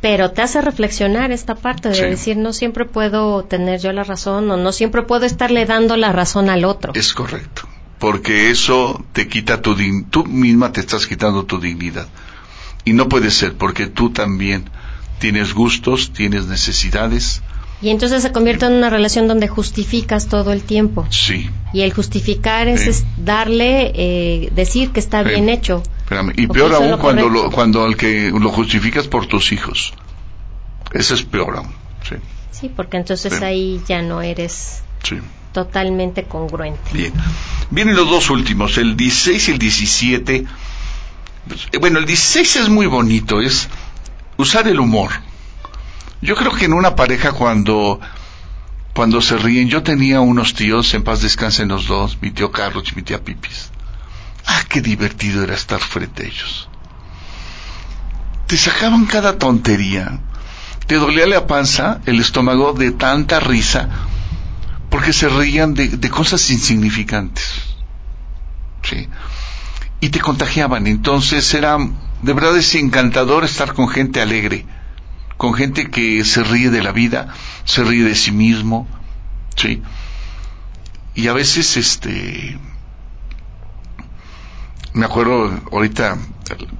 pero 0.00 0.30
te 0.30 0.40
hace 0.40 0.62
reflexionar 0.62 1.30
esta 1.30 1.54
parte 1.54 1.90
de 1.90 2.10
decir, 2.10 2.38
no 2.38 2.52
siempre 2.54 2.86
puedo 2.86 3.44
tener 3.44 3.80
yo 3.80 3.92
la 3.92 4.02
razón 4.02 4.50
o 4.50 4.56
no 4.56 4.72
siempre 4.72 5.02
puedo 5.02 5.26
estarle 5.26 5.66
dando 5.66 5.96
la 5.96 6.10
razón 6.10 6.48
al 6.48 6.64
otro. 6.64 6.92
Es 6.94 7.12
correcto, 7.12 7.68
porque 7.98 8.50
eso 8.50 9.04
te 9.12 9.28
quita 9.28 9.60
tu 9.60 9.76
tú 10.10 10.24
misma 10.24 10.72
te 10.72 10.80
estás 10.80 11.06
quitando 11.06 11.44
tu 11.44 11.60
dignidad. 11.60 12.08
Y 12.86 12.94
no 12.94 13.10
puede 13.10 13.30
ser, 13.30 13.54
porque 13.54 13.88
tú 13.88 14.10
también 14.10 14.70
tienes 15.18 15.52
gustos, 15.52 16.12
tienes 16.14 16.46
necesidades, 16.46 17.42
y 17.80 17.90
entonces 17.90 18.22
se 18.22 18.32
convierte 18.32 18.66
en 18.66 18.72
una 18.72 18.90
relación 18.90 19.28
donde 19.28 19.46
justificas 19.46 20.26
todo 20.26 20.52
el 20.52 20.62
tiempo. 20.62 21.06
Sí. 21.10 21.48
Y 21.72 21.82
el 21.82 21.92
justificar 21.92 22.66
es, 22.66 23.04
darle, 23.16 23.92
eh, 23.94 24.50
decir 24.52 24.90
que 24.90 24.98
está 24.98 25.22
bien 25.22 25.48
hecho. 25.48 25.82
Y 26.36 26.48
peor 26.48 26.74
aún 26.74 26.98
cuando, 26.98 27.28
lo, 27.28 27.50
cuando 27.50 27.86
el 27.86 27.96
que 27.96 28.30
lo 28.30 28.50
justificas 28.50 29.06
por 29.06 29.26
tus 29.26 29.52
hijos. 29.52 29.92
Eso 30.92 31.14
es 31.14 31.22
peor 31.22 31.56
aún. 31.56 31.72
Sí, 32.08 32.16
sí 32.50 32.70
porque 32.74 32.96
entonces 32.96 33.42
ahí 33.42 33.80
ya 33.86 34.02
no 34.02 34.22
eres 34.22 34.82
totalmente 35.52 36.24
congruente. 36.24 36.90
Bien. 36.92 37.12
Vienen 37.70 37.94
los 37.94 38.08
dos 38.08 38.30
últimos, 38.30 38.76
el 38.78 38.96
16 38.96 39.48
y 39.48 39.52
el 39.52 39.58
17. 39.58 40.46
Pues, 41.46 41.68
eh, 41.70 41.78
bueno, 41.78 41.98
el 41.98 42.06
16 42.06 42.56
es 42.56 42.68
muy 42.68 42.86
bonito, 42.86 43.40
es 43.40 43.68
usar 44.36 44.66
el 44.66 44.80
humor. 44.80 45.10
Yo 46.20 46.34
creo 46.34 46.52
que 46.52 46.64
en 46.64 46.72
una 46.72 46.96
pareja 46.96 47.32
cuando 47.32 48.00
cuando 48.98 49.20
se 49.20 49.36
ríen, 49.38 49.68
yo 49.68 49.84
tenía 49.84 50.20
unos 50.20 50.54
tíos, 50.54 50.92
en 50.92 51.04
paz 51.04 51.22
descansen 51.22 51.68
los 51.68 51.86
dos, 51.86 52.18
mi 52.20 52.32
tío 52.32 52.50
Carlos 52.50 52.90
y 52.90 52.96
mi 52.96 53.02
tía 53.02 53.22
Pipis. 53.22 53.70
Ah, 54.44 54.62
qué 54.68 54.80
divertido 54.80 55.44
era 55.44 55.54
estar 55.54 55.78
frente 55.78 56.24
a 56.24 56.26
ellos. 56.26 56.68
Te 58.48 58.56
sacaban 58.56 59.06
cada 59.06 59.38
tontería. 59.38 60.18
Te 60.88 60.96
dolía 60.96 61.28
la 61.28 61.46
panza, 61.46 62.00
el 62.06 62.18
estómago 62.18 62.72
de 62.72 62.90
tanta 62.90 63.38
risa, 63.38 63.88
porque 64.90 65.12
se 65.12 65.28
reían 65.28 65.74
de, 65.74 65.90
de 65.90 66.10
cosas 66.10 66.50
insignificantes. 66.50 67.76
Sí. 68.82 69.08
Y 70.00 70.08
te 70.08 70.18
contagiaban. 70.18 70.88
Entonces 70.88 71.54
era, 71.54 71.78
de 71.78 72.32
verdad 72.32 72.56
es 72.56 72.74
encantador 72.74 73.44
estar 73.44 73.74
con 73.74 73.88
gente 73.88 74.20
alegre 74.20 74.66
con 75.38 75.54
gente 75.54 75.88
que 75.88 76.24
se 76.24 76.42
ríe 76.42 76.68
de 76.68 76.82
la 76.82 76.92
vida, 76.92 77.32
se 77.64 77.84
ríe 77.84 78.04
de 78.04 78.14
sí 78.14 78.32
mismo, 78.32 78.86
¿sí? 79.56 79.80
Y 81.14 81.28
a 81.28 81.32
veces, 81.32 81.76
este, 81.76 82.58
me 84.92 85.06
acuerdo 85.06 85.58
ahorita, 85.72 86.18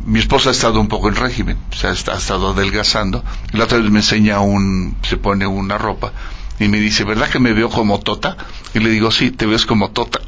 mi 0.05 0.19
esposa 0.19 0.51
ha 0.51 0.53
estado 0.53 0.81
un 0.81 0.89
poco 0.89 1.09
en 1.09 1.15
régimen, 1.15 1.57
o 1.71 1.75
sea, 1.75 1.91
ha 1.91 1.93
estado 1.93 2.51
adelgazando, 2.51 3.25
la 3.53 3.65
otra 3.65 3.79
vez 3.79 3.91
me 3.91 4.01
enseña 4.01 4.41
un, 4.41 4.97
se 5.03 5.17
pone 5.17 5.47
una 5.47 5.79
ropa, 5.79 6.13
y 6.59 6.67
me 6.67 6.81
dice, 6.81 7.05
¿verdad 7.05 7.31
que 7.31 7.39
me 7.39 7.53
veo 7.53 7.71
como 7.71 8.01
tota? 8.01 8.37
Y 8.75 8.81
le 8.81 8.91
digo, 8.91 9.13
sí, 9.13 9.31
te 9.31 9.47
ves 9.47 9.65
como 9.65 9.93
tota. 9.93 10.21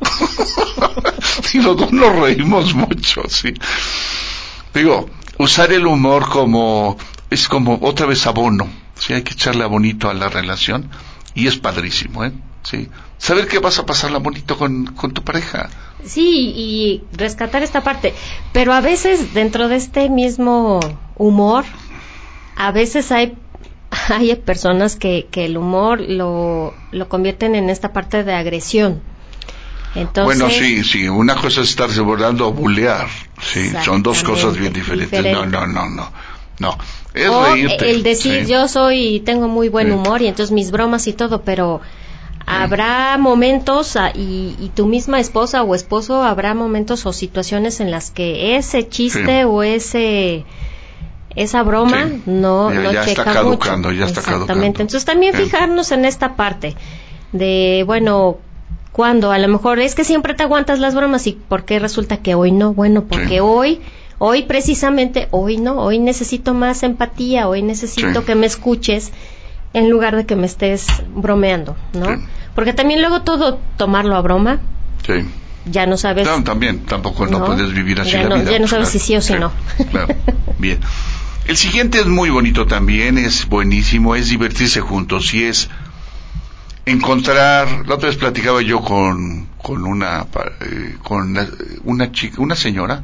y 1.52 1.58
los 1.58 1.76
dos 1.76 1.92
nos 1.92 2.14
reímos 2.14 2.74
mucho, 2.74 3.22
sí. 3.28 3.52
Digo, 4.72 5.10
usar 5.38 5.72
el 5.72 5.86
humor 5.88 6.28
como 6.28 6.96
es 7.30 7.48
como 7.48 7.78
otra 7.82 8.06
vez 8.06 8.26
abono, 8.26 8.68
¿sí? 8.98 9.14
hay 9.14 9.22
que 9.22 9.34
echarle 9.34 9.64
abonito 9.64 10.10
a 10.10 10.14
la 10.14 10.28
relación 10.28 10.90
y 11.34 11.46
es 11.46 11.56
padrísimo, 11.56 12.24
¿eh? 12.24 12.32
Sí. 12.62 12.88
Saber 13.18 13.46
que 13.46 13.58
vas 13.58 13.78
a 13.78 13.86
pasarla 13.86 14.18
bonito 14.18 14.58
con, 14.58 14.86
con 14.86 15.12
tu 15.12 15.22
pareja. 15.22 15.70
Sí, 16.04 16.52
y 16.56 17.02
rescatar 17.12 17.62
esta 17.62 17.82
parte. 17.82 18.14
Pero 18.52 18.72
a 18.72 18.80
veces 18.80 19.32
dentro 19.32 19.68
de 19.68 19.76
este 19.76 20.08
mismo 20.08 20.80
humor, 21.16 21.64
a 22.56 22.72
veces 22.72 23.12
hay, 23.12 23.36
hay 24.08 24.34
personas 24.36 24.96
que, 24.96 25.28
que 25.30 25.46
el 25.46 25.56
humor 25.56 26.00
lo, 26.00 26.74
lo 26.90 27.08
convierten 27.08 27.54
en 27.54 27.70
esta 27.70 27.92
parte 27.92 28.24
de 28.24 28.34
agresión. 28.34 29.02
Entonces, 29.94 30.38
bueno, 30.38 30.54
sí, 30.54 30.84
sí, 30.84 31.08
una 31.08 31.34
cosa 31.34 31.62
es 31.62 31.70
estarse 31.70 32.00
bordando 32.00 32.46
o 32.46 32.52
bulear, 32.52 33.08
sí, 33.40 33.72
son 33.84 34.04
dos 34.04 34.22
cosas 34.22 34.56
bien 34.56 34.72
diferentes. 34.72 35.10
diferente. 35.10 35.50
No, 35.50 35.66
no, 35.66 35.66
no, 35.66 35.88
no, 35.88 36.12
no, 36.60 36.76
es 37.14 37.28
o 37.28 37.44
reírte. 37.46 37.90
el 37.90 38.02
decir 38.04 38.44
sí. 38.46 38.52
yo 38.52 38.68
soy 38.68 39.20
tengo 39.24 39.48
muy 39.48 39.68
buen 39.68 39.88
Sí. 39.88 39.92
humor 39.94 40.22
y 40.22 40.28
entonces 40.28 40.52
mis 40.52 40.70
bromas 40.70 41.06
y 41.08 41.12
todo, 41.12 41.42
pero 41.42 41.80
habrá 42.46 43.16
momentos 43.18 43.96
ah, 43.96 44.10
y, 44.14 44.54
y 44.60 44.70
tu 44.74 44.86
misma 44.86 45.20
esposa 45.20 45.62
o 45.62 45.74
esposo 45.74 46.22
habrá 46.22 46.54
momentos 46.54 47.06
o 47.06 47.12
situaciones 47.12 47.80
en 47.80 47.90
las 47.90 48.10
que 48.10 48.56
ese 48.56 48.88
chiste 48.88 49.40
Sí. 49.40 49.44
o 49.46 49.62
ese 49.62 50.44
esa 51.36 51.62
broma 51.62 52.08
Sí. 52.08 52.22
no, 52.26 52.72
Ya- 52.72 52.80
no 52.80 52.92
ya 52.92 53.00
está 53.04 53.22
checa 53.22 53.24
caducando, 53.34 53.88
mucho. 53.88 53.98
ya 54.00 54.06
está 54.06 54.20
Exactamente. 54.20 54.46
caducando. 54.46 54.66
Entonces 54.66 55.04
también 55.04 55.34
Sí. 55.36 55.44
fijarnos 55.44 55.92
en 55.92 56.04
esta 56.04 56.34
parte 56.34 56.74
de 57.32 57.84
bueno 57.86 58.38
cuando 58.92 59.30
a 59.30 59.38
lo 59.38 59.46
mejor 59.46 59.78
es 59.78 59.94
que 59.94 60.02
siempre 60.02 60.34
te 60.34 60.42
aguantas 60.42 60.80
las 60.80 60.94
bromas 60.96 61.26
y 61.28 61.32
por 61.32 61.64
qué 61.64 61.78
resulta 61.78 62.16
que 62.16 62.34
hoy 62.34 62.50
no 62.50 62.74
bueno 62.74 63.04
porque 63.04 63.40
hoy 63.40 63.80
hoy 64.22 64.42
precisamente 64.44 65.26
hoy 65.32 65.56
no 65.56 65.80
hoy 65.80 65.98
necesito 65.98 66.54
más 66.54 66.82
empatía 66.84 67.48
hoy 67.48 67.62
necesito 67.62 68.20
Sí. 68.20 68.26
que 68.26 68.34
me 68.36 68.46
escuches 68.46 69.10
en 69.72 69.88
lugar 69.90 70.14
de 70.14 70.26
que 70.26 70.36
me 70.36 70.46
estés 70.46 70.86
bromeando 71.14 71.76
no 71.94 72.06
Sí. 72.06 72.22
porque 72.54 72.72
también 72.72 73.00
luego 73.00 73.22
todo 73.22 73.58
tomarlo 73.76 74.14
a 74.16 74.20
broma 74.20 74.60
Sí. 75.06 75.14
ya 75.64 75.86
no 75.86 75.96
sabes 75.96 76.26
No, 76.26 76.44
también, 76.44 76.80
tampoco 76.86 77.26
no, 77.26 77.38
No, 77.38 77.46
puedes 77.46 77.72
vivir 77.72 78.00
así 78.00 78.12
ya 78.12 78.22
la 78.24 78.28
no- 78.28 78.34
vida. 78.36 78.50
ya 78.52 78.58
no 78.58 78.66
pues, 78.68 78.70
sabes 78.70 78.88
claro. 78.90 78.98
si 79.00 79.06
sí 79.06 79.16
o 79.16 79.20
si 79.22 79.34
no. 79.34 79.50
Claro, 79.90 80.14
bien. 80.58 80.80
El 81.46 81.56
siguiente 81.56 81.98
es 82.00 82.06
muy 82.06 82.28
bonito 82.30 82.66
también, 82.66 83.16
es 83.18 83.48
buenísimo, 83.48 84.14
es 84.14 84.28
divertirse 84.28 84.80
juntos 84.80 85.32
y 85.34 85.44
es 85.44 85.68
encontrar, 86.86 87.86
la 87.86 87.94
otra 87.94 88.08
vez 88.08 88.16
platicaba 88.16 88.62
yo 88.62 88.80
con, 88.80 89.46
con 89.62 89.84
una, 89.84 90.26
eh, 90.60 90.96
con 91.02 91.22
una, 91.30 91.48
una 91.84 92.12
chica, 92.12 92.40
una 92.40 92.56
señora, 92.56 93.02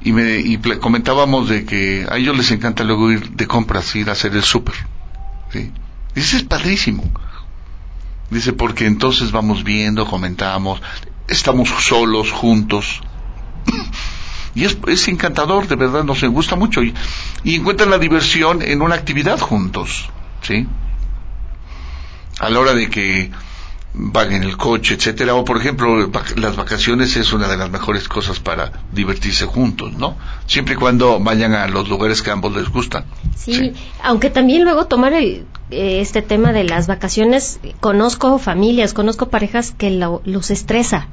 y 0.00 0.12
me 0.12 0.38
y 0.38 0.58
comentábamos 0.80 1.48
de 1.48 1.64
que 1.64 2.06
a 2.08 2.16
ellos 2.16 2.36
les 2.36 2.50
encanta 2.50 2.84
luego 2.84 3.10
ir 3.10 3.30
de 3.30 3.46
compras, 3.46 3.94
ir 3.96 4.08
a 4.08 4.12
hacer 4.12 4.34
el 4.34 4.42
súper. 4.42 4.74
Dice, 6.14 6.36
es 6.36 6.42
padrísimo. 6.44 7.04
Dice, 8.30 8.52
porque 8.52 8.86
entonces 8.86 9.32
vamos 9.32 9.64
viendo, 9.64 10.06
comentamos, 10.06 10.80
estamos 11.26 11.68
solos, 11.80 12.30
juntos. 12.30 13.00
Y 14.54 14.64
es, 14.64 14.76
es 14.88 15.06
encantador, 15.06 15.68
de 15.68 15.76
verdad, 15.76 16.02
nos 16.02 16.24
gusta 16.24 16.56
mucho. 16.56 16.82
Y, 16.82 16.92
y 17.44 17.56
encuentran 17.56 17.90
la 17.90 17.98
diversión 17.98 18.60
en 18.60 18.82
una 18.82 18.96
actividad 18.96 19.38
juntos, 19.38 20.08
¿sí? 20.42 20.66
A 22.40 22.50
la 22.50 22.58
hora 22.58 22.74
de 22.74 22.90
que 22.90 23.30
van 24.00 24.32
en 24.32 24.44
el 24.44 24.56
coche, 24.56 24.94
etcétera, 24.94 25.34
o 25.34 25.44
por 25.44 25.56
ejemplo, 25.58 26.08
las 26.36 26.56
vacaciones 26.56 27.16
es 27.16 27.32
una 27.32 27.48
de 27.48 27.56
las 27.56 27.68
mejores 27.70 28.08
cosas 28.08 28.38
para 28.38 28.70
divertirse 28.92 29.44
juntos, 29.44 29.92
¿no? 29.94 30.16
Siempre 30.46 30.74
y 30.74 30.76
cuando 30.76 31.18
vayan 31.18 31.52
a 31.54 31.66
los 31.66 31.88
lugares 31.88 32.22
que 32.22 32.30
a 32.30 32.34
ambos 32.34 32.54
les 32.54 32.68
gustan. 32.68 33.04
Sí, 33.36 33.72
aunque 34.04 34.30
también 34.30 34.62
luego 34.62 34.86
tomar 34.86 35.12
el, 35.14 35.46
eh, 35.70 36.00
este 36.00 36.22
tema 36.22 36.52
de 36.52 36.62
las 36.64 36.86
vacaciones, 36.86 37.58
conozco 37.80 38.38
familias, 38.38 38.94
conozco 38.94 39.28
parejas 39.30 39.72
que 39.76 39.90
lo- 39.90 40.22
los 40.24 40.50
estresa. 40.52 41.08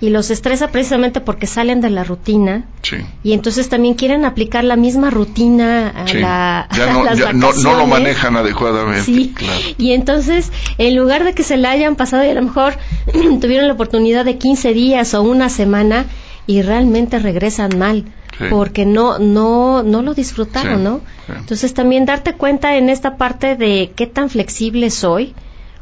Y 0.00 0.10
los 0.10 0.30
estresa 0.30 0.68
precisamente 0.68 1.20
porque 1.20 1.46
salen 1.46 1.80
de 1.80 1.88
la 1.88 2.04
rutina 2.04 2.64
Sí. 2.82 2.96
y 3.22 3.32
entonces 3.32 3.68
también 3.68 3.94
quieren 3.94 4.24
aplicar 4.24 4.62
la 4.64 4.76
misma 4.76 5.08
rutina 5.08 5.88
a, 5.88 6.06
sí. 6.08 6.18
la, 6.18 6.68
ya 6.76 6.84
a 6.90 6.92
no, 6.92 7.04
las 7.04 7.18
ya 7.18 7.32
no, 7.32 7.52
no 7.52 7.74
lo 7.74 7.86
manejan 7.86 8.36
adecuadamente. 8.36 9.04
Sí, 9.04 9.32
Claro. 9.34 9.60
y 9.78 9.92
entonces, 9.92 10.50
en 10.78 10.96
lugar 10.96 11.24
de 11.24 11.32
que 11.32 11.42
se 11.44 11.56
la 11.56 11.70
hayan 11.70 11.96
pasado 11.96 12.24
y 12.24 12.28
a 12.28 12.34
lo 12.34 12.42
mejor 12.42 12.74
tuvieron 13.40 13.66
la 13.68 13.74
oportunidad 13.74 14.24
de 14.24 14.36
15 14.36 14.74
días 14.74 15.14
o 15.14 15.22
una 15.22 15.48
semana 15.48 16.06
y 16.46 16.60
realmente 16.62 17.18
regresan 17.18 17.78
mal, 17.78 18.04
Sí. 18.36 18.46
porque 18.50 18.84
no 18.84 19.20
no 19.20 19.84
no 19.84 20.02
lo 20.02 20.12
disfrutaron, 20.12 20.78
Sí, 20.78 20.82
¿no? 20.84 21.00
sí. 21.26 21.32
Entonces 21.38 21.72
también 21.72 22.04
darte 22.04 22.32
cuenta 22.34 22.76
en 22.76 22.88
esta 22.90 23.16
parte 23.16 23.54
de 23.54 23.92
qué 23.94 24.08
tan 24.08 24.28
flexible 24.28 24.90
soy 24.90 25.34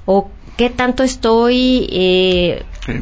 o 0.04 0.30
qué 0.58 0.68
tanto 0.68 1.02
estoy 1.02 1.88
eh, 1.90 2.62
Sí. 2.84 2.92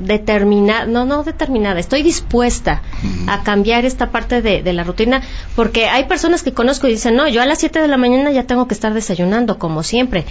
Determinada, 0.00 0.86
no, 0.86 1.04
no 1.04 1.22
determinada, 1.22 1.78
estoy 1.80 2.02
dispuesta 2.02 2.82
a 3.28 3.42
cambiar 3.42 3.84
esta 3.84 4.10
parte 4.10 4.42
de, 4.42 4.62
de 4.62 4.72
la 4.72 4.84
rutina, 4.84 5.22
porque 5.56 5.86
hay 5.88 6.04
personas 6.04 6.42
que 6.42 6.52
conozco 6.52 6.86
y 6.88 6.92
dicen, 6.92 7.16
no, 7.16 7.28
yo 7.28 7.42
a 7.42 7.46
las 7.46 7.58
7 7.58 7.80
de 7.80 7.88
la 7.88 7.96
mañana 7.96 8.30
ya 8.30 8.44
tengo 8.44 8.66
que 8.68 8.74
estar 8.74 8.92
desayunando, 8.94 9.58
como 9.58 9.82
siempre. 9.82 10.24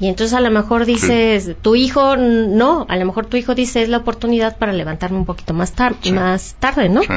Y 0.00 0.08
entonces 0.08 0.34
a 0.34 0.40
lo 0.40 0.50
mejor 0.50 0.84
dices, 0.86 1.50
tu 1.62 1.74
hijo, 1.74 2.16
no, 2.16 2.86
a 2.88 2.96
lo 2.96 3.04
mejor 3.06 3.26
tu 3.26 3.36
hijo 3.36 3.54
dice, 3.54 3.82
es 3.82 3.88
la 3.88 3.98
oportunidad 3.98 4.56
para 4.58 4.72
levantarme 4.72 5.18
un 5.18 5.24
poquito 5.26 5.54
más, 5.54 5.72
tar 5.72 5.94
Sí. 6.02 6.12
más 6.12 6.54
tarde, 6.58 6.88
¿no? 6.88 7.02
Sí. 7.02 7.08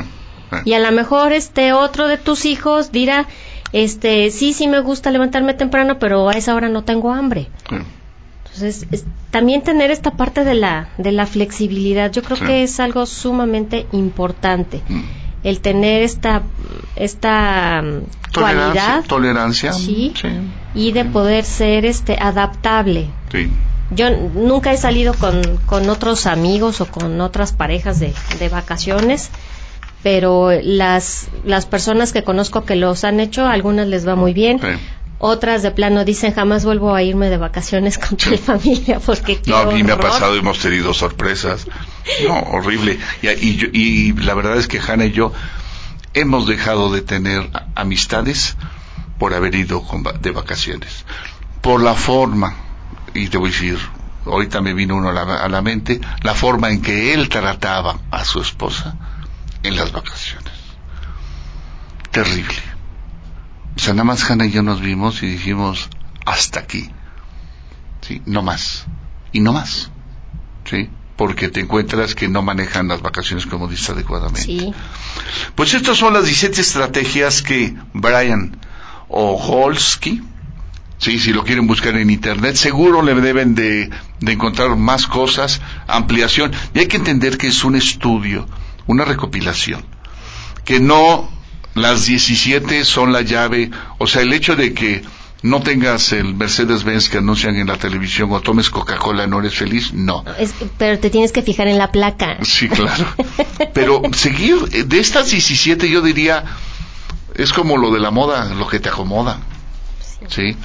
Y 0.66 0.74
a 0.74 0.80
lo 0.80 0.92
mejor 0.92 1.34
este 1.34 1.74
otro 1.74 2.08
de 2.08 2.18
tus 2.18 2.46
hijos 2.46 2.92
dirá, 2.92 3.28
este, 3.74 4.32
sí, 4.32 4.54
sí 4.54 4.68
me 4.68 4.80
gusta 4.80 5.12
levantarme 5.12 5.54
temprano, 5.54 6.00
pero 6.00 6.30
a 6.30 6.34
esa 6.34 6.56
hora 6.56 6.70
no 6.70 6.84
tengo 6.86 7.12
hambre. 7.12 7.48
Entonces, 8.58 8.88
es- 8.92 9.06
también 9.32 9.62
tener 9.62 9.92
esta 9.92 10.12
parte 10.12 10.44
de 10.44 10.56
la, 10.56 10.90
de 10.98 11.12
la 11.12 11.26
flexibilidad, 11.26 12.12
yo 12.12 12.22
creo 12.24 12.38
Sí. 12.38 12.46
que 12.46 12.64
es 12.64 12.80
algo 12.80 13.06
sumamente 13.06 13.86
importante. 13.92 14.82
Mm. 14.88 15.02
El 15.44 15.60
tener 15.60 16.02
esta, 16.02 16.42
esta 16.96 17.82
mm, 17.82 18.32
Tolerancia. 18.32 18.34
cualidad 18.34 19.04
Tolerancia. 19.08 19.74
Sí. 19.74 20.14
Sí. 20.20 20.28
y 20.76 20.92
de 20.92 21.06
poder 21.06 21.44
ser 21.46 21.86
este 21.86 22.18
adaptable. 22.20 23.08
Sí. 23.32 23.50
Yo 23.92 24.10
nunca 24.12 24.74
he 24.74 24.78
salido 24.78 25.14
con, 25.14 25.42
con 25.66 25.90
otros 25.90 26.26
amigos 26.28 26.82
o 26.82 26.86
con 26.88 27.22
otras 27.22 27.54
parejas 27.54 28.00
de, 28.00 28.14
de 28.40 28.50
vacaciones, 28.50 29.30
pero 30.04 30.52
las, 30.62 31.28
las 31.46 31.66
personas 31.66 32.12
que 32.14 32.24
conozco 32.24 32.66
que 32.66 32.76
los 32.76 33.04
han 33.04 33.20
hecho, 33.20 33.46
a 33.46 33.54
algunas 33.54 33.88
les 33.88 34.08
va 34.08 34.16
muy 34.16 34.34
bien. 34.34 34.60
Sí. 34.60 34.68
Otras 35.20 35.64
de 35.64 35.72
plano 35.72 36.06
dicen 36.06 36.34
jamás 36.34 36.64
vuelvo 36.64 36.94
a 36.94 37.02
irme 37.02 37.30
de 37.30 37.38
vacaciones 37.38 37.98
con 37.98 38.18
mi 38.30 38.38
familia 38.38 39.00
porque 39.00 39.42
No, 39.48 39.58
a 39.58 39.66
mí 39.66 39.84
me 39.84 39.92
ha 39.92 39.96
horror". 39.96 40.12
pasado, 40.12 40.36
hemos 40.36 40.60
tenido 40.60 40.94
sorpresas. 40.94 41.66
No, 42.28 42.38
horrible. 42.52 43.00
Y, 43.24 43.28
y, 43.78 44.14
la 44.14 44.36
verdad 44.36 44.58
es 44.58 44.68
que 44.68 44.80
Hanna 44.80 45.06
y 45.06 45.12
yo 45.12 45.34
hemos 46.14 46.46
dejado 46.48 46.92
de 46.92 47.02
tener 47.02 47.50
amistades 47.76 48.58
por 49.18 49.34
haber 49.34 49.56
ido 49.56 49.82
con 49.82 50.04
de 50.04 50.32
vacaciones. 50.32 51.04
Por 51.62 51.82
la 51.82 51.96
forma, 51.96 52.56
y 53.16 53.28
te 53.30 53.38
voy 53.40 53.50
a 53.50 53.52
decir, 53.54 53.80
ahorita 54.26 54.62
me 54.62 54.74
vino 54.74 54.96
uno 54.96 55.10
a 55.10 55.14
la, 55.14 55.22
a 55.44 55.50
la 55.50 55.62
mente, 55.64 56.00
la 56.22 56.36
forma 56.36 56.70
en 56.70 56.82
que 56.84 57.14
él 57.16 57.28
trataba 57.30 57.98
a 58.12 58.24
su 58.24 58.40
esposa 58.40 58.96
en 59.64 59.76
las 59.76 59.92
vacaciones. 59.92 60.54
Terrible. 62.12 62.56
O 63.78 63.80
sea, 63.80 63.94
nada 63.94 64.06
más 64.06 64.30
Hanna 64.30 64.48
y 64.48 64.52
yo 64.52 64.64
nos 64.64 64.82
vimos 64.82 65.22
y 65.22 65.28
dijimos, 65.28 65.90
hasta 66.26 66.60
aquí. 66.60 66.90
¿sí? 68.02 68.24
No 68.26 68.42
más. 68.42 68.86
Y 69.32 69.40
no 69.40 69.54
más. 69.54 69.92
¿sí? 70.66 70.90
Porque 71.16 71.50
te 71.50 71.60
encuentras 71.60 72.16
que 72.16 72.28
no 72.28 72.42
manejan 72.42 72.88
las 72.88 73.04
vacaciones 73.04 73.46
como 73.46 73.68
dice 73.68 73.92
adecuadamente. 73.92 74.42
Sí, 74.42 74.74
Pues 75.54 75.76
estas 75.76 75.98
son 75.98 76.14
las 76.14 76.26
17 76.26 76.60
estrategias 76.60 77.44
que 77.44 77.76
Brian 77.94 78.58
Oholsky, 79.10 80.24
sí, 80.98 81.20
si 81.20 81.32
lo 81.32 81.44
quieren 81.44 81.68
buscar 81.68 81.96
en 81.98 82.10
internet, 82.10 82.56
seguro 82.56 83.04
le 83.04 83.14
deben 83.14 83.54
de, 83.54 83.92
de 84.20 84.32
encontrar 84.32 84.76
más 84.76 85.06
cosas, 85.06 85.62
ampliación. 85.88 86.52
Y 86.74 86.80
hay 86.80 86.88
que 86.88 86.98
entender 86.98 87.38
que 87.38 87.48
es 87.48 87.64
un 87.64 87.76
estudio, 87.76 88.48
una 88.88 89.06
recopilación, 89.06 89.86
que 90.66 90.80
no 90.80 91.37
las 91.82 92.06
17 92.06 92.84
son 92.86 93.12
la 93.14 93.22
llave, 93.22 93.70
o 93.98 94.08
sea, 94.08 94.22
el 94.22 94.34
hecho 94.34 94.56
de 94.56 94.74
que 94.74 95.04
no 95.44 95.62
tengas 95.62 96.12
el 96.14 96.34
Mercedes-Benz 96.36 97.10
que 97.10 97.20
anuncian 97.20 97.56
en 97.58 97.68
la 97.68 97.78
televisión 97.78 98.32
o 98.32 98.42
tomes 98.42 98.70
Coca-Cola 98.70 99.28
no 99.28 99.40
eres 99.40 99.54
feliz, 99.56 99.94
no. 99.94 100.26
es- 100.40 100.54
pero 100.78 100.98
te 101.00 101.10
tienes 101.10 101.32
que 101.32 101.42
fijar 101.44 101.68
en 101.68 101.78
la 101.78 101.92
placa. 101.92 102.38
Sí, 102.44 102.68
claro. 102.70 103.06
Pero 103.74 104.02
seguir, 104.14 104.56
eh, 104.72 104.84
de 104.84 105.00
estas 105.00 105.30
17 105.32 105.90
yo 105.90 106.02
diría, 106.02 106.44
es 107.36 107.54
como 107.54 107.78
lo 107.78 107.92
de 107.92 108.00
la 108.00 108.10
moda, 108.12 108.46
lo 108.56 108.68
que 108.68 108.80
te 108.80 108.90
acomoda. 108.90 109.40
¿Sí? 110.28 110.56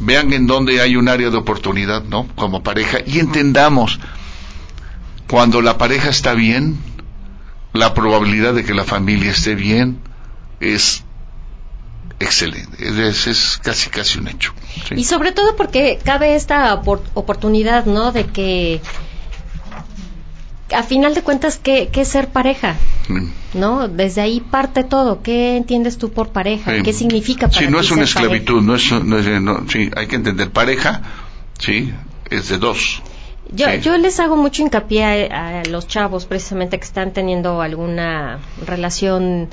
Vean 0.00 0.32
en 0.32 0.46
dónde 0.46 0.80
hay 0.80 0.96
un 0.96 1.08
área 1.08 1.30
de 1.30 1.36
oportunidad, 1.36 2.02
¿no? 2.04 2.26
Como 2.34 2.62
pareja. 2.62 2.98
Y 3.06 3.18
entendamos, 3.20 4.00
cuando 5.28 5.60
la 5.60 5.78
pareja 5.78 6.08
está 6.08 6.34
bien, 6.34 6.78
la 7.72 7.92
probabilidad 7.94 8.54
de 8.54 8.64
que 8.64 8.74
la 8.74 8.84
familia 8.84 9.30
esté 9.32 9.54
bien 9.54 9.98
es 10.60 11.04
excelente. 12.20 12.76
Es, 13.08 13.26
es 13.26 13.58
casi, 13.62 13.90
casi 13.90 14.18
un 14.18 14.28
hecho. 14.28 14.52
¿sí? 14.88 14.94
Y 14.96 15.04
sobre 15.04 15.32
todo 15.32 15.56
porque 15.56 15.98
cabe 16.04 16.34
esta 16.34 16.74
opor- 16.82 17.02
oportunidad, 17.14 17.86
¿no? 17.86 18.12
De 18.12 18.26
que 18.26 18.80
a 20.74 20.82
final 20.82 21.14
de 21.14 21.22
cuentas, 21.22 21.58
¿qué, 21.62 21.88
qué 21.92 22.00
es 22.02 22.08
ser 22.08 22.28
pareja? 22.28 22.76
Mm. 23.08 23.26
¿No? 23.54 23.86
Desde 23.88 24.22
ahí 24.22 24.40
parte 24.40 24.82
todo. 24.82 25.22
¿Qué 25.22 25.56
entiendes 25.56 25.98
tú 25.98 26.10
por 26.12 26.30
pareja? 26.30 26.74
Sí. 26.76 26.82
¿Qué 26.82 26.92
significa 26.92 27.48
para 27.48 27.60
Sí, 27.60 27.66
no 27.68 27.78
ti 27.80 27.86
es 27.86 27.90
una 27.92 28.04
esclavitud, 28.04 28.62
no 28.62 28.74
es, 28.74 28.90
no 28.92 29.18
es- 29.18 29.40
no, 29.42 29.68
sí, 29.68 29.90
hay 29.94 30.06
que 30.06 30.16
entender 30.16 30.50
pareja, 30.50 31.02
sí, 31.58 31.92
es 32.30 32.48
de 32.48 32.58
dos. 32.58 33.02
Yo, 33.52 33.72
yo 33.74 33.96
les 33.98 34.18
hago 34.20 34.36
mucho 34.36 34.62
hincapié 34.62 35.28
a, 35.30 35.62
los 35.64 35.86
chavos 35.86 36.24
precisamente 36.24 36.78
que 36.78 36.84
están 36.84 37.12
teniendo 37.12 37.60
alguna 37.60 38.40
relación 38.66 39.50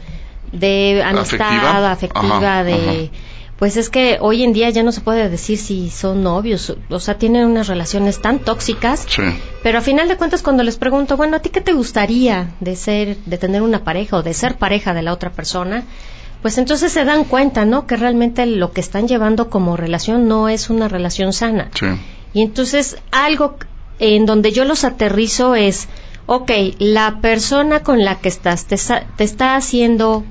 de 0.52 1.02
amistad, 1.04 1.92
afectiva, 1.92 2.64
de... 2.64 3.12
Pues 3.62 3.78
es 3.78 3.92
que 3.92 4.18
hoy 4.20 4.42
en 4.42 4.54
día 4.54 4.72
ya 4.72 4.82
no 4.82 4.92
se 4.92 5.02
puede 5.02 5.30
decir 5.30 5.56
si 5.56 5.92
son 5.92 6.24
novios, 6.24 6.76
o 6.90 7.00
sea, 7.00 7.20
tienen 7.20 7.46
unas 7.46 7.68
relaciones 7.68 8.20
tan 8.20 8.40
tóxicas. 8.40 9.06
Pero 9.62 9.78
a 9.78 9.82
final 9.82 10.08
de 10.08 10.18
cuentas 10.18 10.42
cuando 10.42 10.64
les 10.64 10.78
pregunto, 10.78 11.16
bueno, 11.16 11.38
¿a 11.38 11.42
ti 11.42 11.50
qué 11.50 11.62
te 11.62 11.74
gustaría 11.74 12.56
de 12.60 12.76
ser, 12.76 13.18
de 13.18 13.38
tener 13.38 13.62
una 13.62 13.84
pareja 13.84 14.18
o 14.18 14.24
de 14.24 14.34
ser 14.34 14.58
pareja 14.58 14.96
de 14.96 15.04
la 15.04 15.14
otra 15.14 15.30
persona? 15.30 15.84
Pues 16.42 16.58
entonces 16.58 16.92
se 16.92 17.06
dan 17.06 17.24
cuenta, 17.24 17.66
¿no? 17.66 17.86
Que 17.86 17.98
realmente 17.98 18.48
lo 18.48 18.72
que 18.72 18.82
están 18.82 19.08
llevando 19.08 19.52
como 19.52 19.78
relación 19.78 20.28
no 20.28 20.50
es 20.50 20.72
una 20.72 20.88
relación 20.88 21.32
sana. 21.32 21.70
Y 22.34 22.42
entonces 22.42 22.98
algo 23.12 23.58
en 24.00 24.26
donde 24.26 24.52
yo 24.52 24.66
los 24.66 24.84
aterrizo 24.86 25.54
es, 25.54 25.88
ok, 26.26 26.52
la 26.80 27.20
persona 27.22 27.82
con 27.82 28.04
la 28.04 28.16
que 28.16 28.30
estás 28.30 28.66
te, 28.66 28.76
te 29.18 29.24
está 29.24 29.56
haciendo 29.56 30.24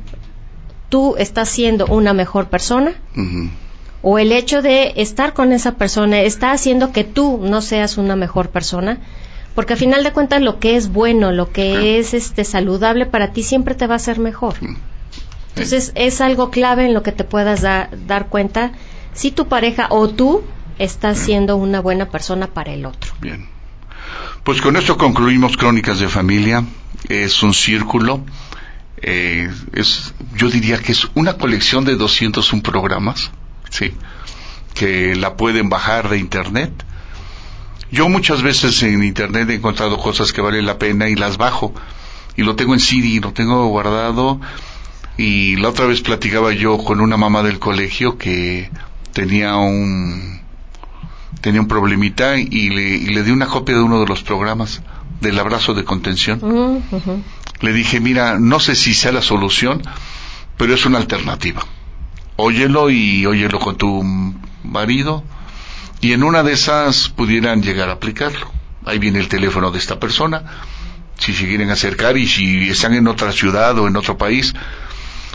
tú 0.91 1.14
estás 1.16 1.49
siendo 1.49 1.86
una 1.86 2.12
mejor 2.12 2.49
persona 2.49 2.93
o 4.03 4.18
el 4.18 4.32
hecho 4.32 4.61
de 4.61 4.93
estar 4.97 5.32
con 5.32 5.53
esa 5.53 5.76
persona 5.76 6.20
está 6.20 6.53
haciendo 6.53 6.93
que 6.93 7.05
tú 7.05 7.41
no 7.43 7.62
seas 7.62 7.97
una 7.97 8.16
mejor 8.16 8.51
persona 8.51 8.99
porque 9.55 9.74
al 9.74 9.78
final 9.78 10.05
de 10.05 10.12
cuentas 10.12 10.43
lo 10.43 10.59
que 10.59 10.76
es 10.76 10.93
bueno 10.93 11.32
lo 11.32 11.51
que 11.51 11.99
es 11.99 12.12
este 12.12 12.45
saludable 12.45 13.07
para 13.07 13.32
ti 13.32 13.43
siempre 13.43 13.74
te 13.74 13.86
va 13.86 13.95
a 13.95 13.99
ser 13.99 14.18
mejor. 14.18 14.55
Entonces 15.51 15.93
es 15.95 16.20
algo 16.20 16.51
clave 16.51 16.86
en 16.86 16.95
lo 16.95 17.03
que 17.03 17.12
te 17.12 17.24
puedas 17.24 17.62
dar 17.62 18.28
cuenta 18.28 18.72
si 19.12 19.30
tu 19.30 19.49
pareja 19.49 19.88
o 19.91 20.09
tú 20.09 20.43
estás 20.78 21.18
siendo 21.18 21.57
una 21.57 21.80
buena 21.80 22.07
persona 22.07 22.47
para 22.47 22.72
el 22.72 22.86
otro. 22.86 23.12
Bien. 23.20 23.49
Pues 24.45 24.61
con 24.62 24.76
esto 24.76 24.97
concluimos 24.97 25.57
crónicas 25.57 26.01
de 26.01 26.09
familia. 26.09 26.64
Es 27.09 27.43
un 27.43 27.53
círculo 27.53 28.20
eh, 29.03 29.51
es, 29.72 30.14
yo 30.34 30.51
diría 30.51 30.78
que 30.78 30.92
es 30.92 31.09
una 31.14 31.34
colección 31.34 31.84
de 31.84 31.96
201 31.96 32.62
programas, 32.62 33.30
sí, 33.70 33.92
que 34.74 35.14
la 35.14 35.36
pueden 35.36 35.68
bajar 35.68 36.09
de 36.09 36.18
internet. 36.18 36.72
Yo 37.90 38.09
muchas 38.09 38.42
veces 38.42 38.82
en 38.82 39.03
internet 39.03 39.51
he 39.51 39.55
encontrado 39.55 39.98
cosas 39.98 40.32
que 40.32 40.40
valen 40.40 40.66
la 40.66 40.78
pena 40.78 41.09
y 41.09 41.16
las 41.16 41.38
bajo 41.38 41.74
y 42.36 42.42
lo 42.42 42.55
tengo 42.57 42.74
en 42.74 42.80
CD, 42.80 43.20
lo 43.20 43.32
tengo 43.32 43.66
guardado 43.66 44.40
y 45.16 45.57
la 45.57 45.70
otra 45.70 45.86
vez 45.86 46.01
platicaba 46.01 46.53
yo 46.53 46.78
con 46.78 47.01
una 47.01 47.16
mamá 47.16 47.42
del 47.42 47.59
colegio 47.59 48.16
que 48.16 48.70
tenía 49.12 49.57
un 49.57 50.40
tenía 51.40 51.61
un 51.61 51.68
problemita 51.68 52.38
y 52.38 52.70
le, 52.70 52.98
le 52.98 53.22
di 53.22 53.30
una 53.30 53.46
copia 53.46 53.74
de 53.74 53.82
uno 53.82 54.01
de 54.01 54.07
los 54.07 54.22
programas 54.22 54.82
del 55.20 55.38
abrazo 55.38 55.74
de 55.74 55.84
contención. 55.84 56.40
Le 57.61 57.72
dije, 57.72 58.00
mira, 58.00 58.38
no 58.38 58.61
sé 58.61 58.74
si 58.74 58.94
sea 58.94 59.12
la 59.12 59.22
solución, 59.22 59.82
pero 60.56 60.74
es 60.74 60.86
una 60.86 60.98
alternativa. 60.98 61.64
Óyelo 62.36 62.90
y 62.90 63.26
óyelo 63.26 63.58
con 63.58 63.76
tu 63.76 64.02
marido 64.64 65.24
y 66.00 66.12
en 66.12 66.22
una 66.22 66.42
de 66.42 66.52
esas 66.52 67.11
pudieran 67.11 67.62
llegar 67.62 67.90
a 67.90 67.94
aplicarlo. 67.94 68.50
Ahí 68.86 68.98
viene 68.98 69.18
el 69.18 69.28
teléfono 69.28 69.70
de 69.70 69.78
esta 69.78 70.00
persona. 70.00 70.42
Si 71.18 71.34
se 71.34 71.46
quieren 71.46 71.70
acercar 71.70 72.16
y 72.16 72.26
si 72.26 72.70
están 72.70 72.94
en 72.94 73.06
otra 73.06 73.32
ciudad 73.32 73.78
o 73.78 73.86
en 73.86 73.96
otro 73.96 74.16
país, 74.16 74.54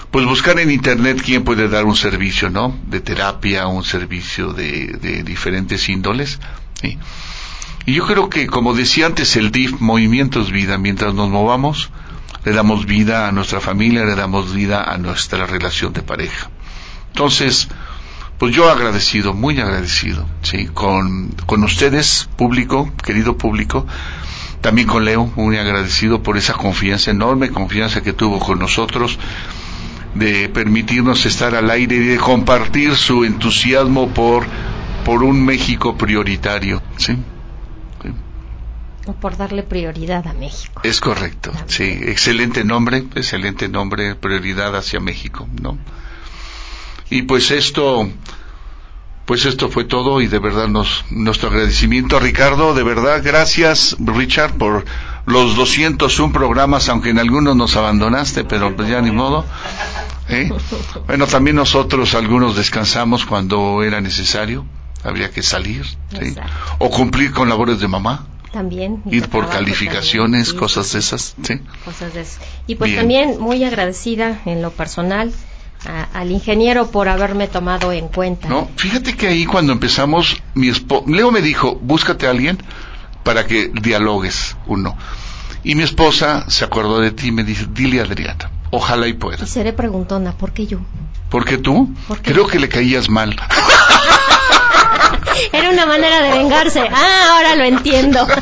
pues 0.10 0.26
buscar 0.26 0.60
en 0.60 0.72
internet 0.72 1.22
quién 1.24 1.44
puede 1.44 1.70
dar 1.70 1.86
un 1.86 1.96
servicio, 1.96 2.50
¿no? 2.50 2.76
De 2.88 3.02
terapia, 3.02 3.68
un 3.68 3.84
servicio 3.84 4.54
de, 4.54 5.24
diferentes 5.24 5.88
índoles. 5.90 6.40
Y 7.86 7.94
yo 7.94 8.08
creo 8.08 8.30
que, 8.30 8.48
como 8.48 8.74
decía 8.74 9.06
antes 9.06 9.36
el 9.36 9.52
DIF, 9.52 9.80
movimiento 9.80 10.42
es 10.42 10.50
vida. 10.50 10.80
Mientras 10.80 11.14
nos 11.14 11.30
movamos, 11.30 11.92
le 12.46 12.54
damos 12.54 12.86
vida 12.86 13.28
a 13.28 13.32
nuestra 13.32 13.60
familia, 13.60 14.06
le 14.06 14.16
damos 14.16 14.54
vida 14.54 14.84
a 14.84 14.98
nuestra 14.98 15.48
relación 15.48 15.94
de 15.94 16.04
pareja. 16.04 16.50
Entonces, 17.08 17.68
pues 18.38 18.56
yo 18.56 18.70
agradecido, 18.70 19.34
muy 19.34 19.60
agradecido, 19.60 20.28
sí, 20.44 20.68
con, 20.68 21.30
con 21.48 21.64
ustedes, 21.64 22.30
público, 22.38 22.92
querido 23.04 23.38
público, 23.38 23.88
también 24.62 24.88
con 24.88 25.06
Leo, 25.06 25.32
muy 25.36 25.58
agradecido 25.58 26.22
por 26.22 26.38
esa 26.38 26.54
confianza, 26.54 27.12
enorme 27.12 27.50
confianza 27.50 28.02
que 28.02 28.14
tuvo 28.14 28.40
con 28.40 28.60
nosotros, 28.60 29.18
de 30.14 30.48
permitirnos 30.50 31.26
estar 31.26 31.56
al 31.56 31.70
aire 31.72 31.96
y 31.96 32.00
de 32.00 32.18
compartir 32.18 32.96
su 32.96 33.26
entusiasmo 33.26 34.10
por, 34.14 34.46
por 35.04 35.24
un 35.24 35.44
México 35.44 35.98
prioritario, 35.98 36.82
sí 36.98 37.18
por 39.14 39.38
darle 39.38 39.64
prioridad 39.64 40.28
a 40.28 40.34
México. 40.34 40.82
Es 40.84 41.00
correcto, 41.00 41.52
sí, 41.68 41.84
excelente 41.84 42.64
nombre, 42.64 43.06
excelente 43.16 43.70
nombre, 43.70 44.16
prioridad 44.16 44.76
hacia 44.76 45.00
México, 45.00 45.48
¿no? 45.62 45.78
Y 47.10 47.24
pues 47.24 47.52
esto, 47.52 48.10
pues 49.26 49.46
esto 49.46 49.70
fue 49.70 49.84
todo 49.84 50.22
y 50.22 50.28
de 50.28 50.40
verdad 50.40 50.68
nos, 50.68 51.06
nuestro 51.12 51.50
agradecimiento 51.50 52.18
a 52.18 52.20
Ricardo, 52.20 52.74
de 52.74 52.84
verdad, 52.84 53.22
gracias 53.24 53.96
Richard 54.00 54.54
por 54.54 54.86
los 55.26 55.56
201 55.56 56.34
programas, 56.34 56.90
aunque 56.90 57.10
en 57.10 57.20
algunos 57.20 57.56
nos 57.56 57.76
abandonaste, 57.76 58.44
pero 58.44 58.76
pues 58.76 58.90
ya 58.90 59.02
ni 59.02 59.12
modo. 59.12 59.46
¿eh? 60.30 60.52
Bueno, 61.08 61.28
también 61.28 61.56
nosotros 61.56 62.16
algunos 62.16 62.56
descansamos 62.56 63.26
cuando 63.26 63.84
era 63.84 64.02
necesario, 64.02 64.66
habría 65.04 65.30
que 65.32 65.44
salir, 65.44 65.86
¿sí? 65.86 66.36
o 66.80 66.90
cumplir 66.90 67.32
con 67.32 67.50
labores 67.50 67.80
de 67.80 67.88
mamá 67.88 68.28
también. 68.56 69.02
Ir 69.12 69.28
por 69.28 69.50
calificaciones, 69.50 70.54
cosas 70.54 70.94
de 70.94 71.00
esas, 71.00 71.36
sí. 71.44 71.60
Cosas 71.84 72.14
de 72.14 72.22
esas. 72.22 72.40
Y 72.68 72.76
pues 72.76 72.96
también 72.96 73.38
muy 73.38 73.62
agradecida 73.66 74.40
en 74.46 74.62
lo 74.62 74.72
personal 74.72 75.34
al 76.14 76.32
ingeniero 76.32 76.90
por 76.90 77.10
haberme 77.10 77.50
tomado 77.50 77.92
en 77.92 78.08
cuenta. 78.08 78.48
No, 78.48 78.70
fíjate 78.78 79.16
que 79.18 79.28
ahí 79.28 79.46
cuando 79.46 79.74
empezamos, 79.74 80.42
mi 80.54 80.70
esposo, 80.70 81.04
Leo 81.08 81.32
me 81.32 81.42
dijo, 81.42 81.76
búscate 81.76 82.28
a 82.28 82.30
alguien 82.30 82.58
para 83.24 83.46
que 83.46 83.72
dialogues 83.82 84.56
uno. 84.68 84.96
Y 85.66 85.76
mi 85.76 85.84
esposa 85.84 86.50
se 86.50 86.64
acordó 86.64 87.02
de 87.02 87.12
ti 87.12 87.28
y 87.28 87.32
me 87.34 87.44
dice, 87.44 87.68
dile 87.70 88.00
a 88.00 88.04
Adriana, 88.04 88.50
ojalá 88.72 89.08
y 89.08 89.14
pueda. 89.14 89.44
Y 89.44 89.48
seré 89.48 89.74
preguntona, 89.74 90.32
¿por 90.32 90.54
qué 90.54 90.66
yo? 90.66 90.80
¿Por 91.30 91.44
qué 91.44 91.58
tú? 91.58 91.94
Creo 92.22 92.48
que 92.48 92.58
le 92.58 92.70
caías 92.70 93.10
mal. 93.10 93.36
Era 95.52 95.70
una 95.70 95.86
manera 95.86 96.22
de 96.22 96.38
vengarse. 96.38 96.82
Ah, 96.92 97.28
ahora 97.32 97.56
lo 97.56 97.64
entiendo. 97.64 98.28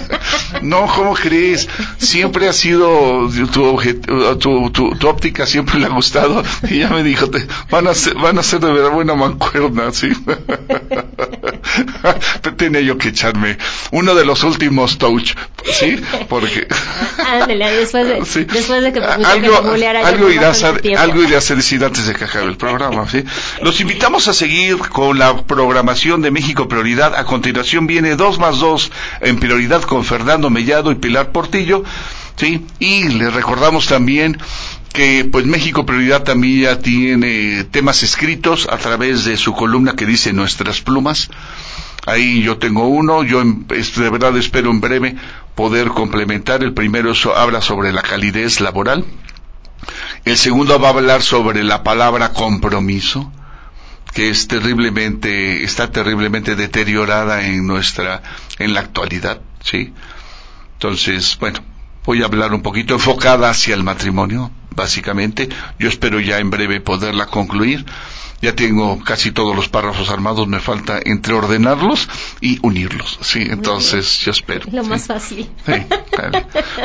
No, 0.61 0.85
¿cómo 0.85 1.13
crees? 1.13 1.67
Siempre 1.97 2.47
ha 2.47 2.53
sido 2.53 3.27
tu, 3.51 4.69
tu, 4.71 5.07
óptica 5.07 5.45
siempre 5.45 5.79
le 5.79 5.87
ha 5.87 5.89
gustado 5.89 6.43
y 6.69 6.79
ya 6.79 6.89
me 6.89 7.03
dijo, 7.03 7.29
te, 7.29 7.45
van 7.69 7.87
a 7.87 7.93
ser, 7.93 8.13
van 8.15 8.37
a 8.37 8.43
ser 8.43 8.59
de 8.59 8.71
verdad 8.71 8.91
buena 8.91 9.15
mancuerna, 9.15 9.91
sí. 9.91 10.09
Tenía 12.55 12.81
yo 12.81 12.97
que 12.97 13.09
echarme 13.09 13.57
uno 13.91 14.15
de 14.15 14.25
los 14.25 14.43
últimos 14.43 14.97
touch, 14.97 15.33
sí, 15.73 15.99
porque. 16.29 16.67
después 17.39 18.07
de, 18.07 18.45
después 18.45 18.83
de 18.83 18.93
que 18.93 18.99
algo, 18.99 19.57
algo 19.57 20.29
irás 20.29 20.63
a, 20.63 20.75
algo 20.97 21.23
irás 21.23 21.49
a 21.51 21.55
decir 21.55 21.83
antes 21.83 22.07
de 22.07 22.13
que 22.13 22.25
acabe 22.25 22.45
el 22.45 22.57
programa, 22.57 23.09
sí. 23.09 23.23
Los 23.61 23.81
invitamos 23.81 24.27
a 24.27 24.33
seguir 24.33 24.77
con 24.77 25.17
la 25.17 25.35
programación 25.43 26.21
de 26.21 26.31
México 26.31 26.67
Prioridad. 26.73 27.13
A 27.13 27.23
continuación 27.25 27.85
viene 27.85 28.15
2 28.15 28.39
más 28.39 28.57
2 28.57 28.91
en 29.21 29.37
prioridad 29.37 29.83
con 29.83 30.03
Fernando 30.03 30.49
Mellado 30.49 30.91
y 30.91 30.95
Pilar 30.95 31.31
Portillo. 31.31 31.83
¿sí? 32.35 32.65
Y 32.79 33.09
les 33.09 33.31
recordamos 33.31 33.85
también 33.85 34.39
que 34.91 35.23
pues 35.31 35.45
México 35.45 35.85
Prioridad 35.85 36.23
también 36.23 36.61
ya 36.61 36.79
tiene 36.79 37.63
temas 37.65 38.01
escritos 38.01 38.67
a 38.71 38.77
través 38.77 39.23
de 39.23 39.37
su 39.37 39.53
columna 39.53 39.95
que 39.95 40.07
dice 40.07 40.33
Nuestras 40.33 40.81
Plumas. 40.81 41.29
Ahí 42.07 42.41
yo 42.41 42.57
tengo 42.57 42.87
uno, 42.87 43.21
yo 43.21 43.43
de 43.43 44.09
verdad 44.09 44.35
espero 44.35 44.71
en 44.71 44.81
breve 44.81 45.15
poder 45.53 45.89
complementar. 45.89 46.63
El 46.63 46.73
primero 46.73 47.13
habla 47.35 47.61
sobre 47.61 47.93
la 47.93 48.01
calidez 48.01 48.61
laboral. 48.61 49.05
El 50.25 50.37
segundo 50.37 50.79
va 50.79 50.87
a 50.87 50.93
hablar 50.93 51.21
sobre 51.21 51.63
la 51.63 51.83
palabra 51.83 52.33
compromiso 52.33 53.31
que 54.13 54.29
es 54.29 54.47
terriblemente, 54.47 55.63
está 55.63 55.91
terriblemente 55.91 56.55
deteriorada 56.55 57.45
en 57.45 57.65
nuestra, 57.65 58.21
en 58.59 58.73
la 58.73 58.81
actualidad, 58.81 59.41
¿sí? 59.63 59.93
Entonces, 60.73 61.37
bueno, 61.39 61.59
voy 62.05 62.21
a 62.21 62.25
hablar 62.25 62.53
un 62.53 62.61
poquito 62.61 62.93
enfocada 62.93 63.49
hacia 63.49 63.73
el 63.73 63.83
matrimonio, 63.83 64.51
básicamente. 64.75 65.49
Yo 65.79 65.89
espero 65.89 66.19
ya 66.19 66.39
en 66.39 66.49
breve 66.49 66.79
poderla 66.81 67.25
concluir. 67.25 67.85
Ya 68.41 68.53
tengo 68.53 69.01
casi 69.01 69.31
todos 69.31 69.55
los 69.55 69.69
párrafos 69.69 70.09
armados, 70.09 70.49
me 70.49 70.59
falta 70.59 70.99
entre 71.05 71.33
ordenarlos 71.33 72.09
y 72.41 72.59
unirlos. 72.61 73.17
Sí, 73.21 73.39
entonces 73.49 74.19
yo 74.19 74.31
espero. 74.31 74.65
Lo 74.69 74.83
más 74.83 75.07
fácil. 75.07 75.49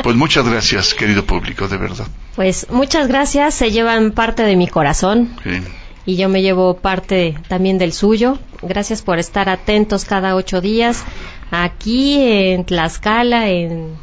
Pues 0.03 0.15
muchas 0.15 0.47
gracias, 0.47 0.93
querido 0.93 1.25
público, 1.25 1.67
de 1.67 1.75
verdad. 1.75 2.07
Pues 2.37 2.67
muchas 2.69 3.09
gracias, 3.09 3.55
se 3.55 3.71
llevan 3.71 4.11
parte 4.11 4.43
de 4.43 4.55
mi 4.55 4.69
corazón. 4.69 5.35
Sí 5.43 5.61
y 6.05 6.15
yo 6.15 6.29
me 6.29 6.41
llevo 6.41 6.75
parte 6.77 7.37
también 7.47 7.77
del 7.77 7.93
suyo. 7.93 8.37
Gracias 8.61 9.01
por 9.01 9.19
estar 9.19 9.49
atentos 9.49 10.05
cada 10.05 10.35
ocho 10.35 10.61
días 10.61 11.03
aquí 11.51 12.19
en 12.19 12.65
Tlaxcala, 12.65 13.49
en, 13.49 13.95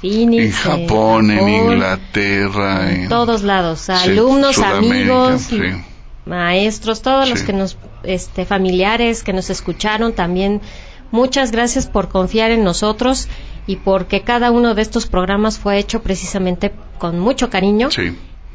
Phoenix, 0.00 0.44
en 0.44 0.52
Japón, 0.52 1.30
en, 1.30 1.48
Inglaterra, 1.48 2.92
en, 2.92 3.08
todos 3.08 3.42
lados, 3.42 3.88
alumnos, 3.88 4.58
amigos, 4.58 5.48
maestros, 6.26 7.02
todos 7.02 7.28
los 7.30 7.42
que 7.42 7.52
nos, 7.52 7.78
este, 8.02 8.44
familiares 8.44 9.22
que 9.22 9.32
nos 9.32 9.50
escucharon 9.50 10.12
también. 10.12 10.60
Muchas 11.12 11.52
gracias 11.52 11.86
por 11.86 12.08
confiar 12.08 12.50
en 12.50 12.64
nosotros 12.64 13.28
y 13.68 13.76
porque 13.76 14.22
cada 14.22 14.50
uno 14.50 14.74
de 14.74 14.82
estos 14.82 15.06
programas 15.06 15.58
fue 15.58 15.78
hecho 15.78 16.02
precisamente 16.02 16.72
con 16.98 17.20
mucho 17.20 17.50
cariño. 17.50 17.88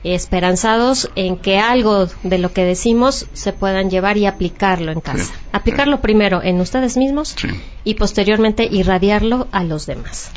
Esperanzados 0.04 1.10
en 1.16 1.38
que 1.38 1.60
algo 1.60 2.08
de 2.24 2.38
lo 2.38 2.54
que 2.54 2.64
decimos 2.64 3.28
se 3.34 3.54
puedan 3.54 3.89
llevar 3.89 4.18
y 4.18 4.26
aplicarlo 4.26 4.91
en 4.91 5.02
casa. 5.02 5.34
aplicarlo 5.52 6.02
primero 6.02 6.41
en 6.41 6.62
ustedes 6.62 6.97
mismos 6.97 7.36
y 7.84 7.95
posteriormente 7.95 8.68
irradiarlo 8.70 9.47
a 9.52 9.64
los 9.64 9.86
demás. 9.86 10.32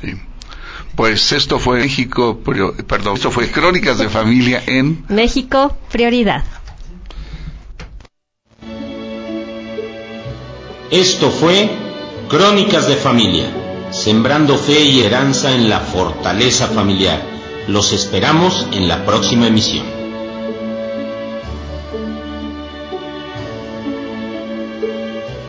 Pues 0.96 1.32
esto 1.32 1.58
fue 1.58 1.80
México, 1.80 2.38
perdón, 2.86 3.14
esto 3.14 3.30
fue 3.30 3.50
Crónicas 3.50 3.98
de 3.98 4.08
Familia 4.08 4.62
en 4.66 5.04
México 5.08 5.76
Prioridad. 5.90 6.44
Esto 10.90 11.30
fue 11.30 11.70
Crónicas 12.28 12.86
de 12.86 12.96
Familia, 12.96 13.46
sembrando 13.90 14.58
fe 14.58 14.80
y 14.80 15.00
heranza 15.00 15.54
en 15.54 15.70
la 15.70 15.80
fortaleza 15.80 16.66
familiar. 16.66 17.22
Los 17.68 17.92
esperamos 17.92 18.66
en 18.72 18.88
la 18.88 19.04
próxima 19.04 19.46
emisión. 19.46 19.86